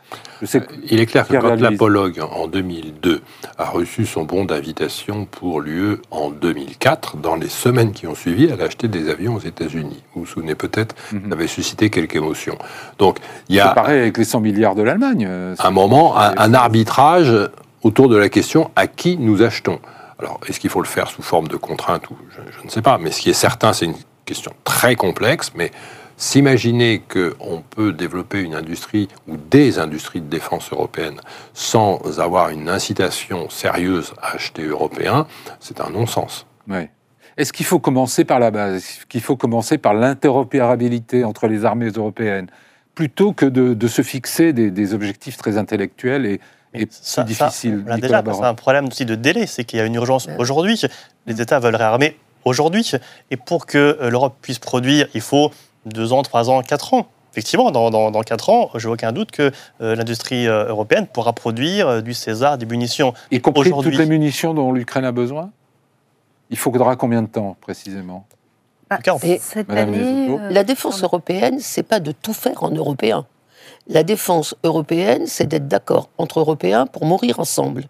Je 0.41 0.47
sais 0.47 0.61
que- 0.61 0.73
Il 0.91 1.01
est 1.01 1.07
clair 1.07 1.27
que 1.27 1.33
quand 1.35 1.41
Verlies. 1.57 1.62
l'apologue, 1.62 2.21
en 2.31 2.47
2002, 2.47 3.21
a 3.57 3.64
reçu 3.71 4.07
son 4.07 4.25
bon 4.25 4.45
d'invitation 4.45 5.25
pour 5.25 5.61
l'UE 5.61 5.97
en 6.11 6.31
2004, 6.31 7.17
dans 7.17 7.37
les 7.37 7.49
semaines 7.49 7.93
qui 7.93 8.07
ont 8.07 8.14
suivi, 8.14 8.45
elle 8.53 8.61
a 8.61 8.64
acheté 8.64 8.87
des 8.88 9.09
avions 9.09 9.35
aux 9.37 9.41
États-Unis. 9.41 10.03
Vous 10.14 10.21
vous 10.23 10.27
souvenez 10.27 10.55
peut-être, 10.55 10.95
Mhm. 11.12 11.29
ça 11.29 11.35
avait 11.35 11.47
suscité 11.47 11.91
quelques 11.91 12.17
émotions. 12.17 12.59
Donc, 12.99 13.19
il 13.49 13.57
y 13.57 13.61
a 13.61 13.69
pareil 13.71 14.01
avec 14.01 14.19
les 14.19 14.25
100 14.25 14.41
milliards 14.41 14.75
de 14.75 14.83
l'Allemagne. 14.83 15.27
euh, 15.29 15.55
un 15.59 15.71
moment, 15.71 16.17
un, 16.19 16.35
un 16.37 16.55
arbitrage 16.55 17.33
autour 17.83 18.09
de 18.09 18.17
la 18.17 18.29
question 18.29 18.71
à 18.77 18.87
qui 18.87 19.17
nous 19.17 19.43
achetons? 19.43 19.79
Alors, 20.21 20.41
est-ce 20.49 20.59
qu'il 20.59 20.69
faut 20.71 20.83
le 20.83 20.87
faire 20.88 21.09
sous 21.09 21.23
forme 21.23 21.47
de 21.47 21.57
contrainte 21.57 22.11
ou 22.11 22.17
je, 22.31 22.41
je 22.59 22.64
ne 22.64 22.71
sais 22.71 22.83
pas, 22.83 22.99
mais 22.99 23.12
ce 23.12 23.21
qui 23.21 23.31
est 23.31 23.35
certain, 23.35 23.73
c'est 23.73 23.85
une 23.85 23.95
question 24.29 24.53
très 24.64 24.95
complexe, 24.95 25.53
mais 25.55 25.71
s'imaginer 26.19 27.01
qu'on 27.01 27.62
peut 27.62 27.93
développer 27.93 28.41
une 28.41 28.55
industrie 28.55 29.09
ou 29.27 29.37
des 29.37 29.79
industries 29.79 30.21
de 30.21 30.29
défense 30.29 30.71
européennes 30.73 31.21
sans 31.55 32.21
avoir 32.21 32.51
une 32.51 32.69
incitation 32.69 33.49
sérieuse 33.49 34.12
à 34.21 34.35
acheter 34.35 34.64
européen, 34.64 35.27
c'est 35.61 35.81
un 35.81 35.91
non-sens. 35.91 36.45
Ouais. 36.69 36.91
Est-ce 37.38 37.53
qu'il 37.53 37.67
faut 37.67 37.79
commencer 37.79 38.25
par 38.25 38.41
la 38.41 38.51
base? 38.51 38.75
Est-ce 38.77 39.07
qu'il 39.07 39.21
faut 39.21 39.37
commencer 39.37 39.79
par 39.79 39.95
l'interopérabilité 39.95 41.25
entre 41.25 41.47
les 41.47 41.64
armées 41.64 41.91
européennes 41.91 42.49
plutôt 42.97 43.33
que 43.33 43.47
de, 43.47 43.88
se 43.88 44.03
fixer 44.03 44.53
des, 44.53 44.93
objectifs 44.93 45.37
très 45.37 45.57
intellectuels 45.57 46.27
et, 46.27 46.41
et 46.75 46.88
ça, 46.91 47.23
plus 47.23 47.33
difficiles 47.33 47.85
ça, 47.87 47.97
Déjà, 47.97 48.25
c'est 48.25 48.45
un 48.45 48.55
problème 48.55 48.88
aussi 48.88 49.05
de 49.07 49.14
délai, 49.14 49.47
c'est 49.47 49.62
qu'il 49.62 49.79
y 49.79 49.83
a 49.83 49.85
une 49.85 49.95
urgence 49.95 50.29
aujourd'hui. 50.37 50.83
Les 51.27 51.41
États 51.41 51.61
veulent 51.61 51.77
réarmer 51.77 52.17
aujourd'hui. 52.44 52.90
Et 53.31 53.37
pour 53.37 53.66
que 53.66 53.98
euh, 54.01 54.11
l'Europe 54.11 54.37
puisse 54.40 54.59
produire, 54.59 55.09
il 55.14 55.20
faut 55.20 55.51
deux 55.87 56.12
ans, 56.12 56.22
trois 56.22 56.51
ans, 56.51 56.62
quatre 56.62 56.94
ans. 56.94 57.09
Effectivement, 57.33 57.70
dans, 57.70 57.90
dans, 57.90 58.22
quatre 58.22 58.48
ans, 58.48 58.70
je 58.74 58.88
n'ai 58.88 58.94
aucun 58.94 59.12
doute 59.12 59.31
que 59.31 59.53
euh, 59.81 59.94
l'industrie 59.94 60.48
euh, 60.48 60.66
européenne 60.68 61.07
pourra 61.07 61.33
produire 61.35 62.03
du 62.03 62.14
César, 62.14 62.59
des 62.59 62.66
munitions. 62.66 63.14
Y 63.31 63.40
compris 63.40 63.70
toutes 63.70 63.96
les 63.96 64.07
munitions 64.07 64.55
dont 64.55 64.72
l'Ukraine 64.72 65.05
a 65.05 65.12
besoin? 65.12 65.51
Il 66.51 66.57
faudra 66.57 66.96
combien 66.96 67.22
de 67.22 67.29
temps, 67.29 67.57
précisément? 67.61 68.27
Bah, 68.90 68.98
cette 69.38 69.70
année, 69.70 70.38
La 70.51 70.64
défense 70.64 71.03
européenne, 71.03 71.59
c'est 71.61 71.83
pas 71.83 72.01
de 72.01 72.11
tout 72.11 72.33
faire 72.33 72.62
en 72.64 72.70
européen. 72.70 73.27
La 73.87 74.03
défense 74.03 74.55
européenne, 74.64 75.27
c'est 75.27 75.46
d'être 75.46 75.68
d'accord 75.68 76.09
entre 76.16 76.40
Européens 76.40 76.87
pour 76.87 77.05
mourir 77.05 77.38
ensemble. 77.38 77.85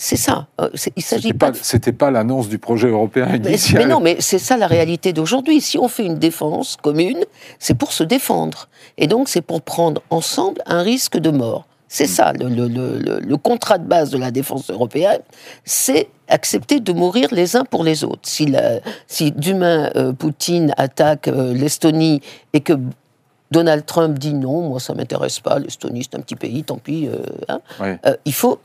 C'est 0.00 0.16
ça. 0.16 0.46
Euh, 0.60 0.70
il 0.94 1.02
s'agit 1.02 1.32
pas. 1.32 1.50
C'était 1.60 1.92
pas 1.92 2.12
l'annonce 2.12 2.48
du 2.48 2.58
projet 2.58 2.88
européen 2.88 3.34
initial. 3.34 3.82
Mais, 3.82 3.92
non, 3.92 3.98
mais 3.98 4.16
c'est 4.20 4.38
ça 4.38 4.56
la 4.56 4.68
réalité 4.68 5.12
d'aujourd'hui. 5.12 5.60
Si 5.60 5.76
on 5.76 5.88
fait 5.88 6.06
une 6.06 6.20
défense 6.20 6.76
commune, 6.80 7.24
c'est 7.58 7.74
pour 7.74 7.92
se 7.92 8.04
défendre, 8.04 8.68
et 8.96 9.08
donc 9.08 9.28
c'est 9.28 9.42
pour 9.42 9.60
prendre 9.60 10.00
ensemble 10.10 10.62
un 10.66 10.82
risque 10.82 11.18
de 11.18 11.30
mort. 11.30 11.66
C'est 11.88 12.06
ça 12.06 12.32
le, 12.32 12.48
le, 12.48 13.18
le, 13.18 13.36
contrat 13.38 13.78
de 13.78 13.86
base 13.86 14.10
de 14.10 14.18
la 14.18 14.30
défense 14.30 14.70
européenne, 14.70 15.20
c'est 15.64 16.08
accepter 16.28 16.80
de 16.80 16.92
mourir 16.92 17.28
les 17.32 17.56
uns 17.56 17.64
pour 17.64 17.82
les 17.82 18.04
autres. 18.04 18.20
Si, 18.28 18.54
si 19.06 19.32
demain 19.32 19.90
euh, 19.96 20.12
Poutine 20.12 20.74
attaque 20.76 21.28
euh, 21.28 21.54
l'Estonie 21.54 22.20
et 22.52 22.60
que 22.60 22.74
Donald 23.50 23.86
Trump 23.86 24.18
dit 24.18 24.34
non, 24.34 24.68
moi 24.68 24.80
ça 24.80 24.94
m'intéresse 24.94 25.40
pas, 25.40 25.58
l'Estonie 25.58 26.04
c'est 26.04 26.18
un 26.18 26.20
petit 26.20 26.36
pays, 26.36 26.62
tant 26.62 26.76
pis. 26.76 27.08
Euh, 27.08 27.16
hein. 27.48 27.60
il, 28.26 28.34
faut, 28.34 28.60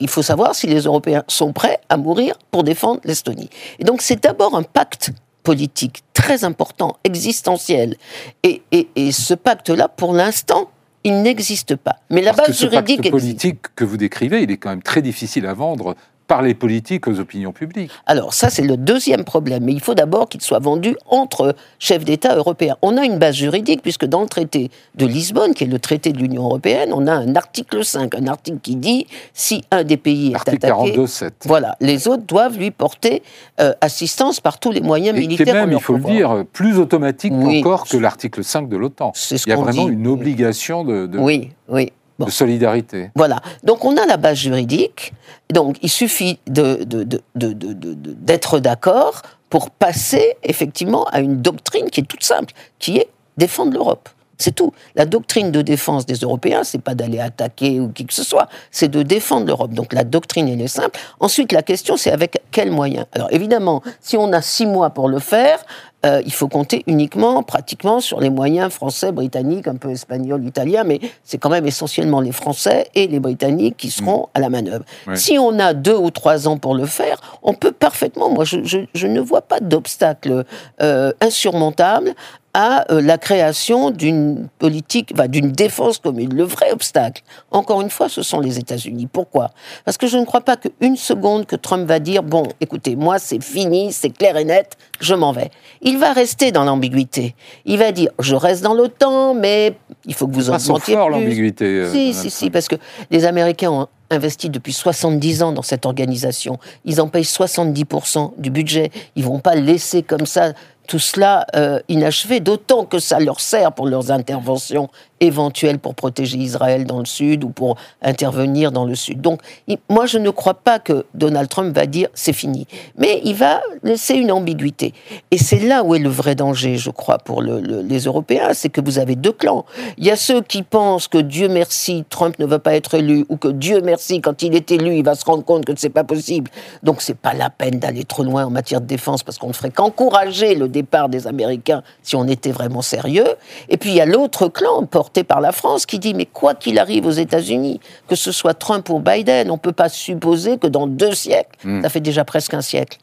il 0.00 0.08
faut 0.08 0.22
savoir 0.22 0.54
si 0.54 0.66
les 0.66 0.82
Européens 0.82 1.24
sont 1.28 1.52
prêts 1.52 1.80
à 1.88 1.96
mourir 1.96 2.36
pour 2.50 2.64
défendre 2.64 3.00
l'Estonie. 3.04 3.50
Et 3.78 3.84
donc 3.84 4.02
c'est 4.02 4.22
d'abord 4.22 4.54
un 4.54 4.62
pacte 4.62 5.10
politique 5.42 6.02
très 6.12 6.44
important, 6.44 6.96
existentiel. 7.04 7.96
Et, 8.42 8.62
et, 8.70 9.12
ce 9.12 9.32
pacte-là, 9.32 9.88
pour 9.88 10.12
l'instant, 10.12 10.70
il 11.04 11.22
n'existe 11.22 11.76
pas. 11.76 11.96
Mais 12.10 12.20
la 12.20 12.32
base 12.32 12.58
juridique 12.58 12.98
pacte 12.98 13.10
politique 13.10 13.74
que 13.74 13.84
vous 13.84 13.96
décrivez, 13.96 14.42
il 14.42 14.50
est 14.50 14.58
quand 14.58 14.68
même 14.68 14.82
très 14.82 15.00
difficile 15.00 15.46
à 15.46 15.54
vendre 15.54 15.94
par 16.28 16.42
les 16.42 16.54
politiques 16.54 17.08
aux 17.08 17.18
opinions 17.18 17.52
publiques. 17.52 17.90
Alors 18.06 18.34
ça, 18.34 18.50
c'est 18.50 18.62
le 18.62 18.76
deuxième 18.76 19.24
problème. 19.24 19.64
Mais 19.64 19.72
il 19.72 19.80
faut 19.80 19.94
d'abord 19.94 20.28
qu'il 20.28 20.42
soit 20.42 20.58
vendu 20.58 20.94
entre 21.06 21.56
chefs 21.78 22.04
d'État 22.04 22.36
européens. 22.36 22.76
On 22.82 22.96
a 22.96 23.04
une 23.04 23.18
base 23.18 23.34
juridique, 23.34 23.82
puisque 23.82 24.04
dans 24.04 24.20
le 24.20 24.28
traité 24.28 24.70
de 24.94 25.06
Lisbonne, 25.06 25.54
qui 25.54 25.64
est 25.64 25.68
le 25.68 25.78
traité 25.78 26.12
de 26.12 26.18
l'Union 26.18 26.44
européenne, 26.44 26.90
on 26.92 27.06
a 27.06 27.12
un 27.12 27.34
article 27.34 27.84
5, 27.84 28.14
un 28.14 28.26
article 28.26 28.58
qui 28.62 28.76
dit 28.76 29.06
si 29.32 29.64
un 29.70 29.82
des 29.82 29.96
pays 29.96 30.32
est 30.32 30.36
attaqué, 30.36 30.58
42, 30.58 31.06
7. 31.06 31.34
voilà, 31.46 31.76
les 31.80 32.06
autres 32.06 32.24
doivent 32.24 32.58
lui 32.58 32.70
porter 32.70 33.22
euh, 33.60 33.72
assistance 33.80 34.40
par 34.40 34.60
tous 34.60 34.70
les 34.70 34.82
moyens 34.82 35.16
Et 35.16 35.20
militaires. 35.20 35.54
même, 35.54 35.72
il 35.72 35.80
faut 35.80 35.96
le 35.96 36.04
dire, 36.04 36.44
plus 36.52 36.78
automatique 36.78 37.32
encore 37.32 37.84
que 37.84 37.96
l'article 37.96 38.44
5 38.44 38.68
de 38.68 38.76
l'OTAN. 38.76 39.12
Il 39.30 39.38
y 39.46 39.52
a 39.52 39.56
vraiment 39.56 39.88
une 39.88 40.06
obligation 40.06 40.84
de, 40.84 41.06
de... 41.06 41.18
Oui, 41.18 41.50
oui 41.68 41.90
de 42.26 42.30
solidarité. 42.30 43.10
Voilà. 43.14 43.40
Donc 43.62 43.84
on 43.84 43.96
a 43.96 44.06
la 44.06 44.16
base 44.16 44.38
juridique. 44.38 45.12
Donc 45.50 45.76
il 45.82 45.88
suffit 45.88 46.38
d'être 46.46 46.86
de, 46.86 47.04
de, 47.34 48.58
d'accord 48.58 49.22
pour 49.50 49.70
passer 49.70 50.36
effectivement 50.42 51.04
à 51.04 51.20
une 51.20 51.40
doctrine 51.40 51.90
qui 51.90 52.00
est 52.00 52.04
toute 52.04 52.24
simple, 52.24 52.52
qui 52.78 52.98
est 52.98 53.08
défendre 53.36 53.72
l'Europe. 53.72 54.08
C'est 54.38 54.54
tout. 54.54 54.72
La 54.94 55.04
doctrine 55.04 55.50
de 55.50 55.62
défense 55.62 56.06
des 56.06 56.14
Européens, 56.14 56.62
c'est 56.62 56.80
pas 56.80 56.94
d'aller 56.94 57.18
attaquer 57.18 57.80
ou 57.80 57.88
qui 57.88 58.06
que 58.06 58.14
ce 58.14 58.22
soit, 58.22 58.48
c'est 58.70 58.88
de 58.88 59.02
défendre 59.02 59.46
l'Europe. 59.46 59.72
Donc 59.72 59.92
la 59.92 60.04
doctrine, 60.04 60.48
elle 60.48 60.60
est 60.60 60.68
simple. 60.68 60.98
Ensuite, 61.18 61.52
la 61.52 61.62
question, 61.62 61.96
c'est 61.96 62.12
avec 62.12 62.40
quels 62.52 62.70
moyens? 62.70 63.06
Alors 63.12 63.28
évidemment, 63.32 63.82
si 64.00 64.16
on 64.16 64.32
a 64.32 64.40
six 64.40 64.66
mois 64.66 64.90
pour 64.90 65.08
le 65.08 65.18
faire, 65.18 65.58
euh, 66.06 66.22
il 66.24 66.32
faut 66.32 66.46
compter 66.46 66.84
uniquement, 66.86 67.42
pratiquement, 67.42 68.00
sur 68.00 68.20
les 68.20 68.30
moyens 68.30 68.72
français, 68.72 69.10
britanniques, 69.10 69.66
un 69.66 69.74
peu 69.74 69.90
espagnols, 69.90 70.44
italiens, 70.44 70.84
mais 70.84 71.00
c'est 71.24 71.38
quand 71.38 71.50
même 71.50 71.66
essentiellement 71.66 72.20
les 72.20 72.30
Français 72.30 72.86
et 72.94 73.08
les 73.08 73.18
Britanniques 73.18 73.76
qui 73.76 73.90
seront 73.90 74.22
mm. 74.22 74.26
à 74.34 74.40
la 74.40 74.50
manœuvre. 74.50 74.84
Si 75.14 75.38
on 75.38 75.58
a 75.58 75.74
deux 75.74 75.96
ou 75.96 76.10
trois 76.12 76.46
ans 76.46 76.56
pour 76.56 76.76
le 76.76 76.86
faire, 76.86 77.20
on 77.42 77.52
peut 77.52 77.72
parfaitement, 77.72 78.30
moi 78.30 78.44
je, 78.44 78.58
je, 78.62 79.06
ne 79.06 79.20
vois 79.20 79.42
pas 79.42 79.58
d'obstacle 79.58 80.44
euh, 80.80 81.12
insurmontable 81.20 82.14
à 82.58 82.92
euh, 82.92 83.00
la 83.00 83.18
création 83.18 83.92
d'une 83.92 84.48
politique, 84.58 85.14
d'une 85.30 85.52
défense 85.52 85.98
commune. 85.98 86.34
Le 86.34 86.42
vrai 86.42 86.72
obstacle, 86.72 87.22
encore 87.52 87.80
une 87.82 87.88
fois, 87.88 88.08
ce 88.08 88.20
sont 88.22 88.40
les 88.40 88.58
États-Unis. 88.58 89.06
Pourquoi? 89.06 89.52
Parce 89.84 89.96
que 89.96 90.08
je 90.08 90.16
ne 90.16 90.24
crois 90.24 90.40
pas 90.40 90.56
qu'une 90.56 90.96
seconde 90.96 91.46
que 91.46 91.54
Trump 91.54 91.86
va 91.86 92.00
dire 92.00 92.24
bon, 92.24 92.42
écoutez, 92.60 92.96
moi 92.96 93.20
c'est 93.20 93.40
fini, 93.40 93.92
c'est 93.92 94.10
clair 94.10 94.36
et 94.36 94.44
net, 94.44 94.76
je 94.98 95.14
m'en 95.14 95.30
vais. 95.30 95.52
Il 95.82 95.98
va 95.98 96.12
rester 96.12 96.50
dans 96.50 96.64
l'ambiguïté. 96.64 97.36
Il 97.64 97.78
va 97.78 97.92
dire 97.92 98.10
je 98.18 98.34
reste 98.34 98.64
dans 98.64 98.74
l'OTAN, 98.74 99.34
mais 99.34 99.78
il 100.04 100.14
faut 100.14 100.26
que 100.26 100.34
vous 100.34 100.50
en 100.50 100.58
sentiez 100.58 100.94
fort 100.94 101.10
l'ambiguïté. 101.10 101.64
Euh, 101.64 101.92
si, 101.92 102.12
si, 102.12 102.28
si, 102.28 102.50
parce 102.50 102.66
que 102.66 102.76
les 103.12 103.24
Américains 103.24 103.70
ont 103.70 103.86
investi 104.10 104.50
depuis 104.50 104.72
70 104.72 105.42
ans 105.42 105.52
dans 105.52 105.62
cette 105.62 105.86
organisation. 105.86 106.58
Ils 106.84 107.00
en 107.00 107.08
payent 107.08 107.24
70% 107.24 108.32
du 108.38 108.50
budget. 108.50 108.90
Ils 109.16 109.24
vont 109.24 109.38
pas 109.38 109.54
laisser 109.54 110.02
comme 110.02 110.26
ça 110.26 110.52
tout 110.88 110.98
cela 110.98 111.46
euh, 111.54 111.80
inachevé, 111.88 112.40
d'autant 112.40 112.84
que 112.84 112.98
ça 112.98 113.20
leur 113.20 113.40
sert 113.40 113.72
pour 113.72 113.86
leurs 113.86 114.10
interventions 114.10 114.88
éventuelles 115.20 115.78
pour 115.78 115.94
protéger 115.94 116.38
Israël 116.38 116.84
dans 116.84 116.98
le 116.98 117.06
sud 117.06 117.44
ou 117.44 117.50
pour 117.50 117.76
intervenir 118.02 118.72
dans 118.72 118.84
le 118.84 118.94
sud. 118.94 119.20
Donc, 119.20 119.40
moi, 119.88 120.06
je 120.06 120.18
ne 120.18 120.30
crois 120.30 120.54
pas 120.54 120.78
que 120.78 121.04
Donald 121.14 121.48
Trump 121.48 121.74
va 121.74 121.86
dire 121.86 122.08
c'est 122.14 122.32
fini, 122.32 122.66
mais 122.96 123.20
il 123.24 123.34
va 123.34 123.60
laisser 123.82 124.14
une 124.14 124.32
ambiguïté. 124.32 124.94
Et 125.30 125.38
c'est 125.38 125.60
là 125.60 125.82
où 125.82 125.94
est 125.94 125.98
le 125.98 126.08
vrai 126.08 126.34
danger, 126.34 126.76
je 126.76 126.90
crois, 126.90 127.18
pour 127.18 127.42
les 127.42 128.00
Européens, 128.00 128.50
c'est 128.52 128.68
que 128.68 128.80
vous 128.80 128.98
avez 128.98 129.16
deux 129.16 129.32
clans. 129.32 129.64
Il 129.96 130.04
y 130.04 130.10
a 130.10 130.16
ceux 130.16 130.42
qui 130.42 130.62
pensent 130.62 131.08
que 131.08 131.18
Dieu 131.18 131.48
merci, 131.48 132.04
Trump 132.08 132.38
ne 132.38 132.46
va 132.46 132.58
pas 132.58 132.74
être 132.74 132.94
élu, 132.94 133.24
ou 133.28 133.36
que 133.36 133.48
Dieu 133.48 133.80
merci, 133.80 134.20
quand 134.20 134.42
il 134.42 134.54
est 134.54 134.70
élu, 134.70 134.96
il 134.96 135.04
va 135.04 135.14
se 135.14 135.24
rendre 135.24 135.44
compte 135.44 135.64
que 135.64 135.72
c'est 135.76 135.88
pas 135.88 136.04
possible. 136.04 136.50
Donc, 136.82 137.02
c'est 137.02 137.16
pas 137.16 137.34
la 137.34 137.50
peine 137.50 137.78
d'aller 137.78 138.04
trop 138.04 138.22
loin 138.22 138.44
en 138.44 138.50
matière 138.50 138.80
de 138.80 138.86
défense 138.86 139.22
parce 139.22 139.38
qu'on 139.38 139.48
ne 139.48 139.52
ferait 139.52 139.70
qu'encourager 139.70 140.54
le 140.54 140.68
départ 140.68 141.08
des 141.08 141.26
Américains 141.26 141.82
si 142.02 142.16
on 142.16 142.26
était 142.26 142.50
vraiment 142.50 142.82
sérieux. 142.82 143.28
Et 143.68 143.76
puis 143.76 143.90
il 143.90 143.96
y 143.96 144.00
a 144.00 144.06
l'autre 144.06 144.48
clan 144.48 144.86
porté 145.08 145.24
par 145.24 145.40
la 145.40 145.52
France 145.52 145.86
qui 145.86 145.98
dit 145.98 146.12
mais 146.12 146.26
quoi 146.26 146.54
qu'il 146.54 146.78
arrive 146.78 147.06
aux 147.06 147.10
États-Unis, 147.10 147.80
que 148.08 148.14
ce 148.14 148.30
soit 148.30 148.52
Trump 148.52 148.90
ou 148.90 148.98
Biden, 148.98 149.50
on 149.50 149.54
ne 149.54 149.58
peut 149.58 149.72
pas 149.72 149.88
supposer 149.88 150.58
que 150.58 150.66
dans 150.66 150.86
deux 150.86 151.14
siècles, 151.14 151.48
hmm. 151.64 151.80
ça 151.80 151.88
fait 151.88 152.00
déjà 152.00 152.26
presque 152.26 152.52
un 152.52 152.60
siècle, 152.60 152.98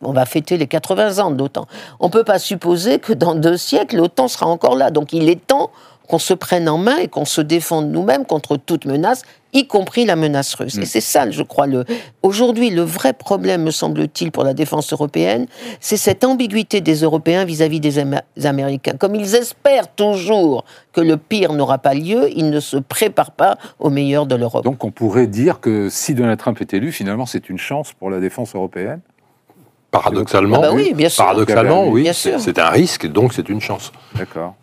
on 0.00 0.12
va 0.12 0.24
fêter 0.24 0.56
les 0.56 0.66
80 0.66 1.18
ans 1.18 1.30
de 1.30 1.38
l'OTAN, 1.38 1.66
on 2.00 2.06
ne 2.06 2.10
peut 2.10 2.24
pas 2.24 2.38
supposer 2.38 3.00
que 3.00 3.12
dans 3.12 3.34
deux 3.34 3.58
siècles, 3.58 3.98
l'OTAN 3.98 4.28
sera 4.28 4.46
encore 4.46 4.76
là. 4.76 4.90
Donc 4.90 5.12
il 5.12 5.28
est 5.28 5.46
temps 5.46 5.70
qu'on 6.08 6.18
se 6.18 6.32
prenne 6.32 6.68
en 6.70 6.78
main 6.78 6.96
et 6.96 7.08
qu'on 7.08 7.26
se 7.26 7.42
défende 7.42 7.90
nous-mêmes 7.90 8.24
contre 8.24 8.56
toute 8.56 8.86
menace, 8.86 9.22
y 9.52 9.66
compris 9.66 10.04
la 10.04 10.16
menace 10.16 10.54
russe. 10.54 10.76
Et 10.76 10.82
mm. 10.82 10.86
c'est 10.86 11.00
ça, 11.00 11.30
je 11.30 11.42
crois, 11.42 11.66
le... 11.66 11.84
aujourd'hui, 12.22 12.70
le 12.70 12.82
vrai 12.82 13.12
problème, 13.12 13.64
me 13.64 13.70
semble-t-il, 13.70 14.30
pour 14.30 14.44
la 14.44 14.54
défense 14.54 14.92
européenne, 14.92 15.46
c'est 15.80 15.96
cette 15.96 16.24
ambiguïté 16.24 16.80
des 16.80 16.96
Européens 17.02 17.44
vis-à-vis 17.44 17.80
des, 17.80 17.98
Américains. 18.44 18.94
Comme 18.98 19.14
ils 19.14 19.34
espèrent 19.34 19.92
toujours 19.94 20.64
que 20.92 21.00
le 21.00 21.16
pire 21.16 21.52
n'aura 21.52 21.78
pas 21.78 21.94
lieu, 21.94 22.28
ils 22.34 22.50
ne 22.50 22.60
se 22.60 22.76
préparent 22.76 23.32
pas 23.32 23.56
au 23.78 23.90
meilleur 23.90 24.26
de 24.26 24.34
l'Europe. 24.34 24.64
Donc 24.64 24.84
on 24.84 24.90
pourrait 24.90 25.26
dire 25.26 25.60
que 25.60 25.88
si 25.88 26.14
Donald 26.14 26.38
Trump 26.38 26.60
est 26.60 26.74
élu, 26.74 26.92
finalement, 26.92 27.26
c'est 27.26 27.48
une 27.48 27.58
chance 27.58 27.92
pour 27.92 28.10
la 28.10 28.20
défense 28.20 28.54
européenne? 28.54 29.00
Paradoxalement, 29.90 30.58
ah 30.58 30.68
bah 30.68 30.72
oui, 30.72 30.94
bien 30.94 31.08
sûr. 31.08 31.24
Paradoxalement, 31.24 31.88
oui, 31.88 32.08
c'est 32.12 32.58
un 32.58 32.68
risque, 32.68 33.08
donc 33.08 33.32
c'est 33.32 33.48
une 33.48 33.60
chance. 33.60 33.92
D'accord. 34.14 34.54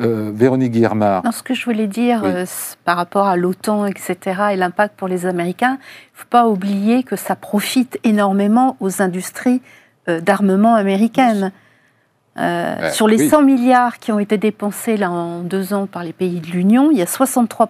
Euh, 0.00 0.30
Véronique 0.34 0.72
Guillermard. 0.72 1.22
ce 1.32 1.42
que 1.42 1.54
je 1.54 1.64
voulais 1.64 1.86
dire 1.86 2.22
euh, 2.24 2.44
par 2.84 2.96
rapport 2.96 3.26
à 3.26 3.36
l'OTAN, 3.36 3.86
etc., 3.86 4.16
et 4.52 4.56
l'impact 4.56 4.96
pour 4.96 5.08
les 5.08 5.26
Américains, 5.26 5.78
il 5.80 6.16
ne 6.16 6.20
faut 6.20 6.28
pas 6.30 6.46
oublier 6.48 7.02
que 7.02 7.16
ça 7.16 7.36
profite 7.36 7.98
énormément 8.04 8.76
aux 8.80 9.02
industries 9.02 9.60
euh, 10.08 10.20
d'armement 10.20 10.74
américaines. 10.74 11.52
sur 12.92 13.08
les 13.08 13.28
100 13.28 13.42
milliards 13.42 13.98
qui 13.98 14.10
ont 14.10 14.18
été 14.18 14.38
dépensés 14.38 14.96
là 14.96 15.10
en 15.10 15.40
deux 15.40 15.74
ans 15.74 15.86
par 15.86 16.02
les 16.02 16.14
pays 16.14 16.40
de 16.40 16.46
l'Union, 16.46 16.90
il 16.90 16.96
y 16.96 17.02
a 17.02 17.06
63 17.06 17.68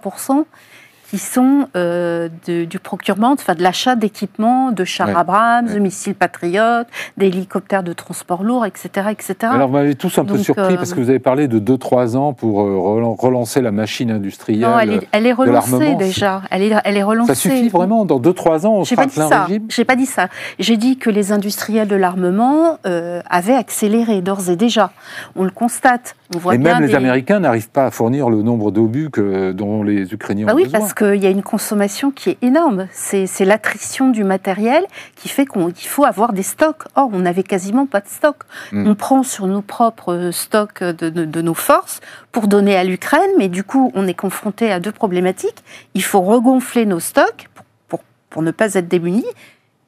qui 1.12 1.18
sont 1.18 1.68
euh, 1.76 2.30
de- 2.48 2.64
du 2.64 2.78
procurement, 2.78 3.32
enfin 3.32 3.54
de 3.54 3.62
l'achat 3.62 3.96
d'équipements, 3.96 4.72
de 4.72 4.82
chars 4.82 5.08
Ouais, 5.08 5.14
Abrams, 5.14 5.66
ouais. 5.66 5.74
de 5.74 5.78
missiles 5.78 6.14
Patriot, 6.14 6.84
d'hélicoptères 7.18 7.82
de 7.82 7.92
transport 7.92 8.42
lourd, 8.42 8.64
etc. 8.64 9.08
etc. 9.10 9.34
Alors, 9.42 9.68
vous 9.68 9.74
m'avez 9.74 9.94
tous 9.94 10.16
un 10.16 10.24
peu 10.24 10.38
surpris 10.38 10.72
euh, 10.72 10.76
parce 10.76 10.94
que 10.94 11.00
vous 11.00 11.10
avez 11.10 11.18
parlé 11.18 11.48
de 11.48 11.58
2-3 11.58 12.16
ans 12.16 12.32
pour 12.32 12.62
euh, 12.62 12.78
relan- 12.78 13.14
relancer 13.20 13.60
la 13.60 13.72
machine 13.72 14.10
industrielle. 14.10 14.60
non, 14.60 14.78
elle 14.78 14.92
est, 14.94 15.08
elle 15.12 15.26
est 15.26 15.34
relancée 15.34 15.96
déjà. 15.96 16.40
Elle 16.50 16.62
est, 16.62 16.72
elle 16.82 16.96
est 16.96 17.02
relancée. 17.02 17.34
Ça 17.34 17.40
suffit 17.40 17.68
vraiment 17.68 18.06
Dans 18.06 18.18
2-3 18.18 18.64
ans, 18.66 18.72
on 18.76 18.84
J'ai 18.84 18.94
sera 18.94 19.02
pas 19.02 19.08
dit 19.10 19.14
plein 19.16 19.28
ça. 19.28 19.44
régime 19.44 19.66
J'ai 19.68 19.84
pas 19.84 19.96
dit 19.96 20.06
ça. 20.06 20.28
J'ai 20.58 20.78
dit 20.78 20.96
que 20.96 21.10
les 21.10 21.30
industriels 21.30 21.88
de 21.88 21.96
l'armement 21.96 22.78
euh, 22.86 23.20
avaient 23.28 23.52
accéléré 23.54 24.22
d'ores 24.22 24.48
et 24.48 24.56
déjà. 24.56 24.92
On 25.36 25.44
le 25.44 25.50
constate. 25.50 26.14
On 26.34 26.38
voit 26.38 26.54
Et 26.54 26.58
bien 26.58 26.72
même 26.74 26.82
les 26.82 26.88
des- 26.88 26.94
Américains 26.94 27.40
n'arrivent 27.40 27.68
pas 27.70 27.86
à 27.86 27.90
fournir 27.90 28.30
le 28.30 28.42
nombre 28.42 28.70
d'obus 28.70 29.10
que, 29.10 29.52
dont 29.52 29.82
les 29.82 30.12
Ukrainiens 30.12 30.46
Bah 30.46 30.52
ont 30.52 30.56
oui, 30.56 30.64
besoin. 30.64 30.80
parce 30.80 30.94
qu'il 30.94 31.16
y 31.22 31.26
a 31.26 31.30
une 31.30 31.42
consommation 31.42 32.10
qui 32.10 32.30
est 32.30 32.38
énorme. 32.42 32.88
C'est 32.92 33.26
c'est 33.26 33.44
l'attrition 33.44 34.08
du 34.10 34.24
matériel 34.24 34.84
qui 35.16 35.28
fait 35.28 35.46
qu'on- 35.46 35.70
qu'il 35.70 35.88
faut 35.88 36.04
avoir 36.04 36.32
des 36.32 36.42
stocks. 36.42 36.84
Or, 36.96 37.10
on 37.12 37.18
n'avait 37.20 37.42
quasiment 37.42 37.86
pas 37.86 38.00
de 38.00 38.08
stock. 38.08 38.36
Mm. 38.72 38.86
On 38.88 38.94
prend 38.94 39.22
sur 39.22 39.46
nos 39.46 39.62
propres 39.62 40.30
stocks 40.32 40.82
de, 40.82 41.08
de- 41.10 41.24
de 41.24 41.42
nos 41.42 41.54
forces 41.54 42.00
pour 42.32 42.48
donner 42.48 42.76
à 42.76 42.84
l'Ukraine, 42.84 43.30
mais 43.38 43.48
du 43.48 43.64
coup, 43.64 43.92
on 43.94 44.06
est 44.06 44.14
confronté 44.14 44.70
à 44.72 44.80
deux 44.80 44.92
problématiques. 44.92 45.62
Il 45.94 46.02
faut 46.02 46.20
regonfler 46.22 46.86
nos 46.86 47.00
stocks 47.00 47.48
pour, 47.54 47.64
pour, 47.88 48.00
pour 48.30 48.42
ne 48.42 48.50
pas 48.50 48.74
être 48.74 48.88
démunis 48.88 49.24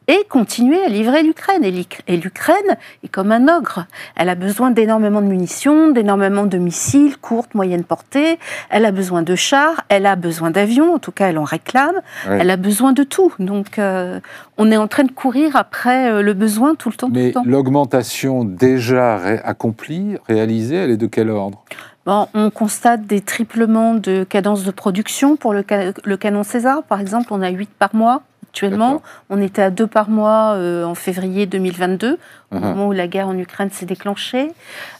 et 0.09 0.25
continuer 0.29 0.83
à 0.85 0.89
livrer 0.89 1.23
l'Ukraine. 1.23 1.65
Et 1.65 2.17
l'Ukraine 2.17 2.77
est 3.03 3.09
comme 3.09 3.33
un 3.33 3.49
ogre. 3.49 3.87
Elle 4.17 4.29
a 4.29 4.35
besoin 4.35 4.71
d'énormément 4.71 5.21
de 5.23 5.27
munitions, 5.27 5.91
d'énormément 5.91 6.45
de 6.47 6.59
missiles, 6.59 7.17
courtes, 7.17 7.55
moyennes 7.55 7.85
portées. 7.85 8.39
Elle 8.71 8.85
a 8.85 8.93
besoin 8.93 9.23
de 9.23 9.35
chars, 9.35 9.83
elle 9.89 10.07
a 10.07 10.17
besoin 10.17 10.51
d'avions, 10.51 10.95
en 10.95 10.99
tout 10.99 11.13
cas 11.13 11.29
elle 11.29 11.39
en 11.39 11.45
réclame. 11.45 11.95
Elle 12.29 12.51
a 12.51 12.57
besoin 12.57 12.93
de 12.93 13.03
tout. 13.03 13.33
Donc 13.39 13.79
euh, 13.79 14.21
on 14.59 14.71
est 14.71 14.77
en 14.77 14.89
train 14.89 15.05
de 15.05 15.13
courir 15.13 15.57
après 15.57 16.11
euh, 16.11 16.23
le 16.23 16.35
besoin 16.35 16.75
tout 16.75 16.91
le 16.91 16.97
temps. 16.97 17.09
Mais 17.11 17.33
l'augmentation 17.45 18.45
déjà 18.45 19.17
ré- 19.19 19.41
accomplie, 19.45 20.17
réalisée, 20.29 20.77
elle 20.77 20.91
est 20.91 20.97
de 20.97 21.07
quel 21.07 21.31
ordre? 21.31 21.63
Bon, 22.07 22.29
on 22.35 22.51
constate 22.51 23.07
des 23.07 23.23
triplements 23.23 23.95
de 23.95 24.25
cadence 24.25 24.63
de 24.65 24.71
production 24.71 25.37
pour 25.37 25.55
le, 25.55 25.65
ca- 25.67 25.93
le 26.05 26.17
canon 26.19 26.43
César. 26.43 26.83
Par 26.83 27.01
exemple, 27.01 27.29
on 27.31 27.41
a 27.41 27.49
8 27.49 27.71
par 27.79 27.95
mois 27.95 28.21
actuellement. 28.59 29.03
On 29.31 29.43
était 29.43 29.63
à 29.63 29.71
2 29.71 29.89
par 29.89 30.09
mois 30.09 30.53
euh, 30.55 30.85
en 30.85 30.95
février 30.95 31.47
2022, 31.47 32.19
au 32.53 32.55
Mhm. 32.55 32.61
moment 32.63 32.87
où 32.89 32.93
la 32.93 33.09
guerre 33.09 33.27
en 33.27 33.37
Ukraine 33.37 33.71
s'est 33.73 33.85
déclenchée. 33.87 34.53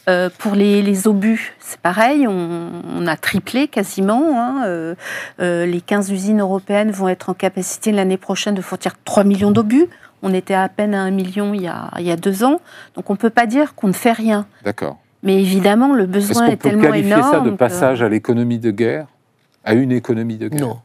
Euh, 0.09 0.29
pour 0.39 0.55
les, 0.57 0.83
les 0.83 1.07
obus, 1.07 1.55
c'est 1.61 1.79
pareil, 1.79 2.27
on, 2.27 2.71
on 2.97 3.07
a 3.07 3.17
triplé 3.17 3.69
quasiment. 3.69 4.23
hein. 4.41 4.65
Euh, 4.67 4.95
euh, 5.41 5.67
les 5.67 5.81
15 5.81 6.11
usines 6.11 6.41
européennes 6.41 6.91
vont 6.91 7.07
être 7.09 7.31
en 7.31 7.35
capacité 7.35 7.93
l'année 7.93 8.17
prochaine 8.17 8.55
de 8.57 8.61
fournir 8.61 8.93
3 9.05 9.23
millions 9.23 9.53
d'obus. 9.53 9.87
On 10.23 10.35
était 10.35 10.55
à 10.55 10.69
peine 10.69 10.93
à 10.95 11.03
1 11.03 11.11
million 11.13 11.55
il 11.55 11.63
y 11.63 11.69
a, 11.69 11.91
il 12.01 12.05
y 12.07 12.11
a 12.11 12.17
deux 12.17 12.43
ans. 12.43 12.61
Donc 12.97 13.09
on 13.09 13.13
ne 13.13 13.19
peut 13.19 13.31
pas 13.31 13.47
dire 13.47 13.77
qu'on 13.77 13.87
ne 13.89 13.93
fait 13.93 14.13
rien. 14.13 14.47
D'accord. 14.65 14.97
Mais 15.23 15.41
évidemment, 15.41 15.93
le 15.95 16.03
Est-ce 16.05 16.11
besoin 16.13 16.47
qu'on 16.47 16.53
est 16.53 16.57
peut 16.57 16.69
tellement 16.71 16.83
qualifier 16.91 17.13
énorme. 17.13 17.31
ça 17.31 17.41
de 17.41 17.51
que- 17.51 17.55
passage 17.57 18.03
à 18.03 18.09
l'économie 18.09 18.59
de 18.59 18.73
guerre 18.73 19.07
À 19.65 19.75
une 19.75 19.93
économie 19.93 20.39
de 20.39 20.49
guerre? 20.49 20.61
Non. 20.67 20.79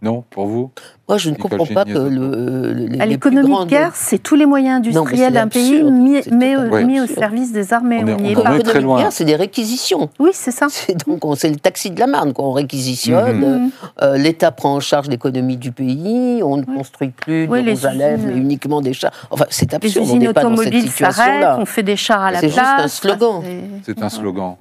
Non, 0.00 0.22
pour 0.30 0.46
vous 0.46 0.70
Moi, 1.08 1.18
je 1.18 1.28
ne 1.28 1.34
Nicole 1.34 1.58
comprends 1.58 1.74
pas 1.74 1.84
que 1.84 1.90
le, 1.98 2.72
le- 2.72 2.86
les 2.86 3.00
À 3.00 3.02
plus 3.02 3.10
l'économie 3.10 3.50
grandes- 3.50 3.64
de 3.66 3.70
guerre, 3.70 3.90
c'est 3.96 4.18
tous 4.18 4.36
les 4.36 4.46
moyens 4.46 4.76
industriels 4.76 5.18
c'est 5.26 5.32
d'un 5.32 5.48
pays 5.48 5.82
mis, 5.82 6.22
C'est 6.22 6.30
mis 6.30 6.54
au- 6.56 6.86
mis 6.86 7.08
service 7.08 7.50
des 7.52 7.72
armées. 7.72 7.98
On 8.04 8.06
est- 8.06 8.36
On 8.36 8.40
on 8.40 8.58
très 8.60 8.80
de 8.80 8.86
guerre, 8.96 9.10
c'est 9.12 9.24
des 9.24 9.34
réquisitions. 9.34 10.08
Oui, 10.20 10.30
c'est 10.34 10.52
ça. 10.52 10.68
C'est 10.70 11.04
donc 11.04 11.24
on- 11.24 11.34
c'est 11.34 11.48
le 11.50 11.56
taxi 11.56 11.90
de 11.90 11.98
la 11.98 12.06
marne, 12.06 12.32
quoi. 12.32 12.44
On 12.44 12.52
réquisitionne. 12.52 13.38
Mhm. 13.40 13.62
Mhm. 13.62 13.70
euh, 14.02 14.16
L'État 14.18 14.52
prend 14.52 14.74
en 14.76 14.80
charge 14.80 15.08
l'économie 15.08 15.56
du 15.56 15.72
pays. 15.72 16.42
On 16.44 16.58
ne 16.58 16.62
construit 16.64 17.08
plus 17.08 17.46
de 17.48 17.50
Oui, 17.52 17.58
les 17.58 17.64
Jérusalem, 17.74 18.20
mais 18.26 18.36
uniquement 18.36 18.80
des 18.80 18.92
chars. 18.92 19.10
Enfin, 19.30 19.46
c'est 19.50 19.68
Les 19.72 19.76
absurde. 19.76 20.04
on 20.04 20.08
usines 20.10 20.18
n'est 20.20 20.32
pas 20.32 20.42
dans 20.42 20.50
cette 20.56 20.66
automobiles 20.68 20.90
s'arrêtent, 20.90 21.58
on 21.58 21.64
fait 21.66 21.82
des 21.82 21.96
chars 21.96 22.22
à 22.22 22.30
la 22.30 22.38
C'est 22.38 22.48
place. 22.50 22.66
juste 22.68 22.84
un 22.84 22.88
slogan. 22.88 23.42
c'est- 23.42 23.94
C'est 23.96 24.02
un 24.04 24.08
slogan. 24.08 24.54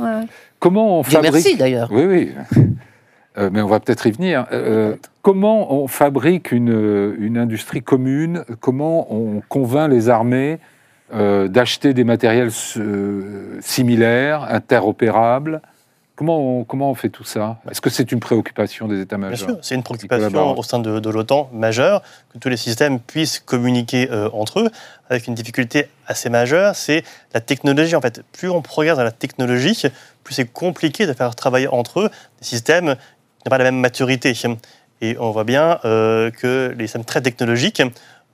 Comment 0.59 0.97
on 0.99 1.03
fabrique 1.03 1.33
merci 1.33 1.55
d'ailleurs. 1.55 1.89
Oui, 1.91 2.05
oui. 2.05 2.31
Euh, 3.37 3.49
mais 3.51 3.61
on 3.61 3.67
va 3.67 3.79
peut-être 3.79 4.07
y 4.07 4.11
venir. 4.11 4.45
Euh, 4.51 4.95
comment 5.21 5.71
on 5.71 5.87
fabrique 5.87 6.51
une, 6.51 7.15
une 7.19 7.37
industrie 7.37 7.83
commune? 7.83 8.43
Comment 8.59 9.13
on 9.13 9.41
convainc 9.47 9.91
les 9.91 10.09
armées 10.09 10.59
euh, 11.13 11.47
d'acheter 11.47 11.93
des 11.93 12.03
matériels 12.03 12.51
euh, 12.77 13.59
similaires, 13.61 14.43
interopérables? 14.49 15.61
Comment 16.15 16.39
on, 16.39 16.63
comment 16.63 16.89
on 16.89 16.95
fait 16.95 17.09
tout 17.09 17.23
ça? 17.23 17.59
Est-ce 17.69 17.79
que 17.79 17.91
c'est 17.91 18.11
une 18.11 18.19
préoccupation 18.19 18.87
des 18.87 18.95
Bien 18.95 19.03
états-majors 19.03 19.37
sûr, 19.37 19.57
c'est 19.61 19.75
une 19.75 19.83
préoccupation 19.83 20.57
au 20.57 20.63
sein 20.63 20.79
de, 20.79 20.99
de 20.99 21.09
l'OTAN 21.11 21.47
majeure, 21.53 22.01
que 22.33 22.39
tous 22.39 22.49
les 22.49 22.57
systèmes 22.57 22.99
puissent 22.99 23.37
communiquer 23.37 24.09
euh, 24.09 24.27
entre 24.33 24.61
eux, 24.61 24.69
avec 25.11 25.27
une 25.27 25.35
difficulté 25.35 25.89
assez 26.07 26.31
majeure, 26.31 26.75
c'est 26.75 27.03
la 27.35 27.39
technologie. 27.39 27.95
En 27.95 28.01
fait, 28.01 28.23
plus 28.31 28.49
on 28.49 28.63
progresse 28.63 28.97
dans 28.97 29.03
la 29.03 29.11
technologie, 29.11 29.79
plus 30.23 30.33
c'est 30.33 30.51
compliqué 30.51 31.05
de 31.05 31.13
faire 31.13 31.35
travailler 31.35 31.67
entre 31.67 31.99
eux 31.99 32.09
des 32.39 32.45
systèmes 32.45 32.95
n'ont 33.45 33.49
pas 33.49 33.57
la 33.57 33.65
même 33.65 33.79
maturité. 33.79 34.33
Et 35.01 35.15
on 35.19 35.31
voit 35.31 35.43
bien 35.43 35.79
euh, 35.85 36.31
que 36.31 36.73
les 36.77 36.87
systèmes 36.87 37.05
très 37.05 37.21
technologiques 37.21 37.81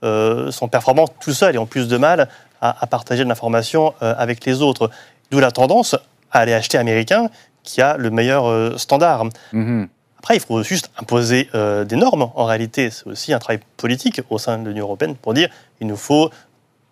euh, 0.02 0.50
sont 0.50 0.68
performants 0.68 1.08
tout 1.20 1.32
seuls 1.32 1.54
et 1.54 1.58
ont 1.58 1.66
plus 1.66 1.88
de 1.88 1.96
mal 1.96 2.28
à, 2.60 2.82
à 2.82 2.86
partager 2.86 3.24
de 3.24 3.28
l'information 3.28 3.94
euh, 4.02 4.14
avec 4.16 4.44
les 4.44 4.62
autres. 4.62 4.90
D'où 5.30 5.40
la 5.40 5.50
tendance 5.50 5.94
à 6.30 6.40
aller 6.40 6.54
acheter 6.54 6.78
américain 6.78 7.28
qui 7.62 7.80
a 7.80 7.96
le 7.96 8.10
meilleur 8.10 8.78
standard. 8.78 9.24
Mhm. 9.52 9.88
Après, 10.18 10.36
il 10.36 10.40
faut 10.40 10.62
juste 10.62 10.90
imposer 10.98 11.48
des 11.54 11.96
normes. 11.96 12.30
En 12.34 12.44
réalité, 12.44 12.90
c'est 12.90 13.06
aussi 13.06 13.32
un 13.32 13.38
travail 13.38 13.60
politique 13.76 14.20
au 14.30 14.38
sein 14.38 14.58
de 14.58 14.68
l'Union 14.68 14.84
européenne 14.84 15.16
pour 15.16 15.32
dire 15.32 15.48
il 15.80 15.86
nous 15.86 15.96
faut 15.96 16.30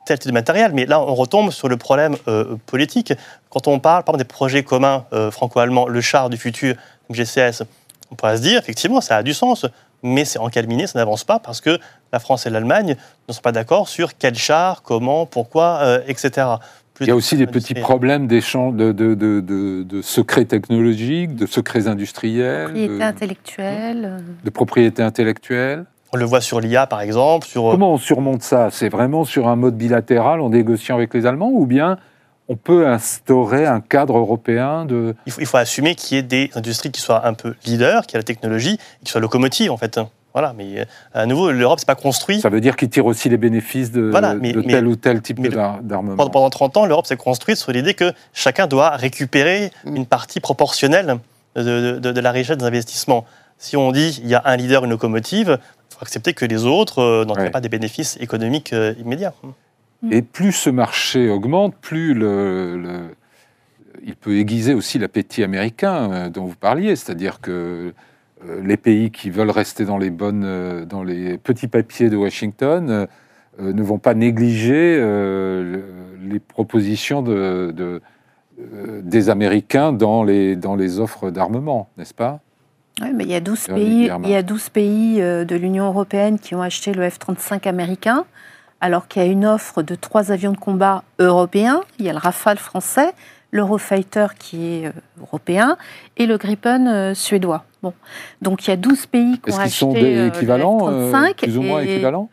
tel 0.05 0.19
type 0.19 0.31
de 0.31 0.35
matériel. 0.35 0.73
Mais 0.75 0.87
là, 0.87 1.01
on 1.01 1.15
retombe 1.15 1.51
sur 1.51 1.69
le 1.69 1.77
problème 1.77 2.17
euh, 2.29 2.57
politique. 2.67 3.13
Quand 3.51 3.69
on 3.69 3.79
parle, 3.79 4.05
par 4.05 4.15
exemple, 4.15 4.29
des 4.29 4.33
projets 4.33 4.63
communs 4.63 5.05
euh, 5.13 5.31
franco-allemands, 5.31 5.89
le 5.89 6.01
char 6.01 6.31
du 6.31 6.37
futur, 6.37 6.75
GCS, 7.11 7.63
on 8.13 8.15
pourrait 8.15 8.37
se 8.37 8.43
dire, 8.43 8.59
effectivement, 8.59 9.01
ça 9.01 9.17
a 9.17 9.23
du 9.23 9.33
sens, 9.35 9.67
mais 10.03 10.25
c'est 10.25 10.39
encalminé, 10.39 10.87
ça 10.87 10.99
n'avance 10.99 11.25
pas 11.25 11.39
parce 11.39 11.61
que 11.61 11.79
la 12.13 12.19
France 12.21 12.47
et 12.47 12.51
l'Allemagne 12.51 12.95
ne 13.29 13.33
sont 13.33 13.41
pas 13.41 13.53
d'accord 13.53 13.89
sur 13.89 14.17
quel 14.19 14.35
char, 14.35 14.83
comment, 14.83 15.25
pourquoi, 15.27 15.79
euh, 15.83 16.01
etc. 16.07 16.47
Plus 16.95 17.07
Il 17.07 17.09
y 17.09 17.11
a 17.11 17.17
aussi 17.17 17.37
des 17.39 17.47
petits 17.47 17.73
problèmes 17.75 18.27
d'échange 18.27 18.75
de, 18.75 18.93
de, 18.93 19.15
de, 19.15 19.41
de- 19.41 19.83
de 19.83 20.03
secrets 20.03 20.45
technologiques, 20.45 21.35
de 21.35 21.47
secrets 21.47 21.87
industriels, 21.89 22.65
Propriété 22.67 22.99
de, 22.99 23.03
intellectuelle. 23.03 24.05
euh, 24.05 24.19
de 24.45 24.51
propriété 24.51 25.03
intellectuelle. 25.03 25.87
On 26.13 26.19
le 26.19 26.27
voit 26.27 26.43
sur 26.43 26.61
l'IA, 26.61 26.87
par 26.87 27.01
exemple, 27.01 27.47
sur... 27.47 27.63
Comment 27.71 27.95
on 27.95 27.99
surmonte 27.99 28.43
ça? 28.43 28.69
C'est 28.71 28.91
vraiment 28.91 29.25
sur 29.25 29.49
un 29.49 29.57
mode 29.57 29.79
bilatéral 29.79 30.43
en 30.43 30.51
négociant 30.51 30.97
avec 30.97 31.15
les 31.15 31.25
Allemands 31.25 31.51
ou 31.51 31.65
bien 31.65 31.97
on 32.49 32.57
peut 32.57 32.87
instaurer 32.89 33.67
un 33.67 33.81
cadre 33.81 34.19
européen 34.19 34.85
de... 34.85 35.15
il 35.27 35.33
faut, 35.33 35.41
il 35.41 35.47
faut 35.47 35.57
assumer 35.57 35.95
qu'il 35.95 36.17
y 36.17 36.21
ait 36.21 36.23
des 36.25 36.51
industries 36.55 36.91
qui 36.91 37.01
soient 37.01 37.27
un 37.27 37.35
peu 37.35 37.55
leaders, 37.65 38.07
qui 38.07 38.17
aient 38.17 38.19
la 38.19 38.25
technologie, 38.25 38.79
qui 39.05 39.11
soient 39.13 39.21
locomotives 39.21 39.71
en 39.71 39.77
fait. 39.77 39.99
Voilà, 40.35 40.55
mais 40.57 40.81
euh, 40.81 40.85
à 41.13 41.27
nouveau, 41.27 41.51
l'Europe 41.53 41.79
c'est 41.79 41.87
pas 41.87 41.95
construit. 41.95 42.41
Ça 42.41 42.49
veut 42.49 42.61
dire 42.61 42.75
qu'ils 42.77 42.89
tirent 42.89 43.05
aussi 43.07 43.29
les 43.29 43.37
bénéfices 43.37 43.91
de, 43.93 44.03
Voilà, 44.11 44.35
mais- 44.35 44.53
de 44.53 44.61
mais- 44.61 44.73
tel 44.73 44.87
ou 44.87 44.97
tel 44.97 45.21
type 45.21 45.41
d'armement. 45.47 46.17
Pendant, 46.17 46.31
pendant 46.31 46.51
30 46.51 46.77
ans, 46.79 46.87
l'Europe 46.87 47.07
s'est 47.07 47.17
construite 47.19 47.59
sur 47.59 47.71
l'idée 47.73 47.93
que 47.95 48.13
chacun 48.33 48.67
doit 48.67 48.91
récupérer 48.97 49.71
Mm. 49.85 49.97
une 49.97 50.07
partie 50.07 50.41
proportionnelle 50.41 51.19
de, 51.55 51.63
de- 51.63 51.99
de- 51.99 52.13
de 52.13 52.21
la 52.21 52.31
richesse 52.33 52.57
des 52.57 52.65
investissements. 52.65 53.25
Si 53.59 53.77
on 53.77 53.93
dit 53.93 54.21
il 54.23 54.29
y 54.29 54.35
a 54.35 54.43
un 54.47 54.57
leader, 54.57 54.85
une 54.85 54.91
locomotive, 54.91 55.59
il 55.91 55.95
faut 55.95 56.03
accepter 56.03 56.33
que 56.33 56.47
les 56.47 56.65
autres 56.65 57.01
euh, 57.01 57.25
n'en 57.27 57.35
tirent 57.35 57.45
Ouais. 57.45 57.51
pas 57.51 57.61
des 57.61 57.69
bénéfices 57.69 58.17
économiques 58.21 58.73
euh, 58.73 58.95
Et 60.11 60.23
plus 60.23 60.53
ce 60.53 60.71
marché 60.71 61.29
augmente, 61.31 61.75
plus 61.81 62.15
le, 62.15 62.77
le- 62.77 63.15
il 64.05 64.17
peut 64.17 64.37
aiguiser 64.37 64.75
aussi 64.75 64.99
l'appétit 64.99 65.45
américain 65.45 66.11
euh, 66.13 66.29
dont 66.29 66.45
vous 66.47 66.57
parliez, 66.57 66.97
c'est-à-dire 66.97 67.41
que 67.41 67.93
euh, 68.49 68.61
les 68.65 68.77
pays 68.77 69.11
qui 69.13 69.31
veulent 69.31 69.51
rester 69.51 69.85
dans 69.85 69.99
les 69.99 70.11
bonnes, 70.11 70.43
euh, 70.45 70.85
dans 70.85 71.05
les 71.05 71.39
petits 71.39 71.69
papiers 71.69 72.11
de 72.11 72.17
Washington 72.17 73.07
ne 73.61 73.83
vont 73.83 73.99
pas 73.99 74.15
négliger 74.15 74.97
le- 74.99 75.85
les 76.25 76.41
propositions 76.41 77.23
de, 77.23 77.71
de- 77.77 78.01
des 79.03 79.29
Américains 79.29 79.93
dans 79.93 80.25
les, 80.25 80.57
dans 80.57 80.75
les 80.75 80.99
offres 81.01 81.31
d'armement, 81.31 81.89
n'est-ce 81.99 82.15
pas? 82.15 82.41
Oui, 83.03 83.09
mais 83.15 83.25
il 83.25 83.31
y 83.31 83.35
a 83.35 83.41
12 83.41 83.67
Véronique 83.67 83.89
pays, 83.89 84.11
il 84.25 84.31
y 84.31 84.35
a 84.35 84.43
12 84.43 84.69
pays 84.71 85.17
de 85.21 85.57
l'Union 85.57 85.87
européenne 85.87 86.39
qui 86.39 86.55
ont 86.55 86.63
acheté 86.63 86.93
le 86.95 87.09
F-35 87.09 87.69
américain, 87.69 88.25
alors 88.83 89.09
qu'il 89.09 89.23
y 89.23 89.25
a 89.25 89.29
une 89.29 89.47
offre 89.47 89.81
de 89.83 89.95
trois 89.95 90.31
avions 90.33 90.53
de 90.53 90.59
combat 90.59 91.05
européens. 91.19 91.81
Il 91.99 92.05
y 92.05 92.11
a 92.11 92.13
le 92.13 92.19
Rafale 92.19 92.59
français, 92.59 93.13
l'Eurofighter 93.53 94.27
qui 94.39 94.67
est 94.67 94.87
euh, 94.89 94.93
européen 95.23 95.77
et 96.19 96.27
le 96.27 96.37
Gripen 96.37 96.87
euh, 96.89 97.15
suédois. 97.15 97.65
Bon. 97.83 97.95
Donc 98.43 98.67
il 98.67 98.71
y 98.71 98.73
a 98.73 98.77
12 98.77 99.07
pays 99.07 99.39
qui 99.41 99.53
ont 99.53 99.59
acheté 99.59 99.71
sont 99.71 99.91
euh, 99.91 99.95
des 99.95 100.15
le 100.17 100.27
équivalents, 100.27 100.89
euh, 100.91 101.11
F-35. 101.13 101.35
plus 101.37 101.57
ou 101.59 101.63
moins 101.63 101.81
et- 101.81 101.95
équivalents? 101.95 102.29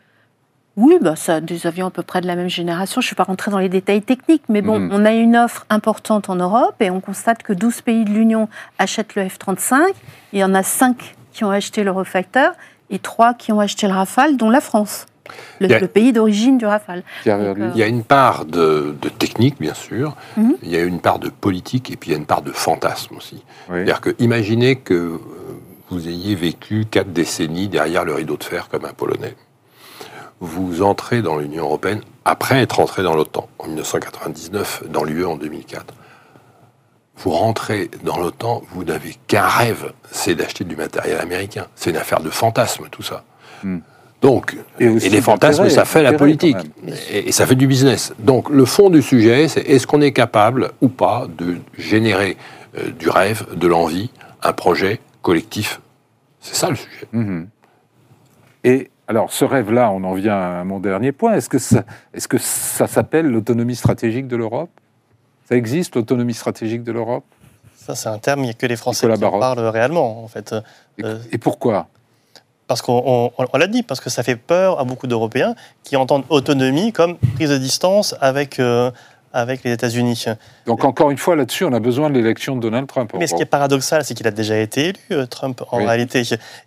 Oui, 0.76 0.98
bah, 1.00 1.14
ça, 1.16 1.40
des 1.40 1.66
avions 1.66 1.86
à 1.88 1.90
peu 1.90 2.02
près 2.02 2.20
de 2.20 2.26
la 2.26 2.36
même 2.36 2.48
génération. 2.48 3.00
Je 3.00 3.06
ne 3.06 3.08
suis 3.08 3.16
pas 3.16 3.24
rentrée 3.24 3.50
dans 3.50 3.58
les 3.58 3.68
détails 3.68 4.00
techniques, 4.02 4.44
mais 4.48 4.62
bon, 4.62 4.78
Mhm. 4.78 4.90
on 4.92 5.04
a 5.04 5.12
une 5.12 5.36
offre 5.36 5.66
importante 5.68 6.30
en 6.30 6.36
Europe 6.36 6.76
et 6.80 6.90
on 6.90 7.00
constate 7.00 7.42
que 7.42 7.52
12 7.52 7.82
pays 7.82 8.04
de 8.04 8.10
l'Union 8.10 8.48
achètent 8.78 9.14
le 9.14 9.28
F-35. 9.28 9.82
Il 10.32 10.38
y 10.38 10.44
en 10.44 10.54
a 10.54 10.62
5 10.62 11.16
qui 11.32 11.44
ont 11.44 11.50
acheté 11.50 11.82
l'Eurofighter 11.84 12.50
et 12.88 12.98
trois 12.98 13.34
qui 13.34 13.52
ont 13.52 13.60
acheté 13.60 13.88
le 13.88 13.92
Rafale, 13.92 14.36
dont 14.36 14.48
la 14.48 14.60
France, 14.60 15.06
le, 15.60 15.74
a- 15.74 15.88
pays 15.88 16.12
d'origine 16.12 16.58
du 16.58 16.66
Rafale. 16.66 17.02
Donc, 17.26 17.58
euh, 17.58 17.70
Il 17.74 17.78
y 17.80 17.82
a 17.82 17.86
une 17.86 18.04
part 18.04 18.44
de, 18.44 18.94
de 19.00 19.08
technique, 19.08 19.56
bien 19.60 19.74
sûr. 19.74 20.16
Mhm. 20.36 20.56
Il 20.62 20.70
y 20.70 20.76
a 20.76 20.82
une 20.82 21.00
part 21.00 21.18
de 21.18 21.28
politique 21.28 21.90
et 21.90 21.96
puis 21.96 22.10
il 22.10 22.12
y 22.12 22.16
a 22.16 22.18
une 22.18 22.26
part 22.26 22.42
de 22.42 22.52
fantasme 22.52 23.16
aussi. 23.16 23.36
Oui. 23.68 23.76
C'est-à-dire 23.76 24.00
que 24.00 24.10
imaginez 24.18 24.76
que 24.76 24.94
euh, 24.94 25.18
vous 25.90 26.08
ayez 26.08 26.34
vécu 26.34 26.84
quatre 26.90 27.12
décennies 27.12 27.68
derrière 27.68 28.04
le 28.04 28.14
rideau 28.14 28.36
de 28.36 28.44
fer 28.44 28.68
comme 28.68 28.84
un 28.84 28.92
Polonais. 28.92 29.34
Vous 30.40 30.82
entrez 30.82 31.20
dans 31.20 31.36
l'Union 31.36 31.64
européenne 31.64 32.00
après 32.24 32.62
être 32.62 32.80
entré 32.80 33.02
dans 33.02 33.14
l'OTAN 33.14 33.48
en 33.58 33.66
1999, 33.66 34.84
dans 34.88 35.04
l'UE 35.04 35.24
en 35.26 35.36
2004. 35.36 35.94
Vous 37.18 37.30
rentrez 37.30 37.90
dans 38.04 38.16
l'OTAN, 38.18 38.62
vous 38.70 38.84
n'avez 38.84 39.16
qu'un 39.26 39.46
rêve, 39.46 39.92
c'est 40.10 40.34
d'acheter 40.34 40.64
du 40.64 40.76
matériel 40.76 41.20
américain. 41.20 41.66
C'est 41.74 41.90
une 41.90 41.96
affaire 41.98 42.20
de 42.20 42.30
fantasme, 42.30 42.84
tout 42.90 43.02
ça. 43.02 43.24
Hmm. 43.62 43.80
Donc, 44.20 44.56
Et 44.78 44.88
les 44.88 45.22
fantasmes, 45.22 45.68
ça 45.70 45.84
fait 45.84 46.02
la 46.02 46.12
politique. 46.12 46.56
Et, 47.10 47.28
et 47.28 47.32
ça 47.32 47.46
fait 47.46 47.54
du 47.54 47.66
business. 47.66 48.12
Donc, 48.18 48.50
le 48.50 48.64
fond 48.66 48.90
du 48.90 49.00
sujet, 49.02 49.48
c'est 49.48 49.62
est-ce 49.62 49.86
qu'on 49.86 50.02
est 50.02 50.12
capable 50.12 50.72
ou 50.82 50.88
pas 50.88 51.26
de 51.38 51.56
générer 51.78 52.36
euh, 52.76 52.90
du 52.90 53.08
rêve, 53.08 53.46
de 53.56 53.66
l'envie, 53.66 54.10
un 54.42 54.52
projet 54.52 55.00
collectif? 55.22 55.80
C'est 56.40 56.54
ça 56.54 56.68
le 56.68 56.76
sujet. 56.76 57.06
Mhm. 57.12 57.48
Et 58.64 58.90
alors, 59.08 59.32
ce 59.32 59.44
rêve-là, 59.44 59.90
on 59.90 60.04
en 60.04 60.12
vient 60.14 60.38
à 60.38 60.64
mon 60.64 60.80
dernier 60.80 61.12
point. 61.12 61.32
Est-ce 61.34 61.48
que 61.48 61.58
ça, 61.58 61.84
est-ce 62.12 62.28
que 62.28 62.38
ça 62.38 62.86
s'appelle 62.86 63.26
l'autonomie 63.26 63.74
stratégique 63.74 64.28
de 64.28 64.36
l'Europe? 64.36 64.70
Ça 65.48 65.56
existe, 65.56 65.96
l'autonomie 65.96 66.34
stratégique 66.34 66.84
de 66.84 66.92
l'Europe? 66.92 67.24
Ça, 67.74 67.94
c'est 67.94 68.08
un 68.10 68.18
terme, 68.18 68.40
il 68.40 68.44
n'y 68.44 68.50
a 68.50 68.54
que 68.54 68.66
les 68.66 68.76
Français 68.76 69.06
Nicolas 69.08 69.28
qui 69.30 69.34
en 69.34 69.38
parlent 69.40 69.58
réellement, 69.60 70.22
en 70.22 70.28
fait. 70.28 70.54
et, 70.98 71.04
Euh, 71.04 71.18
et 71.32 71.38
pourquoi? 71.38 71.88
Parce 72.70 72.82
qu'on 72.82 73.02
on- 73.36 73.46
on 73.52 73.58
l'a 73.58 73.66
dit, 73.66 73.82
parce 73.82 73.98
que 73.98 74.10
ça 74.10 74.22
fait 74.22 74.36
peur 74.36 74.78
à 74.78 74.84
beaucoup 74.84 75.08
d'Européens 75.08 75.56
qui 75.82 75.96
entendent 75.96 76.22
autonomie 76.28 76.92
comme 76.92 77.16
prise 77.34 77.50
de 77.50 77.58
distance 77.58 78.14
avec, 78.20 78.60
euh, 78.60 78.92
avec 79.32 79.64
les 79.64 79.72
États-Unis. 79.72 80.26
Donc, 80.66 80.84
encore 80.84 81.10
une 81.10 81.18
fois, 81.18 81.36
là-dessus, 81.36 81.64
on 81.64 81.72
a 81.72 81.80
besoin 81.80 82.10
de 82.10 82.14
l'élection 82.14 82.54
de 82.56 82.60
Donald 82.60 82.86
Trump. 82.86 83.12
Mais 83.18 83.26
ce 83.26 83.34
qui 83.34 83.42
est 83.42 83.46
paradoxal, 83.46 84.04
c'est 84.04 84.14
qu'il 84.14 84.26
a 84.26 84.30
déjà 84.30 84.56
été 84.58 84.88
élu, 84.88 84.94
euh, 85.12 85.26
Trump, 85.26 85.62
en 85.70 85.78
Oui. 85.78 85.86
réalité, 85.86 86.22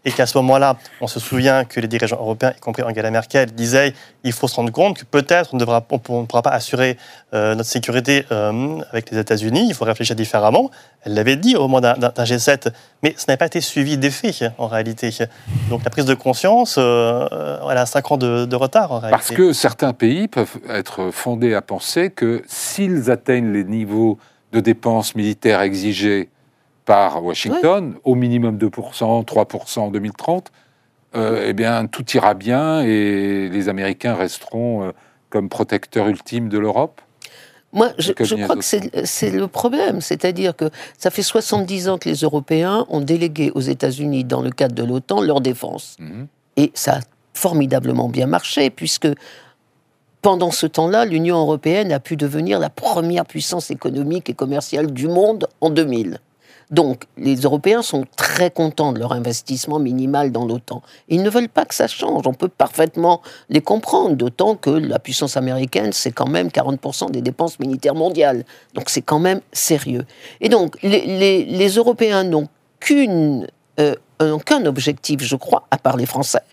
et 0.06 0.12
qu'à 0.12 0.26
ce 0.26 0.38
moment-là, 0.40 0.78
on 1.02 1.08
se 1.08 1.20
souvient 1.20 1.64
que 1.66 1.80
les 1.80 1.88
dirigeants 1.88 2.18
européens, 2.20 2.54
y 2.58 2.60
compris 2.60 2.84
Angela 2.84 3.12
Merkel, 3.12 3.52
disaient 3.52 3.94
il 4.26 4.32
faut 4.32 4.48
se 4.48 4.56
rendre 4.56 4.72
compte 4.72 4.98
que 5.00 5.06
peut-être 5.06 5.50
on 5.54 5.58
ne 5.58 5.64
devra- 5.66 5.84
on 6.10 6.22
ne 6.22 6.26
pourra 6.26 6.42
pas 6.42 6.52
assurer 6.52 6.98
euh, 7.34 7.56
notre 7.56 7.70
sécurité 7.70 8.26
euh, 8.32 8.80
avec 8.92 9.12
les 9.12 9.18
États-Unis, 9.18 9.66
il 9.68 9.74
faut 9.76 9.84
réfléchir 9.86 10.16
différemment. 10.16 10.72
Elle 11.06 11.14
l'avait 11.16 11.36
dit 11.36 11.56
au 11.58 11.62
moment 11.62 11.82
d'un 11.82 11.96
d'un- 11.96 12.10
d'un 12.16 12.24
G7, 12.24 12.72
mais 13.04 13.14
ce 13.18 13.26
n'a 13.28 13.36
pas 13.38 13.48
été 13.48 13.60
suivi 13.62 13.98
d'effet, 13.98 14.32
en 14.58 14.68
réalité. 14.68 15.10
Donc 15.70 15.84
la 15.84 15.90
prise 15.90 16.06
de 16.06 16.14
conscience, 16.14 16.76
euh, 16.78 17.28
elle 17.70 17.78
a 17.78 17.86
5 17.86 18.12
ans 18.12 18.18
de, 18.18 18.46
de 18.46 18.56
retard, 18.56 18.92
en 18.94 19.00
réalité. 19.00 19.12
Parce 19.12 19.32
que 19.32 19.52
certains 19.54 19.92
pays 19.94 20.28
peuvent 20.30 20.56
être 20.70 21.12
fondés 21.12 21.54
à 21.54 21.62
penser 21.62 22.10
que 22.10 22.44
s'ils 22.48 23.12
atteignent 23.12 23.52
les 23.52 23.66
niveaux 23.66 23.83
de 23.86 24.60
dépenses 24.60 25.16
militaires 25.16 25.62
exigés 25.62 26.30
par 26.86 27.24
Washington, 27.24 27.96
au 28.04 28.16
minimum 28.16 28.58
2%, 28.58 29.26
3% 29.26 29.80
en 29.80 29.92
2030, 29.92 30.52
euh, 31.16 31.46
eh 31.48 31.54
bien, 31.54 31.86
tout 31.88 32.06
ira 32.12 32.34
bien 32.34 32.82
et 32.82 33.50
les 33.50 33.70
Américains 33.70 34.16
resteront 34.16 34.84
euh, 34.84 34.92
comme 35.30 35.48
protecteurs 35.48 36.08
ultimes 36.08 36.50
de 36.50 36.58
l'Europe. 36.58 37.02
Moi, 37.72 37.90
je, 37.98 38.12
crois 38.12 38.56
que 38.56 38.64
c'est 38.64 39.06
c'est 39.06 39.32
le 39.32 39.48
problème. 39.48 40.00
C'est-à-dire 40.00 40.56
que 40.56 40.70
ça 40.98 41.10
fait 41.10 41.24
70 41.24 41.90
ans 41.90 41.98
que 41.98 42.08
les 42.08 42.18
Européens 42.18 42.86
ont 42.90 43.02
délégué 43.02 43.52
aux 43.56 43.62
États-Unis, 43.62 44.24
dans 44.24 44.42
le 44.42 44.52
cadre 44.52 44.76
de 44.76 44.84
l'OTAN, 44.84 45.22
leur 45.22 45.42
défense. 45.42 45.98
Mhm. 46.00 46.28
Et 46.58 46.72
ça 46.76 46.98
a 46.98 47.00
formidablement 47.34 48.10
bien 48.10 48.28
marché, 48.28 48.70
puisque 48.70 49.08
pendant 50.24 50.52
ce 50.52 50.66
temps-là, 50.66 51.04
l'Union 51.04 51.38
européenne 51.38 51.92
a 51.92 52.00
pu 52.00 52.16
devenir 52.16 52.58
la 52.58 52.70
première 52.70 53.26
puissance 53.26 53.70
économique 53.70 54.30
et 54.30 54.34
commerciale 54.34 54.92
du 54.92 55.10
monde 55.10 55.48
en 55.60 55.70
2000. 55.70 56.20
Donc, 56.72 57.04
les 57.18 57.36
Européens 57.36 57.82
sont 57.82 58.06
très 58.16 58.50
contents 58.50 58.94
de 58.94 59.00
leur 59.00 59.12
investissement 59.12 59.80
minimal 59.80 60.32
dans 60.32 60.46
l'OTAN. 60.46 60.82
Ils 61.10 61.22
ne 61.22 61.30
veulent 61.30 61.50
pas 61.50 61.66
que 61.66 61.76
ça 61.76 61.88
change. 61.88 62.26
On 62.26 62.34
peut 62.34 62.48
parfaitement 62.48 63.22
les 63.50 63.60
comprendre, 63.60 64.16
d'autant 64.16 64.56
que 64.56 64.70
la 64.70 64.98
puissance 64.98 65.36
américaine, 65.36 65.92
c'est 65.92 66.14
quand 66.14 66.30
même 66.30 66.48
40% 66.48 67.12
des 67.12 67.22
dépenses 67.22 67.60
militaires 67.60 67.94
mondiales. 67.94 68.46
Donc, 68.76 68.90
c'est 68.90 69.02
quand 69.02 69.20
même 69.20 69.42
sérieux. 69.52 70.06
Et 70.40 70.48
donc, 70.48 70.78
les, 70.84 71.68
Européens 71.76 72.24
euh, 72.90 73.96
n'ont 74.22 74.40
qu'un 74.40 74.66
objectif, 74.66 75.22
je 75.22 75.36
crois, 75.36 75.68
à 75.70 75.78
part 75.78 75.98
les 75.98 76.06
Français. 76.06 76.44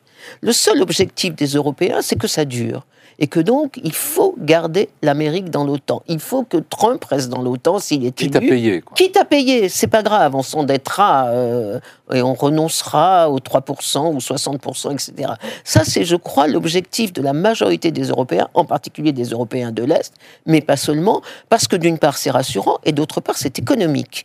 Le 0.41 0.53
seul 0.53 0.83
objectif 0.83 1.37
des 1.37 1.47
Européens, 1.55 2.03
c'est 2.03 2.17
que 2.17 2.27
ça 2.27 2.45
dure. 2.45 2.85
Et 3.23 3.27
que 3.27 3.39
donc, 3.39 3.79
il 3.85 3.93
faut 3.93 4.35
garder 4.39 4.89
l'Amérique 5.03 5.51
dans 5.51 5.65
l'OTAN. 5.65 6.03
Il 6.09 6.21
faut 6.21 6.43
que 6.43 6.57
Trump 6.57 7.05
reste 7.05 7.29
dans 7.29 7.43
l'OTAN 7.43 7.79
s'il 7.79 8.07
est 8.07 8.13
Quitte 8.13 8.35
à 8.35 8.39
élu. 8.39 8.49
payer. 8.49 8.81
quoi. 8.81 8.95
Quitte 8.97 9.17
à 9.19 9.27
payer, 9.27 9.69
c'est 9.69 9.89
pas 9.89 10.03
grave, 10.03 10.35
on 10.35 10.43
s'endettera 10.43 11.27
euh, 11.29 11.79
et 12.15 12.23
on 12.23 12.33
renoncera 12.33 13.31
aux 13.31 13.39
3% 13.39 14.15
ou 14.15 14.19
60%, 14.19 14.93
etc. 14.95 15.33
Ça, 15.65 15.85
c'est, 15.85 16.05
je 16.05 16.17
crois, 16.17 16.47
l'objectif 16.49 17.13
de 17.13 17.21
la 17.21 17.35
majorité 17.35 17.91
des 17.91 18.05
Européens, 18.05 18.49
en 18.55 18.65
particulier 18.65 19.13
des 19.13 19.25
Européens 19.27 19.71
de 19.71 19.85
l'Est, 19.85 20.15
mais 20.47 20.63
pas 20.63 20.77
seulement, 20.79 21.21
parce 21.51 21.69
que 21.69 21.77
d'une 21.77 21.99
part, 21.99 22.17
c'est 22.17 22.31
rassurant 22.31 22.79
et 22.85 22.93
d'autre 22.93 23.21
part, 23.21 23.37
c'est 23.37 23.59
économique. 23.59 24.25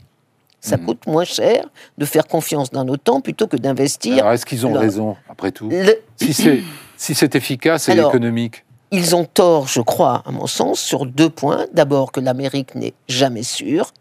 Ça 0.62 0.78
Mhm. 0.78 0.86
coûte 0.86 1.06
moins 1.06 1.26
cher 1.26 1.66
de 1.98 2.06
faire 2.06 2.26
confiance 2.26 2.72
dans 2.72 2.84
l'OTAN 2.84 3.22
plutôt 3.22 3.46
que 3.48 3.58
d'investir. 3.58 4.20
Alors, 4.20 4.32
est-ce 4.34 4.46
qu'ils 4.48 4.66
ont 4.66 4.74
raison, 4.74 5.16
après 5.30 5.52
tout 5.52 5.70
Le- 5.70 6.00
Si 6.16 6.34
c'est 6.34 6.64
si 6.98 7.26
efficace 7.36 7.88
et 7.88 7.92
Alors, 7.92 8.10
économique, 8.10 8.65
Ils 8.96 9.14
ont 9.14 9.26
tort, 9.26 9.68
je 9.68 9.82
crois, 9.82 10.24
à 10.26 10.32
mon 10.32 10.48
sens, 10.48 10.80
sur 10.80 11.06
deux 11.06 11.30
points. 11.30 11.66
D'abord, 11.74 12.14
que 12.14 12.22
l'Amérique 12.22 12.76
n'est 12.76 12.94
jamais 13.10 13.44
sûre, 13.44 13.92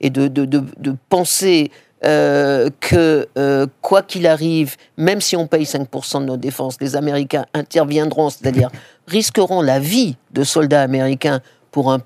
et 0.00 0.10
de, 0.10 0.28
de, 0.28 0.44
de- 0.44 0.94
penser 1.08 1.72
euh, 2.04 2.70
que, 2.78 3.26
euh, 3.36 3.66
quoi 3.82 4.02
qu'il 4.02 4.28
arrive, 4.28 4.76
même 4.96 5.20
si 5.20 5.34
on 5.36 5.48
paye 5.48 5.64
5% 5.64 6.20
de 6.20 6.26
nos 6.26 6.36
défenses, 6.36 6.76
les 6.80 6.94
Américains 6.94 7.46
interviendront, 7.52 8.30
c'est-à-dire 8.30 8.70
risqueront 9.08 9.60
la 9.60 9.80
vie 9.80 10.16
de 10.30 10.44
soldats 10.44 10.82
américains 10.82 11.40
pour 11.72 11.90
un 11.90 11.98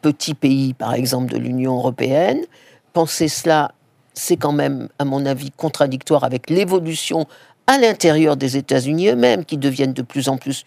petit 0.00 0.34
pays, 0.34 0.74
par 0.74 0.94
exemple, 0.94 1.32
de 1.32 1.38
l'Union 1.38 1.76
européenne. 1.76 2.40
Penser 2.94 3.28
cela, 3.28 3.70
c'est 4.12 4.36
quand 4.36 4.50
même, 4.52 4.88
à 4.98 5.04
mon 5.04 5.24
avis, 5.24 5.52
contradictoire 5.52 6.24
avec 6.24 6.50
l'évolution 6.50 7.26
à 7.68 7.78
l'intérieur 7.78 8.36
des 8.36 8.56
États-Unis 8.56 9.10
eux-mêmes, 9.10 9.44
qui 9.44 9.56
deviennent 9.56 9.92
de 9.92 10.02
plus 10.02 10.28
en 10.28 10.36
plus 10.36 10.64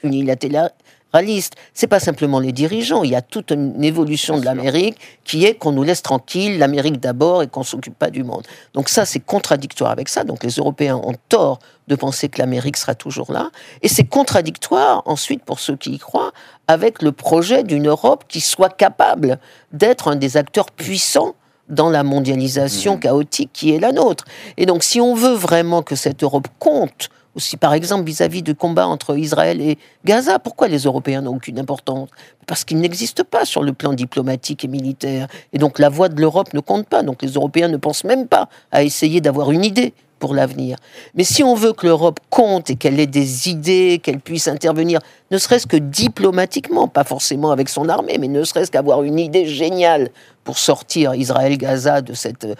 unilatéralistes. 1.13 1.55
C'est 1.73 1.87
pas 1.87 1.99
simplement 1.99 2.39
les 2.39 2.51
dirigeants, 2.51 3.03
il 3.03 3.11
y 3.11 3.15
a 3.15 3.21
toute 3.21 3.51
une 3.51 3.83
évolution 3.83 4.39
de 4.39 4.45
l'Amérique 4.45 4.97
qui 5.23 5.45
est 5.45 5.55
qu'on 5.55 5.71
nous 5.71 5.83
laisse 5.83 6.01
tranquille, 6.01 6.57
l'Amérique 6.57 6.99
d'abord, 6.99 7.43
et 7.43 7.47
qu'on 7.47 7.63
s'occupe 7.63 7.97
pas 7.97 8.09
du 8.09 8.23
monde. 8.23 8.43
Donc 8.73 8.89
ça, 8.89 9.05
c'est 9.05 9.19
contradictoire 9.19 9.91
avec 9.91 10.09
ça. 10.09 10.23
Donc 10.23 10.43
les 10.43 10.51
Européens 10.51 10.97
ont 10.97 11.15
tort 11.29 11.59
de 11.87 11.95
penser 11.95 12.29
que 12.29 12.39
l'Amérique 12.39 12.77
sera 12.77 12.95
toujours 12.95 13.31
là. 13.31 13.51
Et 13.81 13.87
c'est 13.87 14.05
contradictoire, 14.05 15.03
ensuite, 15.05 15.43
pour 15.43 15.59
ceux 15.59 15.75
qui 15.75 15.91
y 15.91 15.99
croient, 15.99 16.31
avec 16.67 17.01
le 17.01 17.11
projet 17.11 17.63
d'une 17.63 17.87
Europe 17.87 18.25
qui 18.27 18.41
soit 18.41 18.75
capable 18.75 19.39
d'être 19.71 20.07
un 20.07 20.15
des 20.15 20.35
acteurs 20.37 20.71
puissants 20.71 21.35
dans 21.69 21.89
la 21.89 22.03
mondialisation 22.03 22.93
Mhm. 22.95 22.99
chaotique 22.99 23.49
qui 23.53 23.73
est 23.73 23.79
la 23.79 23.91
nôtre. 23.91 24.23
Et 24.57 24.65
donc, 24.65 24.83
si 24.83 25.01
on 25.01 25.15
veut 25.15 25.33
vraiment 25.33 25.81
que 25.81 25.95
cette 25.95 26.23
Europe 26.23 26.47
compte, 26.59 27.09
aussi 27.35 27.57
par 27.57 27.73
exemple 27.73 28.05
vis-à-vis 28.05 28.41
du 28.41 28.55
combat 28.55 28.87
entre 28.87 29.17
Israël 29.17 29.61
et 29.61 29.77
Gaza, 30.05 30.39
pourquoi 30.39 30.67
les 30.67 30.79
Européens 30.79 31.21
n'ont 31.21 31.35
aucune 31.35 31.59
importance? 31.59 32.09
Parce 32.47 32.63
qu'ils 32.63 32.79
n'existent 32.79 33.23
pas 33.29 33.45
sur 33.45 33.63
le 33.63 33.73
plan 33.73 33.93
diplomatique 33.93 34.63
et 34.63 34.67
militaire. 34.67 35.27
Et 35.53 35.57
donc, 35.57 35.79
la 35.79 35.89
voix 35.89 36.09
de 36.09 36.19
l'Europe 36.19 36.53
ne 36.53 36.59
compte 36.59 36.87
pas. 36.87 37.03
Donc, 37.03 37.21
les 37.21 37.31
Européens 37.31 37.67
ne 37.67 37.77
pensent 37.77 38.03
même 38.03 38.27
pas 38.27 38.49
à 38.71 38.83
essayer 38.83 39.19
d'avoir 39.19 39.51
une 39.51 39.65
idée 39.65 39.93
pour 40.19 40.33
l'avenir. 40.33 40.77
Mais 41.15 41.23
si 41.23 41.43
on 41.43 41.55
veut 41.55 41.73
que 41.73 41.85
l'Europe 41.85 42.19
compte 42.29 42.69
et 42.69 42.75
qu'elle 42.75 42.99
ait 42.99 43.07
des 43.07 43.49
idées, 43.49 43.99
qu'elle 44.01 44.19
puisse 44.19 44.47
intervenir, 44.47 44.99
ne 45.31 45.37
serait-ce 45.37 45.67
que 45.67 45.77
diplomatiquement, 45.77 46.87
pas 46.87 47.03
forcément 47.03 47.51
avec 47.51 47.67
son 47.67 47.89
armée, 47.89 48.17
mais 48.19 48.27
ne 48.27 48.43
serait-ce 48.43 48.71
qu'avoir 48.71 49.03
une 49.03 49.19
idée 49.19 49.45
géniale 49.45 50.09
pour 50.43 50.57
sortir 50.57 51.15
Israël-Gaza 51.15 52.01
de 52.01 52.13
cette 52.13 52.45
euh, 52.45 52.55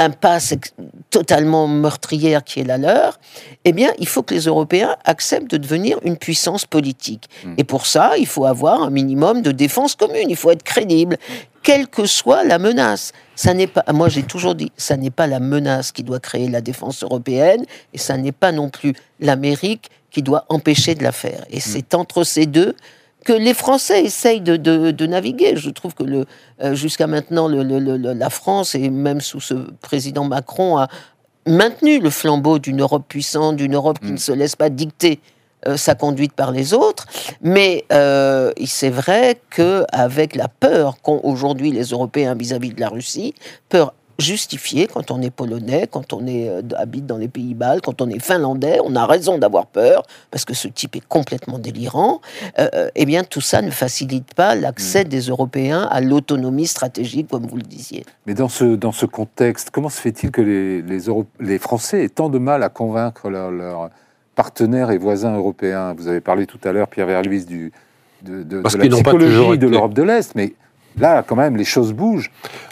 impasse 0.00 0.52
ex- 0.52 0.72
totalement 1.10 1.68
meurtrière 1.68 2.42
qui 2.42 2.60
est 2.60 2.64
la 2.64 2.78
leur, 2.78 3.20
eh 3.64 3.72
bien, 3.72 3.90
il 3.98 4.08
faut 4.08 4.22
que 4.22 4.34
les 4.34 4.46
Européens 4.46 4.96
acceptent 5.04 5.50
de 5.50 5.56
devenir 5.56 5.98
une 6.04 6.16
puissance 6.16 6.64
politique. 6.66 7.28
Mm. 7.44 7.54
Et 7.58 7.64
pour 7.64 7.86
ça, 7.86 8.16
il 8.18 8.26
faut 8.26 8.46
avoir 8.46 8.82
un 8.82 8.90
minimum 8.90 9.42
de 9.42 9.52
défense 9.52 9.94
commune, 9.94 10.28
il 10.28 10.36
faut 10.36 10.50
être 10.50 10.62
crédible, 10.62 11.18
quelle 11.62 11.86
que 11.86 12.06
soit 12.06 12.42
la 12.44 12.58
menace. 12.58 13.12
Ça 13.36 13.54
n'est 13.54 13.66
pas, 13.66 13.84
moi 13.92 14.08
j'ai 14.08 14.22
toujours 14.22 14.54
dit, 14.54 14.72
ça 14.76 14.96
n'est 14.96 15.10
pas 15.10 15.26
la 15.26 15.40
menace 15.40 15.92
qui 15.92 16.02
doit 16.02 16.20
créer 16.20 16.48
la 16.48 16.60
défense 16.60 17.02
européenne, 17.02 17.64
et 17.92 17.98
ça 17.98 18.16
n'est 18.16 18.32
pas 18.32 18.52
non 18.52 18.70
plus 18.70 18.94
l'Amérique 19.20 19.90
qui 20.10 20.22
doit 20.22 20.44
empêcher 20.48 20.94
de 20.94 21.02
la 21.04 21.12
faire. 21.12 21.44
Et 21.50 21.60
c'est 21.60 21.94
entre 21.94 22.24
ces 22.24 22.46
deux 22.46 22.74
que 23.24 23.32
les 23.32 23.54
Français 23.54 24.02
essayent 24.04 24.40
de, 24.40 24.56
de- 24.56 24.90
de 24.90 25.06
naviguer. 25.06 25.56
Je 25.56 25.70
trouve 25.70 25.94
que 25.94 26.02
le, 26.04 26.24
euh, 26.62 26.74
jusqu'à 26.74 27.06
maintenant, 27.06 27.48
le- 27.48 27.62
le- 27.62 27.78
le- 27.78 27.96
le- 27.96 28.12
la 28.14 28.30
France, 28.30 28.74
et 28.74 28.90
même 28.90 29.20
sous 29.20 29.40
ce 29.40 29.54
président 29.80 30.24
Macron, 30.24 30.78
a 30.78 30.88
maintenu 31.46 32.00
le 32.00 32.10
flambeau 32.10 32.58
d'une 32.58 32.80
Europe 32.80 33.04
puissante, 33.08 33.56
d'une 33.56 33.74
Europe 33.74 33.98
qui 34.00 34.08
Mm. 34.08 34.12
ne 34.12 34.16
se 34.18 34.32
laisse 34.32 34.56
pas 34.56 34.70
dicter 34.70 35.20
euh, 35.66 35.76
sa 35.76 35.94
conduite 35.94 36.32
par 36.32 36.52
les 36.52 36.72
autres. 36.72 37.06
Mais 37.42 37.84
euh, 37.92 38.50
c'est 38.64 38.88
vrai 38.88 39.38
qu'avec 39.50 40.34
la 40.34 40.48
peur 40.48 40.96
qu'ont 41.02 41.20
aujourd'hui 41.22 41.70
les 41.70 41.84
Européens 41.88 42.34
vis-à-vis 42.34 42.70
de 42.72 42.80
la 42.80 42.88
Russie, 42.88 43.34
peur 43.68 43.92
justifiée 44.20 44.86
quand 44.86 45.10
on 45.10 45.20
est 45.22 45.30
polonais, 45.30 45.88
quand 45.90 46.12
on 46.12 46.26
est, 46.26 46.48
euh, 46.48 46.62
habite 46.76 47.06
dans 47.06 47.16
les 47.16 47.28
pays 47.28 47.54
baltes, 47.54 47.84
quand 47.84 48.00
on 48.00 48.08
est 48.08 48.22
finlandais, 48.22 48.78
on 48.84 48.94
a 48.94 49.06
raison 49.06 49.38
d'avoir 49.38 49.66
peur, 49.66 50.02
parce 50.30 50.44
que 50.44 50.54
ce 50.54 50.68
type 50.68 50.96
est 50.96 51.06
complètement 51.08 51.58
délirant, 51.58 52.20
euh, 52.58 52.68
euh, 52.74 52.88
eh 52.94 53.06
bien 53.06 53.24
tout 53.24 53.40
ça 53.40 53.62
ne 53.62 53.70
facilite 53.70 54.34
pas 54.34 54.54
l'accès 54.54 55.04
des 55.04 55.22
Européens 55.22 55.88
à 55.90 56.00
l'autonomie 56.00 56.66
stratégique, 56.66 57.28
comme 57.28 57.46
vous 57.46 57.56
le 57.56 57.62
disiez. 57.62 58.04
Mais 58.26 58.34
dans 58.34 58.48
ce, 58.48 58.76
dans 58.76 58.92
ce 58.92 59.06
contexte, 59.06 59.70
comment 59.70 59.88
se 59.88 60.00
fait-il 60.00 60.30
que 60.30 60.42
les, 60.42 60.82
les, 60.82 61.00
Euro- 61.06 61.26
les 61.40 61.58
Français 61.58 62.04
aient 62.04 62.08
tant 62.08 62.28
de 62.28 62.38
mal 62.38 62.62
à 62.62 62.68
convaincre 62.68 63.30
leurs 63.30 63.90
partenaires 64.34 64.90
et 64.90 64.98
voisins 64.98 65.34
européens? 65.36 65.94
Vous 65.96 66.08
avez 66.08 66.20
parlé 66.20 66.46
tout 66.46 66.60
à 66.64 66.72
l'heure, 66.72 66.88
Pierre 66.88 67.06
Verluis, 67.06 67.44
du, 67.44 67.72
de, 68.22 68.42
de, 68.42 68.60
Parce 68.60 68.74
de 68.74 68.78
la 68.78 68.84
qu'ils 68.84 68.92
n'ont 68.92 69.02
pas 69.02 69.10
psychologie 69.10 69.58
de 69.58 69.66
l'Europe 69.66 69.94
de 69.94 70.02
l'Est, 70.02 70.34
mais 70.34 70.54
là, 71.00 71.24
quand 71.26 71.36
même, 71.36 71.56
les 71.56 71.64
choses 71.64 71.92
bougent, 71.92 72.30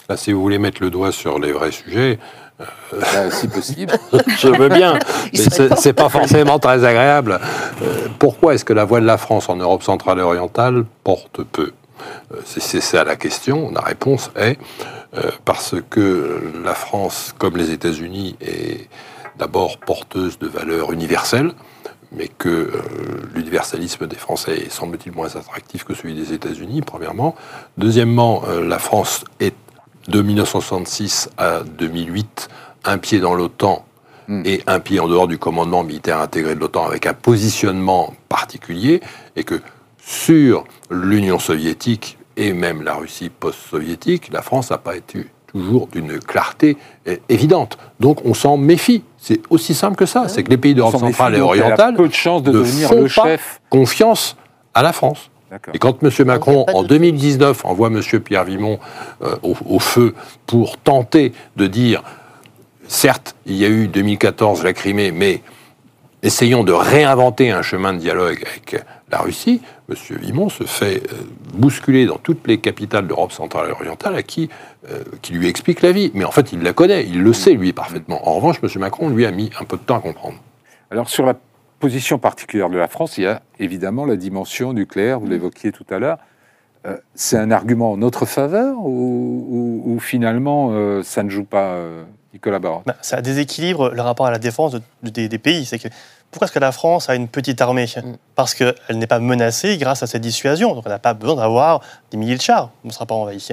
Là, 0.09 0.16
si 0.16 0.33
vous 0.33 0.41
voulez 0.41 0.59
mettre 0.59 0.83
le 0.83 0.89
doigt 0.91 1.12
sur 1.12 1.39
les 1.39 1.53
vrais 1.53 1.70
sujets, 1.70 2.18
là, 2.93 3.31
si 3.31 3.47
possible. 3.47 3.93
je 4.39 4.49
veux 4.49 4.68
bien, 4.70 4.99
mais 5.35 5.39
c'est- 5.76 5.93
pas 5.93 6.09
forcément 6.09 6.59
très 6.59 6.83
agréable. 6.85 7.39
Euh, 7.83 8.07
pourquoi 8.18 8.55
est-ce 8.55 8.64
que 8.64 8.72
la 8.72 8.85
voix 8.85 9.01
de 9.01 9.07
la 9.07 9.18
France 9.18 9.49
en 9.51 9.57
Europe 9.57 9.83
centrale 9.83 10.18
et 10.18 10.22
orientale 10.22 10.85
porte 11.05 11.43
peu? 11.43 11.72
Euh, 12.33 12.37
C'est 12.47 12.81
ça 12.81 13.05
la 13.05 13.16
question. 13.16 13.70
La 13.74 13.83
réponse 13.83 14.31
est 14.37 14.57
euh, 15.16 15.31
parce 15.45 15.74
que 15.91 16.53
la 16.64 16.74
France, 16.74 17.35
comme 17.39 17.57
les 17.57 17.70
États-Unis, 17.70 18.37
est 18.41 18.89
d'abord 19.39 19.79
porteuse 19.79 20.39
de 20.39 20.49
valeurs 20.49 20.93
universelles, 20.93 21.53
mais 22.12 22.28
que 22.28 22.48
euh, 22.48 22.70
l'universalisme 23.34 24.06
des 24.06 24.16
Français 24.16 24.59
est 24.59 24.70
semble-t-il 24.70 25.14
moins 25.14 25.36
attractif 25.36 25.84
que 25.84 25.94
celui 25.94 26.14
des 26.14 26.32
États-Unis, 26.32 26.82
premièrement. 26.82 27.34
Deuxièmement, 27.76 28.42
euh, 28.48 28.66
la 28.66 28.78
France 28.78 29.24
est 29.40 29.54
de 30.09 30.22
1966 30.22 31.30
à 31.36 31.61
2008 31.61 32.48
un 32.84 32.98
pied 32.98 33.20
dans 33.20 33.34
l'OTAN 33.34 33.84
Hmm. 34.28 34.42
et 34.44 34.62
un 34.66 34.78
pied 34.78 35.00
en 35.00 35.09
dehors 35.09 35.26
du 35.26 35.38
commandement 35.38 35.82
militaire 35.82 36.20
intégré 36.20 36.54
de 36.54 36.61
l'OTAN 36.61 36.84
avec 36.84 37.06
un 37.06 37.14
positionnement 37.14 38.12
particulier, 38.28 39.00
et 39.36 39.44
que 39.44 39.62
sur 40.04 40.64
l'Union 40.90 41.38
soviétique 41.38 42.18
et 42.36 42.52
même 42.52 42.82
la 42.82 42.94
Russie 42.94 43.30
post-soviétique, 43.30 44.30
la 44.30 44.42
France 44.42 44.70
n'a 44.70 44.76
pas 44.76 44.96
été 44.96 45.26
toujours 45.59 45.88
d'une 45.88 46.18
clarté 46.18 46.76
euh, 47.06 47.16
évidente. 47.28 47.78
Donc 48.00 48.24
on 48.24 48.34
s'en 48.34 48.56
méfie. 48.56 49.02
C'est 49.18 49.40
aussi 49.50 49.74
simple 49.74 49.96
que 49.96 50.06
ça. 50.06 50.28
C'est 50.28 50.42
que 50.44 50.50
les 50.50 50.56
pays 50.56 50.74
d'Europe 50.74 50.94
méfie, 50.94 51.06
centrale 51.06 51.34
et 51.36 51.40
orientale 51.40 51.94
peu 51.94 52.09
de 52.09 52.14
chances 52.14 52.42
de 52.42 52.50
ne 52.52 52.59
devenir 52.59 52.88
font 52.88 53.02
le 53.02 53.09
pas 53.14 53.24
chef. 53.24 53.61
confiance 53.68 54.36
à 54.74 54.82
la 54.82 54.92
France. 54.92 55.30
Et 55.72 55.78
quand 55.78 56.02
M. 56.02 56.11
Macron, 56.26 56.64
pas 56.66 56.72
en 56.74 56.82
de- 56.82 56.88
2019, 56.88 57.64
envoie 57.64 57.88
M. 57.88 58.02
Pierre 58.22 58.44
Vimon 58.44 58.78
euh, 59.22 59.34
au, 59.42 59.54
au 59.66 59.78
feu 59.78 60.14
pour 60.46 60.76
tenter 60.76 61.32
de 61.56 61.66
dire, 61.66 62.02
certes, 62.86 63.34
il 63.46 63.54
y 63.56 63.64
a 63.64 63.68
eu 63.68 63.88
2014 63.88 64.62
la 64.62 64.72
Crimée, 64.74 65.11
mais 65.11 65.40
essayons 66.22 66.64
de 66.64 66.72
réinventer 66.72 67.50
un 67.50 67.62
chemin 67.62 67.92
de 67.94 67.98
dialogue 67.98 68.42
avec 68.46 68.84
la 69.11 69.18
Russie, 69.20 69.62
M. 69.89 69.95
Vimon 70.20 70.49
se 70.51 70.64
fait 70.64 71.03
euh, 71.12 71.16
bousculer 71.55 72.05
dans 72.07 72.18
toutes 72.18 72.47
les 72.47 72.59
capitales 72.59 73.07
d'Europe 73.07 73.32
centrale 73.32 73.70
et 73.70 73.72
orientale 73.72 74.14
à 74.16 74.22
qui, 74.22 74.51
euh, 74.91 75.03
qui 75.22 75.32
lui 75.32 75.49
explique 75.49 75.80
la 75.80 75.93
vie. 75.93 76.11
Mais 76.14 76.24
en 76.24 76.30
fait, 76.30 76.53
il 76.53 76.62
la 76.62 76.72
connaît, 76.74 77.07
il 77.07 77.22
le 77.22 77.32
sait, 77.32 77.53
lui, 77.55 77.72
parfaitement. 77.72 78.28
En 78.28 78.34
revanche, 78.34 78.57
M. 78.62 78.68
Macron, 78.80 79.09
lui, 79.09 79.24
a 79.24 79.30
mis 79.30 79.51
un 79.59 79.64
peu 79.64 79.76
de 79.78 79.82
temps 79.82 79.97
à 79.97 80.01
comprendre. 80.01 80.36
Alors, 80.91 81.09
sur 81.09 81.24
la 81.24 81.34
position 81.80 82.18
particulière 82.18 82.68
de 82.68 82.76
la 82.76 82.89
France, 82.89 83.16
il 83.18 83.24
y 83.24 83.26
a 83.26 83.41
évidemment 83.59 84.05
la 84.05 84.16
dimension 84.16 84.72
nucléaire, 84.74 85.20
vous 85.20 85.26
l'évoquiez 85.28 85.72
tout 85.72 85.86
à 85.91 85.99
l'heure. 85.99 86.18
Euh, 86.86 86.97
c'est 87.14 87.36
un 87.39 87.51
argument 87.51 87.93
en 87.93 87.97
notre 87.97 88.26
faveur 88.26 88.76
ou, 88.78 89.82
ou- 89.86 89.95
ou 89.95 89.99
finalement 90.01 90.70
euh, 90.72 91.03
ça 91.03 91.22
ne 91.22 91.28
joue 91.30 91.45
pas, 91.45 91.70
euh, 91.72 92.05
Nicolas 92.32 92.59
Ben, 92.61 92.82
ça 93.01 93.20
déséquilibre 93.20 93.91
le 93.91 94.01
rapport 94.03 94.26
à 94.26 94.30
la 94.30 94.39
défense 94.39 94.72
de- 94.72 94.82
de- 95.03 95.11
des, 95.11 95.28
des 95.28 95.39
pays. 95.39 95.64
C'est 95.64 95.78
que 95.78 95.89
pourquoi 96.31 96.45
est-ce 96.47 96.53
que 96.53 96.59
la 96.59 96.72
France 96.72 97.09
a 97.09 97.14
une 97.14 97.29
petite 97.29 97.61
armée 97.61 97.87
Parce 98.35 98.55
qu'elle 98.55 98.74
n'est 98.93 99.07
pas 99.07 99.18
menacée 99.18 99.76
grâce 99.79 100.03
à 100.03 100.07
cette 100.07 100.22
dissuasion. 100.22 100.74
Donc 100.74 100.85
on 100.87 100.91
n'a 100.91 100.99
pas 100.99 101.14
besoin 101.14 101.37
d'avoir 101.37 101.81
des 102.11 102.16
milliers 102.18 102.37
de 102.37 102.41
chars. 102.43 102.70
On 102.85 102.89
ne 102.89 102.93
sera 102.93 103.07
pas 103.07 103.14
envahi. 103.14 103.49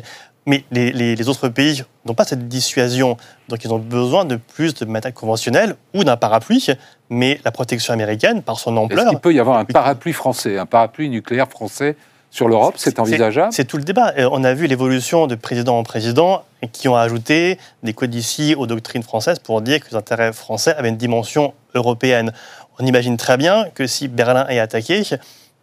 Mais 0.47 0.63
les, 0.71 0.91
les- 0.91 1.15
les 1.15 1.29
autres 1.29 1.47
pays 1.49 1.83
n'ont 2.05 2.13
pas 2.13 2.25
cette 2.25 2.47
dissuasion. 2.47 3.17
Donc 3.49 3.63
ils 3.63 3.73
ont 3.73 3.79
besoin 3.79 4.25
de 4.25 4.35
plus 4.35 4.73
de 4.75 4.85
matériel 4.85 5.13
conventionnel 5.15 5.75
ou 5.93 6.03
d'un 6.03 6.17
parapluie. 6.17 6.67
Mais 7.09 7.39
la 7.45 7.51
protection 7.51 7.93
américaine, 7.93 8.41
par 8.41 8.59
son 8.59 8.71
Est-ce 8.73 8.79
ampleur, 8.83 9.09
qu'il 9.09 9.19
peut 9.19 9.33
y 9.33 9.39
avoir 9.39 9.57
un 9.57 9.65
parapluie 9.65 10.13
français, 10.13 10.57
un 10.57 10.65
parapluie 10.65 11.09
nucléaire 11.09 11.47
français 11.49 11.95
sur 12.29 12.47
l'Europe? 12.49 12.75
C'est 12.77 12.99
envisageable? 12.99 13.53
C'est 13.53 13.65
tout 13.65 13.77
le 13.77 13.83
débat. 13.83 14.13
Euh, 14.17 14.29
On 14.31 14.43
a 14.43 14.53
vu 14.53 14.67
l'évolution 14.67 15.25
de 15.27 15.35
président 15.35 15.77
en 15.79 15.83
président 15.83 16.43
qui 16.73 16.87
ont 16.89 16.95
ajouté 16.95 17.57
des 17.83 17.93
codicies 17.93 18.55
aux 18.55 18.67
doctrines 18.67 19.03
françaises 19.03 19.39
pour 19.39 19.61
dire 19.61 19.79
que 19.79 19.89
les 19.91 19.95
intérêts 19.95 20.33
français 20.33 20.75
avaient 20.75 20.89
une 20.89 20.97
dimension 20.97 21.53
européenne. 21.75 22.33
On 22.79 22.85
imagine 22.85 23.17
très 23.17 23.37
bien 23.37 23.67
que 23.73 23.87
si 23.87 24.07
Berlin 24.07 24.45
est 24.49 24.59
attaqué, 24.59 25.01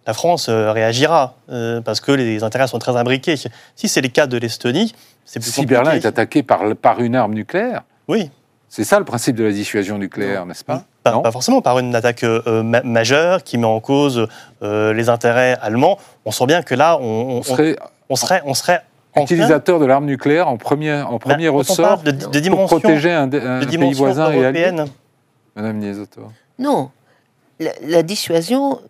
la 0.06 0.14
France 0.14 0.48
euh, 0.48 0.72
réagira 0.72 1.34
euh, 1.50 1.80
parce 1.80 2.00
que 2.00 2.12
les 2.12 2.42
intérêts 2.42 2.66
sont 2.68 2.78
très 2.78 2.96
imbriqués. 2.96 3.36
Si 3.76 3.88
c'est 3.88 4.00
le 4.00 4.08
cas 4.08 4.26
de 4.26 4.36
l'Estonie, 4.38 4.94
c'est 5.24 5.38
plus 5.40 5.50
Si 5.50 5.60
compliqué. 5.60 5.74
Berlin 5.82 5.92
est 5.96 6.06
attaqué 6.06 6.42
par, 6.42 6.62
par 6.80 7.00
une 7.00 7.14
arme 7.14 7.34
nucléaire, 7.34 7.82
Oui, 8.08 8.30
c'est 8.68 8.84
ça 8.84 8.98
le 8.98 9.04
principe 9.04 9.36
de 9.36 9.44
la 9.44 9.52
dissuasion 9.52 9.98
nucléaire, 9.98 10.46
n'est-ce 10.46 10.64
pas? 10.64 10.84
Pas, 11.02 11.12
Non? 11.12 11.20
pas 11.22 11.30
forcément 11.32 11.60
par 11.60 11.78
une 11.78 11.94
attaque 11.94 12.24
euh, 12.24 12.62
ma- 12.62 12.82
majeure 12.82 13.42
qui 13.44 13.58
met 13.58 13.66
en 13.66 13.80
cause 13.80 14.26
euh, 14.62 14.94
les 14.94 15.08
intérêts 15.08 15.58
allemands. 15.60 15.98
On 16.24 16.30
sent 16.30 16.46
bien 16.46 16.62
que 16.62 16.74
là, 16.74 16.96
on, 17.00 17.02
on- 17.04 17.38
On 17.38 17.42
serait 17.42 17.76
on 18.08 18.16
serait, 18.16 18.42
on 18.46 18.54
serait 18.54 18.82
utilisateur 19.16 19.78
de 19.78 19.84
l'arme 19.84 20.06
nucléaire 20.06 20.48
en 20.48 20.56
premier, 20.56 20.94
en 21.02 21.18
premier 21.18 21.46
Bah, 21.48 21.52
on 21.52 21.58
ressort 21.58 21.76
parle 21.76 22.02
de, 22.04 22.10
de 22.12 22.16
pour 22.22 22.30
dimension, 22.30 22.80
protéger 22.80 23.12
un, 23.12 23.22
un 23.24 23.26
de 23.26 23.38
pays 23.60 23.66
dimension 23.66 24.04
voisin 24.04 24.30
et 24.32 24.44
allié? 24.44 24.60
européenne. 24.62 24.86
Madame 25.54 25.76
Niesotto. 25.78 26.22
Non, 26.58 26.90
la, 27.60 27.70
la 27.82 28.02
dissuasion. 28.02 28.80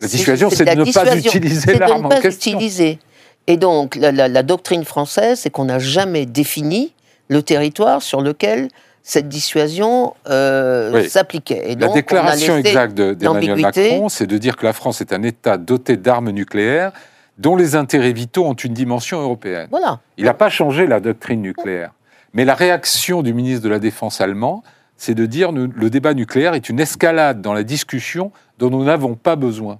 La 0.00 0.08
dissuasion, 0.08 0.50
c'est 0.50 0.64
de 0.64 0.70
ne 0.84 0.92
pas 0.92 1.16
utiliser 1.16 1.74
de 1.74 1.78
l'arme 1.78 2.06
en 2.06 2.08
pas 2.08 2.20
question. 2.20 2.52
utiliser. 2.52 2.98
Et 3.46 3.56
donc, 3.56 3.94
la, 3.96 4.12
la- 4.12 4.28
la 4.28 4.42
doctrine 4.42 4.84
française, 4.84 5.40
c'est 5.40 5.50
qu'on 5.50 5.64
n'a 5.66 5.78
jamais 5.78 6.26
défini 6.26 6.92
le 7.28 7.42
territoire 7.42 8.02
sur 8.02 8.20
lequel 8.20 8.68
cette 9.02 9.28
dissuasion 9.28 10.14
euh, 10.28 10.90
Oui. 10.94 11.08
s'appliquait. 11.08 11.64
La 11.68 11.74
donc, 11.86 11.94
déclaration 11.94 12.56
exacte 12.58 12.94
de- 12.94 13.14
d'Emmanuel 13.14 13.50
l'ambiguïté. 13.50 13.90
Macron, 13.92 14.08
c'est 14.08 14.26
de 14.26 14.36
dire 14.36 14.56
que 14.56 14.66
la 14.66 14.72
France 14.72 15.00
est 15.00 15.12
un 15.12 15.22
État 15.22 15.56
doté 15.58 15.96
d'armes 15.96 16.30
nucléaires 16.30 16.92
dont 17.38 17.54
les 17.54 17.76
intérêts 17.76 18.12
vitaux 18.12 18.44
ont 18.46 18.54
une 18.54 18.74
dimension 18.74 19.20
européenne. 19.20 19.68
Voilà. 19.70 20.00
Il 20.18 20.24
n'a 20.24 20.34
pas 20.34 20.48
changé 20.50 20.86
la 20.86 21.00
doctrine 21.00 21.40
nucléaire. 21.42 21.92
Mais 22.32 22.44
la 22.44 22.54
réaction 22.54 23.22
du 23.22 23.32
ministre 23.32 23.62
de 23.62 23.68
la 23.68 23.78
Défense 23.78 24.20
allemand, 24.20 24.62
c'est 24.96 25.14
de 25.14 25.26
dire 25.26 25.50
que 25.50 25.70
le 25.74 25.90
débat 25.90 26.14
nucléaire 26.14 26.54
est 26.54 26.68
une 26.68 26.80
escalade 26.80 27.40
dans 27.42 27.52
la 27.52 27.62
discussion 27.62 28.32
dont 28.58 28.70
nous 28.70 28.84
n'avons 28.84 29.14
pas 29.14 29.36
besoin. 29.36 29.78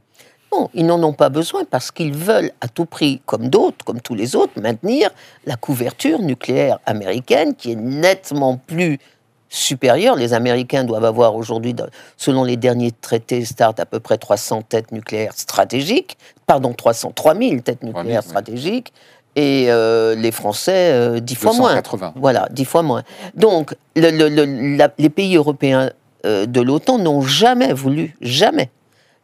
Non, 0.53 0.71
ils 0.75 0.87
n'en 0.87 1.03
ont 1.03 1.13
pas 1.13 1.29
besoin 1.29 1.65
parce 1.65 1.91
qu'ils 1.91 2.15
veulent 2.15 2.53
à 2.61 2.69
tout 2.69 2.87
prix, 2.87 3.21
comme 3.27 3.49
d'autres, 3.49 3.85
comme 3.85 4.01
tous 4.01 4.15
les 4.15 4.37
autres, 4.37 4.61
maintenir 4.61 5.11
la 5.45 5.57
couverture 5.57 6.21
nucléaire 6.21 6.79
américaine 6.87 7.55
qui 7.55 7.73
est 7.73 7.77
nettement 7.77 8.57
plus 8.57 8.99
supérieure. 9.49 10.17
Les 10.17 10.35
Américains 10.35 10.85
doivent 10.85 11.05
avoir 11.05 11.35
aujourd'hui, 11.35 11.75
selon 12.17 12.45
les 12.45 12.57
derniers 12.57 12.93
traités 12.93 13.45
START, 13.45 13.75
à 13.79 13.87
peu 13.87 14.01
près 14.01 14.19
300 14.19 14.63
têtes 14.63 14.93
nucléaires 14.93 15.35
stratégiques, 15.35 16.17
pardon, 16.47 16.73
300, 16.73 17.13
3000 17.15 17.63
têtes 17.63 17.81
3000, 17.81 17.97
nucléaires 17.97 18.23
stratégiques, 18.23 18.93
et 19.37 19.67
euh, 19.71 20.15
les 20.17 20.33
Français, 20.33 20.91
euh, 20.93 21.21
10 21.21 21.35
fois 21.37 21.53
moins. 21.53 21.69
280. 21.75 22.15
Voilà, 22.17 22.49
dix 22.51 22.65
fois 22.65 22.83
moins. 22.83 23.03
Donc, 23.35 23.75
le- 23.95 24.11
le- 24.11 24.29
le- 24.29 24.77
la- 24.77 24.93
les 24.99 25.11
pays 25.11 25.37
européens 25.37 25.91
euh, 26.25 26.47
de 26.47 26.61
l'OTAN 26.61 26.99
n'ont 26.99 27.21
jamais 27.21 27.73
voulu, 27.73 28.17
jamais. 28.21 28.71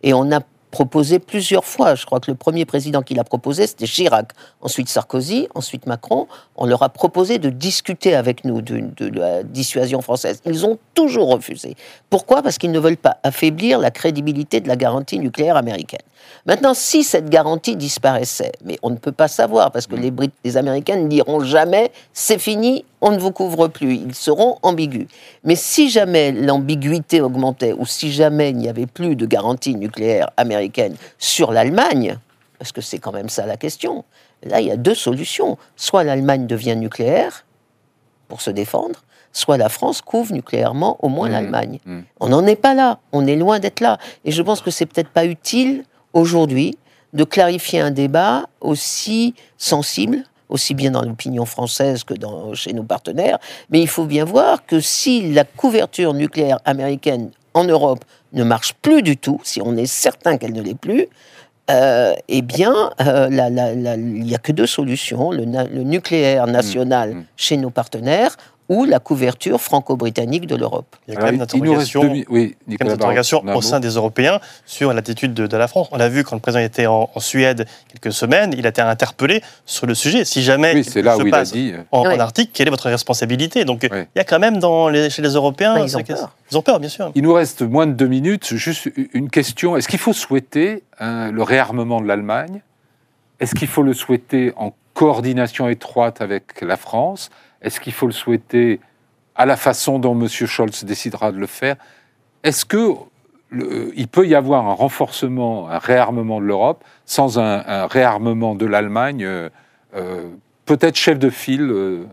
Et 0.05 0.13
on 0.15 0.31
a 0.31 0.41
proposé 0.71 1.19
plusieurs 1.19 1.65
fois. 1.65 1.95
Je 1.95 2.07
crois 2.07 2.19
que 2.21 2.31
le 2.31 2.37
premier 2.37 2.65
président 2.65 3.03
qui 3.03 3.15
l'a 3.15 3.25
proposé, 3.25 3.67
c'était 3.67 3.87
Chirac. 3.87 4.31
Ensuite 4.63 4.89
Sarkozy, 4.89 5.49
ensuite 5.55 5.87
Macron. 5.87 6.29
On 6.57 6.65
leur 6.67 6.83
a 6.83 6.89
proposé 6.89 7.39
de 7.39 7.51
discuter 7.51 8.15
avec 8.15 8.45
nous 8.45 8.63
de, 8.63 8.81
de 8.97 9.09
la 9.19 9.43
dissuasion 9.43 10.01
française. 10.01 10.41
Ils 10.47 10.65
ont 10.65 10.79
toujours 10.95 11.29
refusé. 11.31 11.75
Pourquoi? 12.09 12.43
Parce 12.43 12.57
qu'ils 12.59 12.71
ne 12.73 12.79
veulent 12.79 12.97
pas 12.97 13.19
affaiblir 13.23 13.79
la 13.81 13.91
crédibilité 13.91 14.61
de 14.61 14.69
la 14.69 14.77
garantie 14.77 15.19
nucléaire 15.19 15.57
américaine. 15.57 16.01
Maintenant, 16.47 16.75
si 16.75 17.05
cette 17.05 17.29
garantie 17.31 17.77
disparaissait, 17.77 18.53
mais 18.65 18.79
on 18.83 18.91
ne 18.91 18.97
peut 18.97 19.13
pas 19.13 19.29
savoir, 19.29 19.71
parce 19.71 19.87
que 19.87 19.95
les, 19.95 20.11
Brit- 20.11 20.33
les 20.45 20.57
Américains 20.57 20.97
ne 20.97 21.07
diront 21.09 21.41
jamais 21.41 21.93
c'est 22.13 22.39
fini, 22.39 22.85
on 23.01 23.11
ne 23.13 23.19
vous 23.19 23.31
couvre 23.33 23.69
plus. 23.69 23.95
Ils 23.95 24.15
seront 24.15 24.59
ambigus. 24.63 25.07
Mais 25.45 25.55
si 25.57 25.89
jamais 25.91 26.33
l'ambiguïté 26.33 27.21
augmentait, 27.21 27.73
ou 27.73 27.87
si 27.87 28.11
jamais 28.13 28.51
il 28.51 28.57
n'y 28.57 28.69
avait 28.69 28.87
plus 28.87 29.15
de 29.17 29.27
garantie 29.27 29.75
nucléaire 29.77 30.31
américaine 30.37 30.97
sur 31.19 31.53
l'Allemagne, 31.53 32.19
parce 32.59 32.73
que 32.73 32.81
c'est 32.81 32.99
quand 32.99 33.13
même 33.13 33.29
ça 33.29 33.47
la 33.47 33.57
question, 33.57 34.05
là 34.45 34.61
il 34.61 34.67
y 34.67 34.71
a 34.73 34.77
deux 34.77 34.95
solutions. 34.95 35.59
Soit 35.77 36.05
l'Allemagne 36.05 36.47
devient 36.47 36.77
nucléaire 36.77 37.45
pour 38.29 38.41
se 38.41 38.51
défendre, 38.51 39.01
soit 39.33 39.57
la 39.57 39.69
France 39.69 40.01
couvre 40.03 40.33
nucléairement 40.33 40.97
au 41.05 41.09
moins 41.09 41.29
Mmh, 41.29 41.33
l'Allemagne. 41.33 41.79
mmh. 41.87 42.01
On 42.21 42.29
n'en 42.29 42.47
est 42.47 42.57
pas 42.57 42.75
là, 42.75 42.99
on 43.13 43.27
est 43.27 43.37
loin 43.37 43.59
d'être 43.61 43.81
là. 43.81 43.99
Et 44.25 44.31
je 44.33 44.43
pense 44.43 44.61
que 44.61 44.71
c'est 44.71 44.87
peut-être 44.87 45.09
pas 45.11 45.25
utile 45.25 45.85
aujourd'hui 46.13 46.77
de 47.13 47.25
clarifier 47.25 47.81
un 47.81 47.91
débat 47.91 48.47
aussi 48.61 49.35
sensible, 49.59 50.19
aussi 50.49 50.75
bien 50.75 50.91
dans 50.91 51.03
l'opinion 51.03 51.45
française 51.45 52.05
que 52.05 52.15
dans, 52.15 52.55
chez 52.55 52.73
nos 52.73 52.85
partenaires. 52.85 53.39
Mais 53.71 53.81
il 53.81 53.89
faut 53.89 54.05
bien 54.07 54.25
voir 54.25 54.65
que 54.67 54.81
si 54.81 55.33
la 55.33 55.45
couverture 55.45 56.15
nucléaire 56.15 56.59
américaine 56.65 57.31
en 57.55 57.65
Europe 57.65 58.05
ne 58.33 58.45
marche 58.45 58.73
plus 58.81 59.03
du 59.03 59.17
tout, 59.17 59.41
si 59.45 59.61
on 59.61 59.77
est 59.77 59.87
certain 59.87 60.39
qu'elle 60.39 60.55
ne 60.55 60.63
l'est 60.63 60.79
plus, 60.79 61.07
euh, 61.71 62.15
eh 62.29 62.43
bien, 62.43 62.91
euh, 63.01 63.29
la- 63.31 63.49
la- 63.51 63.75
la- 63.75 63.95
il 63.95 64.25
n'y 64.25 64.35
a 64.35 64.39
que 64.39 64.53
deux 64.53 64.67
solutions 64.67 65.31
le, 65.31 65.45
na- 65.45 65.65
le 65.65 65.83
nucléaire 65.85 66.47
national 66.47 67.15
mm. 67.15 67.25
chez 67.37 67.57
nos 67.57 67.71
partenaires 67.71 68.37
ou 68.73 68.85
la 68.85 68.99
couverture 69.01 69.61
franco-britannique 69.61 70.47
de 70.47 70.57
l'Europe. 70.57 70.97
Il 71.07 71.13
y 71.13 71.17
a 71.17 71.21
quand 71.21 71.27
même 71.27 71.35
une 71.35 71.43
Alors, 71.43 71.55
il 71.55 71.63
nous 71.63 71.73
reste 71.75 71.91
interrogation 71.95 72.03
deux 72.03 72.09
mi- 72.09 72.25
Oui, 72.31 72.41
Il 72.41 72.45
y 72.45 72.53
a 72.53 72.73
Nicolas 72.73 72.89
une 72.91 72.95
interrogation 72.95 73.45
au 73.55 73.61
sein 73.61 73.81
des 73.81 73.89
Européens 74.01 74.41
sur 74.65 74.93
l'attitude 74.95 75.35
de, 75.35 75.47
de 75.47 75.57
la 75.59 75.69
France. 75.69 75.89
On 75.93 75.99
l'a 75.99 76.09
vu 76.09 76.25
quand 76.25 76.35
le 76.37 76.41
président 76.41 76.65
était 76.65 76.87
en, 76.87 77.11
en 77.15 77.21
Suède 77.21 77.67
quelques 77.91 78.15
semaines, 78.15 78.55
il 78.57 78.65
a 78.65 78.71
été 78.71 78.81
interpellé 78.81 79.43
sur 79.67 79.87
le 79.87 79.95
sujet. 79.95 80.25
Si 80.25 80.43
jamais 80.43 80.69
Oui, 80.75 80.83
quelque 80.83 80.91
c'est 80.93 81.03
là 81.03 81.13
chose 81.13 81.21
où 81.21 81.25
se 81.25 81.29
il 81.29 81.35
a 81.35 81.37
passe 81.39 81.53
dit. 81.53 81.73
euh, 81.75 81.83
en. 81.93 82.05
Arctique, 82.19 82.51
quelle 82.55 82.69
est 82.69 82.71
votre 82.71 82.89
responsabilité? 82.89 83.65
Donc 83.67 83.81
Oui. 83.83 83.89
il 84.15 84.19
y 84.19 84.21
a 84.21 84.25
quand 84.25 84.39
même 84.39 84.59
dans 84.59 84.89
les- 84.89 85.11
chez 85.11 85.21
les 85.23 85.31
Européens... 85.35 85.75
Bah, 85.75 85.85
ils 85.85 85.97
ont 85.97 86.03
peur. 86.03 86.35
Ils 86.51 86.57
ont 86.59 86.63
peur, 86.63 86.81
bien 86.81 86.89
sûr. 86.89 87.11
Il 87.15 87.23
nous 87.25 87.35
reste 87.35 87.61
moins 87.63 87.87
de 87.87 87.93
deux 87.93 88.07
minutes. 88.09 88.55
Juste 88.55 88.89
une 89.13 89.29
question. 89.29 89.77
Est-ce 89.77 89.89
qu'il 89.89 89.99
faut 89.99 90.13
souhaiter 90.15 90.83
hein, 90.99 91.31
le 91.31 91.43
réarmement 91.43 92.01
de 92.01 92.07
l'Allemagne? 92.07 92.63
Est-ce 93.41 93.55
qu'il 93.55 93.69
faut 93.69 93.83
le 93.83 93.93
souhaiter 93.93 94.53
en 94.57 94.73
coordination 94.95 95.69
étroite 95.69 96.21
avec 96.21 96.61
la 96.63 96.77
France? 96.77 97.31
Est-ce 97.63 97.81
qu'il 97.81 97.93
faut 97.93 98.07
le 98.07 98.13
souhaiter 98.13 98.81
à 99.35 99.47
la 99.47 99.57
façon 99.57 99.99
dont 99.99 100.19
M. 100.21 100.29
Scholz 100.29 100.85
décidera 100.85 101.33
de 101.33 101.39
le 101.39 101.47
faire? 101.47 101.77
Est-ce 102.45 102.65
que 102.65 102.93
le- 103.51 103.93
il 103.97 104.09
peut 104.09 104.27
y 104.27 104.35
avoir 104.35 104.67
un 104.69 104.73
renforcement, 104.75 105.69
un 105.69 105.79
réarmement 105.79 106.41
de 106.41 106.47
l'Europe 106.47 106.85
sans 107.07 107.39
un, 107.39 107.63
un 107.67 107.87
réarmement 107.87 108.55
de 108.55 108.67
l'Allemagne, 108.67 109.25
euh, 109.25 109.49
euh, 109.95 110.29
peut-être 110.67 110.97
chef 110.97 111.19
de 111.19 111.31
file 111.31 111.69
euh, 111.71 112.05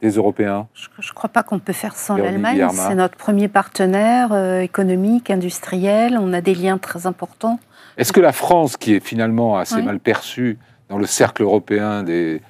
des 0.00 0.10
Européens? 0.12 0.68
Je 0.74 0.88
ne 1.06 1.14
crois 1.14 1.30
pas 1.30 1.42
qu'on 1.42 1.58
peut 1.58 1.72
faire 1.72 1.96
sans 1.96 2.16
l'Allemagne. 2.16 2.66
C'est 2.72 2.94
notre 2.94 3.16
premier 3.16 3.48
partenaire 3.48 4.32
euh, 4.32 4.60
économique, 4.60 5.30
industriel. 5.30 6.16
On 6.18 6.32
a 6.32 6.40
des 6.40 6.54
liens 6.54 6.78
très 6.78 7.06
importants. 7.06 7.58
Est-ce 7.96 8.12
que 8.12 8.20
la 8.20 8.32
France, 8.32 8.76
qui 8.76 8.94
est 8.94 9.00
finalement 9.04 9.56
assez 9.58 9.76
Oui. 9.76 9.82
mal 9.82 10.00
perçue 10.00 10.58
dans 10.88 10.98
le 10.98 11.06
cercle 11.06 11.42
européen 11.42 12.02
des, 12.02 12.40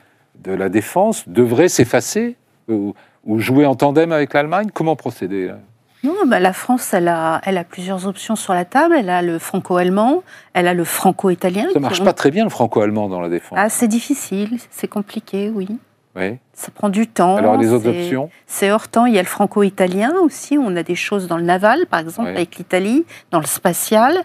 de 0.43 0.53
la 0.53 0.69
défense, 0.69 1.29
devrait 1.29 1.69
s'effacer? 1.69 2.37
Ou, 2.69 2.95
ou 3.25 3.39
jouer 3.39 3.67
en 3.67 3.75
tandem 3.75 4.13
avec 4.13 4.33
l'Allemagne 4.35 4.69
Comment 4.73 4.97
procéder 4.97 5.49
là 5.49 5.59
Non, 6.03 6.15
bah, 6.27 6.41
la 6.41 6.53
France, 6.53 6.93
elle 6.95 7.09
a, 7.09 7.41
elle 7.45 7.59
a 7.59 7.65
plusieurs 7.65 8.07
options 8.07 8.37
sur 8.37 8.53
la 8.55 8.65
table. 8.65 8.95
Elle 8.99 9.11
a 9.11 9.23
le 9.23 9.39
franco-allemand, 9.39 10.23
elle 10.53 10.69
a 10.69 10.75
le 10.75 10.85
franco-italien. 10.85 11.67
Ça 11.73 11.81
marche 11.81 12.01
ont- 12.01 12.05
pas 12.05 12.13
très 12.13 12.31
bien 12.31 12.45
le 12.45 12.51
franco-allemand 12.51 13.09
dans 13.09 13.21
la 13.21 13.29
défense. 13.29 13.59
Ah, 13.61 13.69
c'est 13.69 13.89
difficile, 13.89 14.59
c'est 14.71 14.89
compliqué, 14.89 15.51
oui. 15.55 15.69
Oui. 16.17 16.37
Ça 16.53 16.71
prend 16.73 16.91
du 16.91 17.09
temps. 17.09 17.37
Alors 17.37 17.57
les 17.57 17.73
autres 17.73 17.89
options? 17.89 18.31
C'est 18.47 18.71
hors 18.71 18.87
temps. 18.87 19.05
Il 19.07 19.15
y 19.15 19.19
a 19.19 19.23
le 19.23 19.27
franco-italien 19.27 20.13
aussi. 20.23 20.57
On 20.57 20.77
a 20.77 20.85
des 20.85 20.95
choses 20.95 21.27
dans 21.27 21.37
le 21.37 21.43
naval, 21.43 21.87
par 21.87 21.99
exemple, 22.01 22.29
avec 22.29 22.55
l'Italie, 22.57 23.05
dans 23.33 23.41
le 23.41 23.47
spatial, 23.47 24.19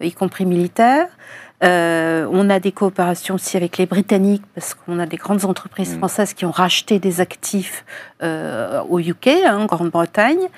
y 0.00 0.10
compris 0.12 0.46
militaire. 0.46 1.06
Euh, 1.64 2.26
on 2.30 2.50
a 2.50 2.60
des 2.60 2.72
coopérations 2.72 3.34
aussi 3.34 3.56
avec 3.56 3.78
les 3.78 3.86
Britanniques, 3.86 4.44
parce 4.54 4.74
qu'on 4.74 4.98
a 4.98 5.06
des 5.06 5.16
grandes 5.16 5.44
entreprises 5.44 5.94
Mm. 5.94 5.98
françaises 5.98 6.34
qui 6.34 6.44
ont 6.44 6.50
racheté 6.50 6.98
des 6.98 7.20
actifs 7.20 7.84
euh, 8.22 8.80
au 8.88 9.00
UK, 9.00 9.28
hein, 9.44 9.58
en 9.58 9.66
Grande-Bretagne. 9.66 10.48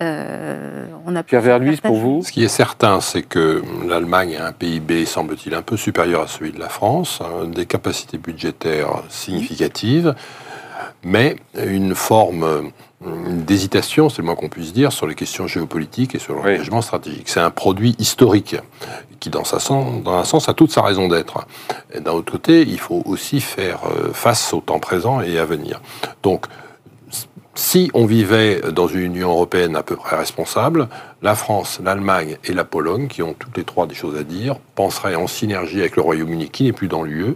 Euh, 0.00 0.86
on 1.06 1.16
a 1.16 1.22
Pierre 1.24 1.40
plusieurs 1.40 1.58
Verluis, 1.58 1.76
pour 1.78 1.96
vous 1.96 2.22
Ce 2.22 2.30
qui 2.30 2.44
est 2.44 2.48
certain, 2.48 3.00
c'est 3.00 3.22
que 3.22 3.62
l'Allemagne 3.88 4.36
a 4.36 4.46
un 4.46 4.52
PIB, 4.52 5.04
semble-t-il, 5.04 5.54
un 5.54 5.62
peu 5.62 5.76
supérieur 5.76 6.22
à 6.22 6.26
celui 6.28 6.52
de 6.52 6.60
la 6.60 6.68
France, 6.68 7.20
hein, 7.20 7.46
des 7.48 7.66
capacités 7.66 8.18
budgétaires 8.18 9.02
significatives, 9.08 10.14
mais 11.02 11.36
une 11.56 11.94
forme 11.96 12.44
euh, 12.44 12.62
d'hésitation, 13.00 14.08
c'est 14.08 14.18
le 14.18 14.26
moins 14.26 14.34
qu'on 14.34 14.48
puisse 14.48 14.72
dire, 14.72 14.92
sur 14.92 15.06
les 15.06 15.14
questions 15.14 15.46
géopolitiques 15.46 16.14
et 16.14 16.18
sur 16.18 16.34
l'engagement 16.34 16.82
stratégique. 16.82 17.28
C'est 17.28 17.40
un 17.40 17.50
produit 17.50 17.94
historique 17.98 18.56
qui, 19.20 19.30
dans, 19.30 19.44
sa 19.44 19.60
sens, 19.60 20.02
dans 20.02 20.14
un 20.14 20.24
sens, 20.24 20.48
a 20.48 20.54
toute 20.54 20.72
sa 20.72 20.82
raison 20.82 21.08
d'être. 21.08 21.46
Et 21.92 22.00
d'un 22.00 22.12
autre 22.12 22.32
côté, 22.32 22.62
il 22.62 22.78
faut 22.78 23.02
aussi 23.06 23.40
faire 23.40 23.80
euh, 23.86 24.12
face 24.12 24.52
au 24.52 24.60
temps 24.60 24.80
présent 24.80 25.20
et 25.20 25.38
à 25.38 25.44
venir. 25.44 25.80
Donc, 26.22 26.46
si 27.54 27.90
on 27.92 28.06
vivait 28.06 28.60
dans 28.72 28.86
une 28.86 29.16
Union 29.16 29.30
européenne 29.30 29.74
à 29.74 29.82
peu 29.82 29.96
près 29.96 30.16
responsable, 30.16 30.88
la 31.22 31.34
France, 31.34 31.80
l'Allemagne 31.82 32.36
et 32.44 32.52
la 32.52 32.64
Pologne, 32.64 33.08
qui 33.08 33.20
ont 33.22 33.34
toutes 33.34 33.56
les 33.56 33.64
trois 33.64 33.88
des 33.88 33.96
choses 33.96 34.16
à 34.16 34.22
dire, 34.22 34.56
penseraient 34.76 35.16
en 35.16 35.26
synergie 35.26 35.80
avec 35.80 35.96
le 35.96 36.02
Royaume-Uni, 36.02 36.50
qui 36.50 36.64
n'est 36.64 36.72
plus 36.72 36.86
dans 36.86 37.02
l'UE, 37.02 37.34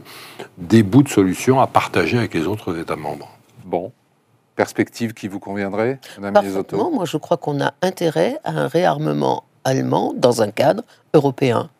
des 0.58 0.84
bouts 0.84 1.02
de 1.02 1.08
solutions 1.08 1.60
à 1.60 1.66
partager 1.66 2.18
avec 2.18 2.34
les 2.34 2.46
autres 2.46 2.78
États 2.78 2.94
membres. 2.94 3.30
Bon. 3.64 3.92
Perspective 4.56 5.14
qui 5.14 5.28
vous 5.28 5.40
conviendrait, 5.40 5.98
Madame 6.18 6.44
Parfaitement, 6.44 6.90
moi 6.90 7.04
je 7.04 7.16
crois 7.16 7.36
qu'on 7.36 7.60
a 7.60 7.72
intérêt 7.80 8.38
à 8.44 8.50
un 8.50 8.68
réarmement 8.68 9.44
allemand 9.64 10.12
dans 10.16 10.42
un 10.42 10.50
cadre 10.50 10.82
européen. 11.14 11.70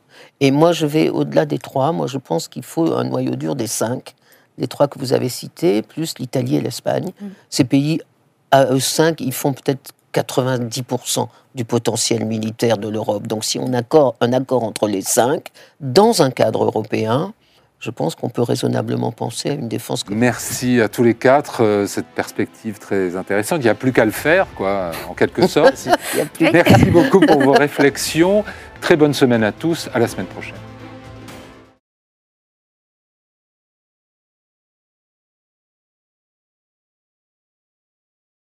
Et 0.41 0.51
moi 0.51 0.73
je 0.73 0.87
vais 0.87 1.11
au-delà 1.11 1.45
des 1.45 1.59
trois, 1.59 1.93
moi 1.93 2.07
je 2.07 2.18
pense 2.18 2.49
qu'il 2.49 2.62
faut 2.62 2.93
un 2.95 3.05
noyau 3.05 3.37
dur 3.37 3.57
des 3.57 3.66
cinq, 3.66 4.14
les 4.59 4.68
trois 4.68 4.89
que 4.89 4.99
vous 4.99 5.12
avez 5.12 5.29
cités, 5.29 5.83
plus 5.83 6.18
l'Italie 6.18 6.57
et 6.57 6.61
l'Espagne. 6.61 7.12
Mm. 7.20 7.27
Ces 7.51 7.64
pays, 7.64 8.01
à 8.51 8.66
eux 8.66 8.81
cinq, 8.81 9.20
ils 9.20 9.33
font 9.33 9.53
peut-être 9.53 9.93
90% 10.14 11.29
du 11.55 11.64
potentiel 11.64 12.25
militaire 12.25 12.79
de 12.79 12.89
l'Europe. 12.89 13.27
Donc 13.27 13.45
si 13.45 13.59
on 13.59 13.73
a 13.73 13.79
accord, 13.79 14.14
un 14.20 14.33
accord 14.33 14.62
entre 14.62 14.87
les 14.89 15.03
cinq, 15.03 15.49
dans 15.81 16.23
un 16.23 16.31
cadre 16.31 16.64
européen, 16.64 17.35
je 17.83 17.91
pense 17.91 18.14
qu'on 18.14 18.28
peut 18.28 18.43
raisonnablement 18.43 19.11
penser 19.11 19.51
à 19.51 19.53
une 19.55 19.68
défense 19.68 20.05
commune. 20.05 20.20
Merci 20.20 20.80
à 20.80 20.89
tous 20.89 21.03
les 21.03 21.14
quatre, 21.14 21.64
euh, 21.64 21.87
cette 21.87 22.07
perspective 22.07 22.78
très 22.78 23.16
intéressante. 23.16 23.59
Il 23.61 23.64
n'y 23.64 23.70
a 23.70 23.74
plus 23.74 23.93
qu'à 23.93 24.05
le 24.05 24.12
faire, 24.12 24.47
quoi, 24.55 24.93
en 25.11 25.14
quelque 25.14 25.49
sorte. 25.49 25.74
Il 26.14 26.18
y 26.18 26.22
a 26.22 26.26
plus 26.26 26.51
Merci 26.53 26.85
beaucoup 26.87 27.18
pour 27.18 27.41
vos 27.43 27.53
réflexions. 27.53 28.45
Très 28.80 28.95
bonne 28.95 29.14
semaine 29.14 29.43
à 29.43 29.51
tous. 29.51 29.91
À 29.93 29.99
la 29.99 30.07
semaine 30.07 30.26
prochaine. 30.26 30.55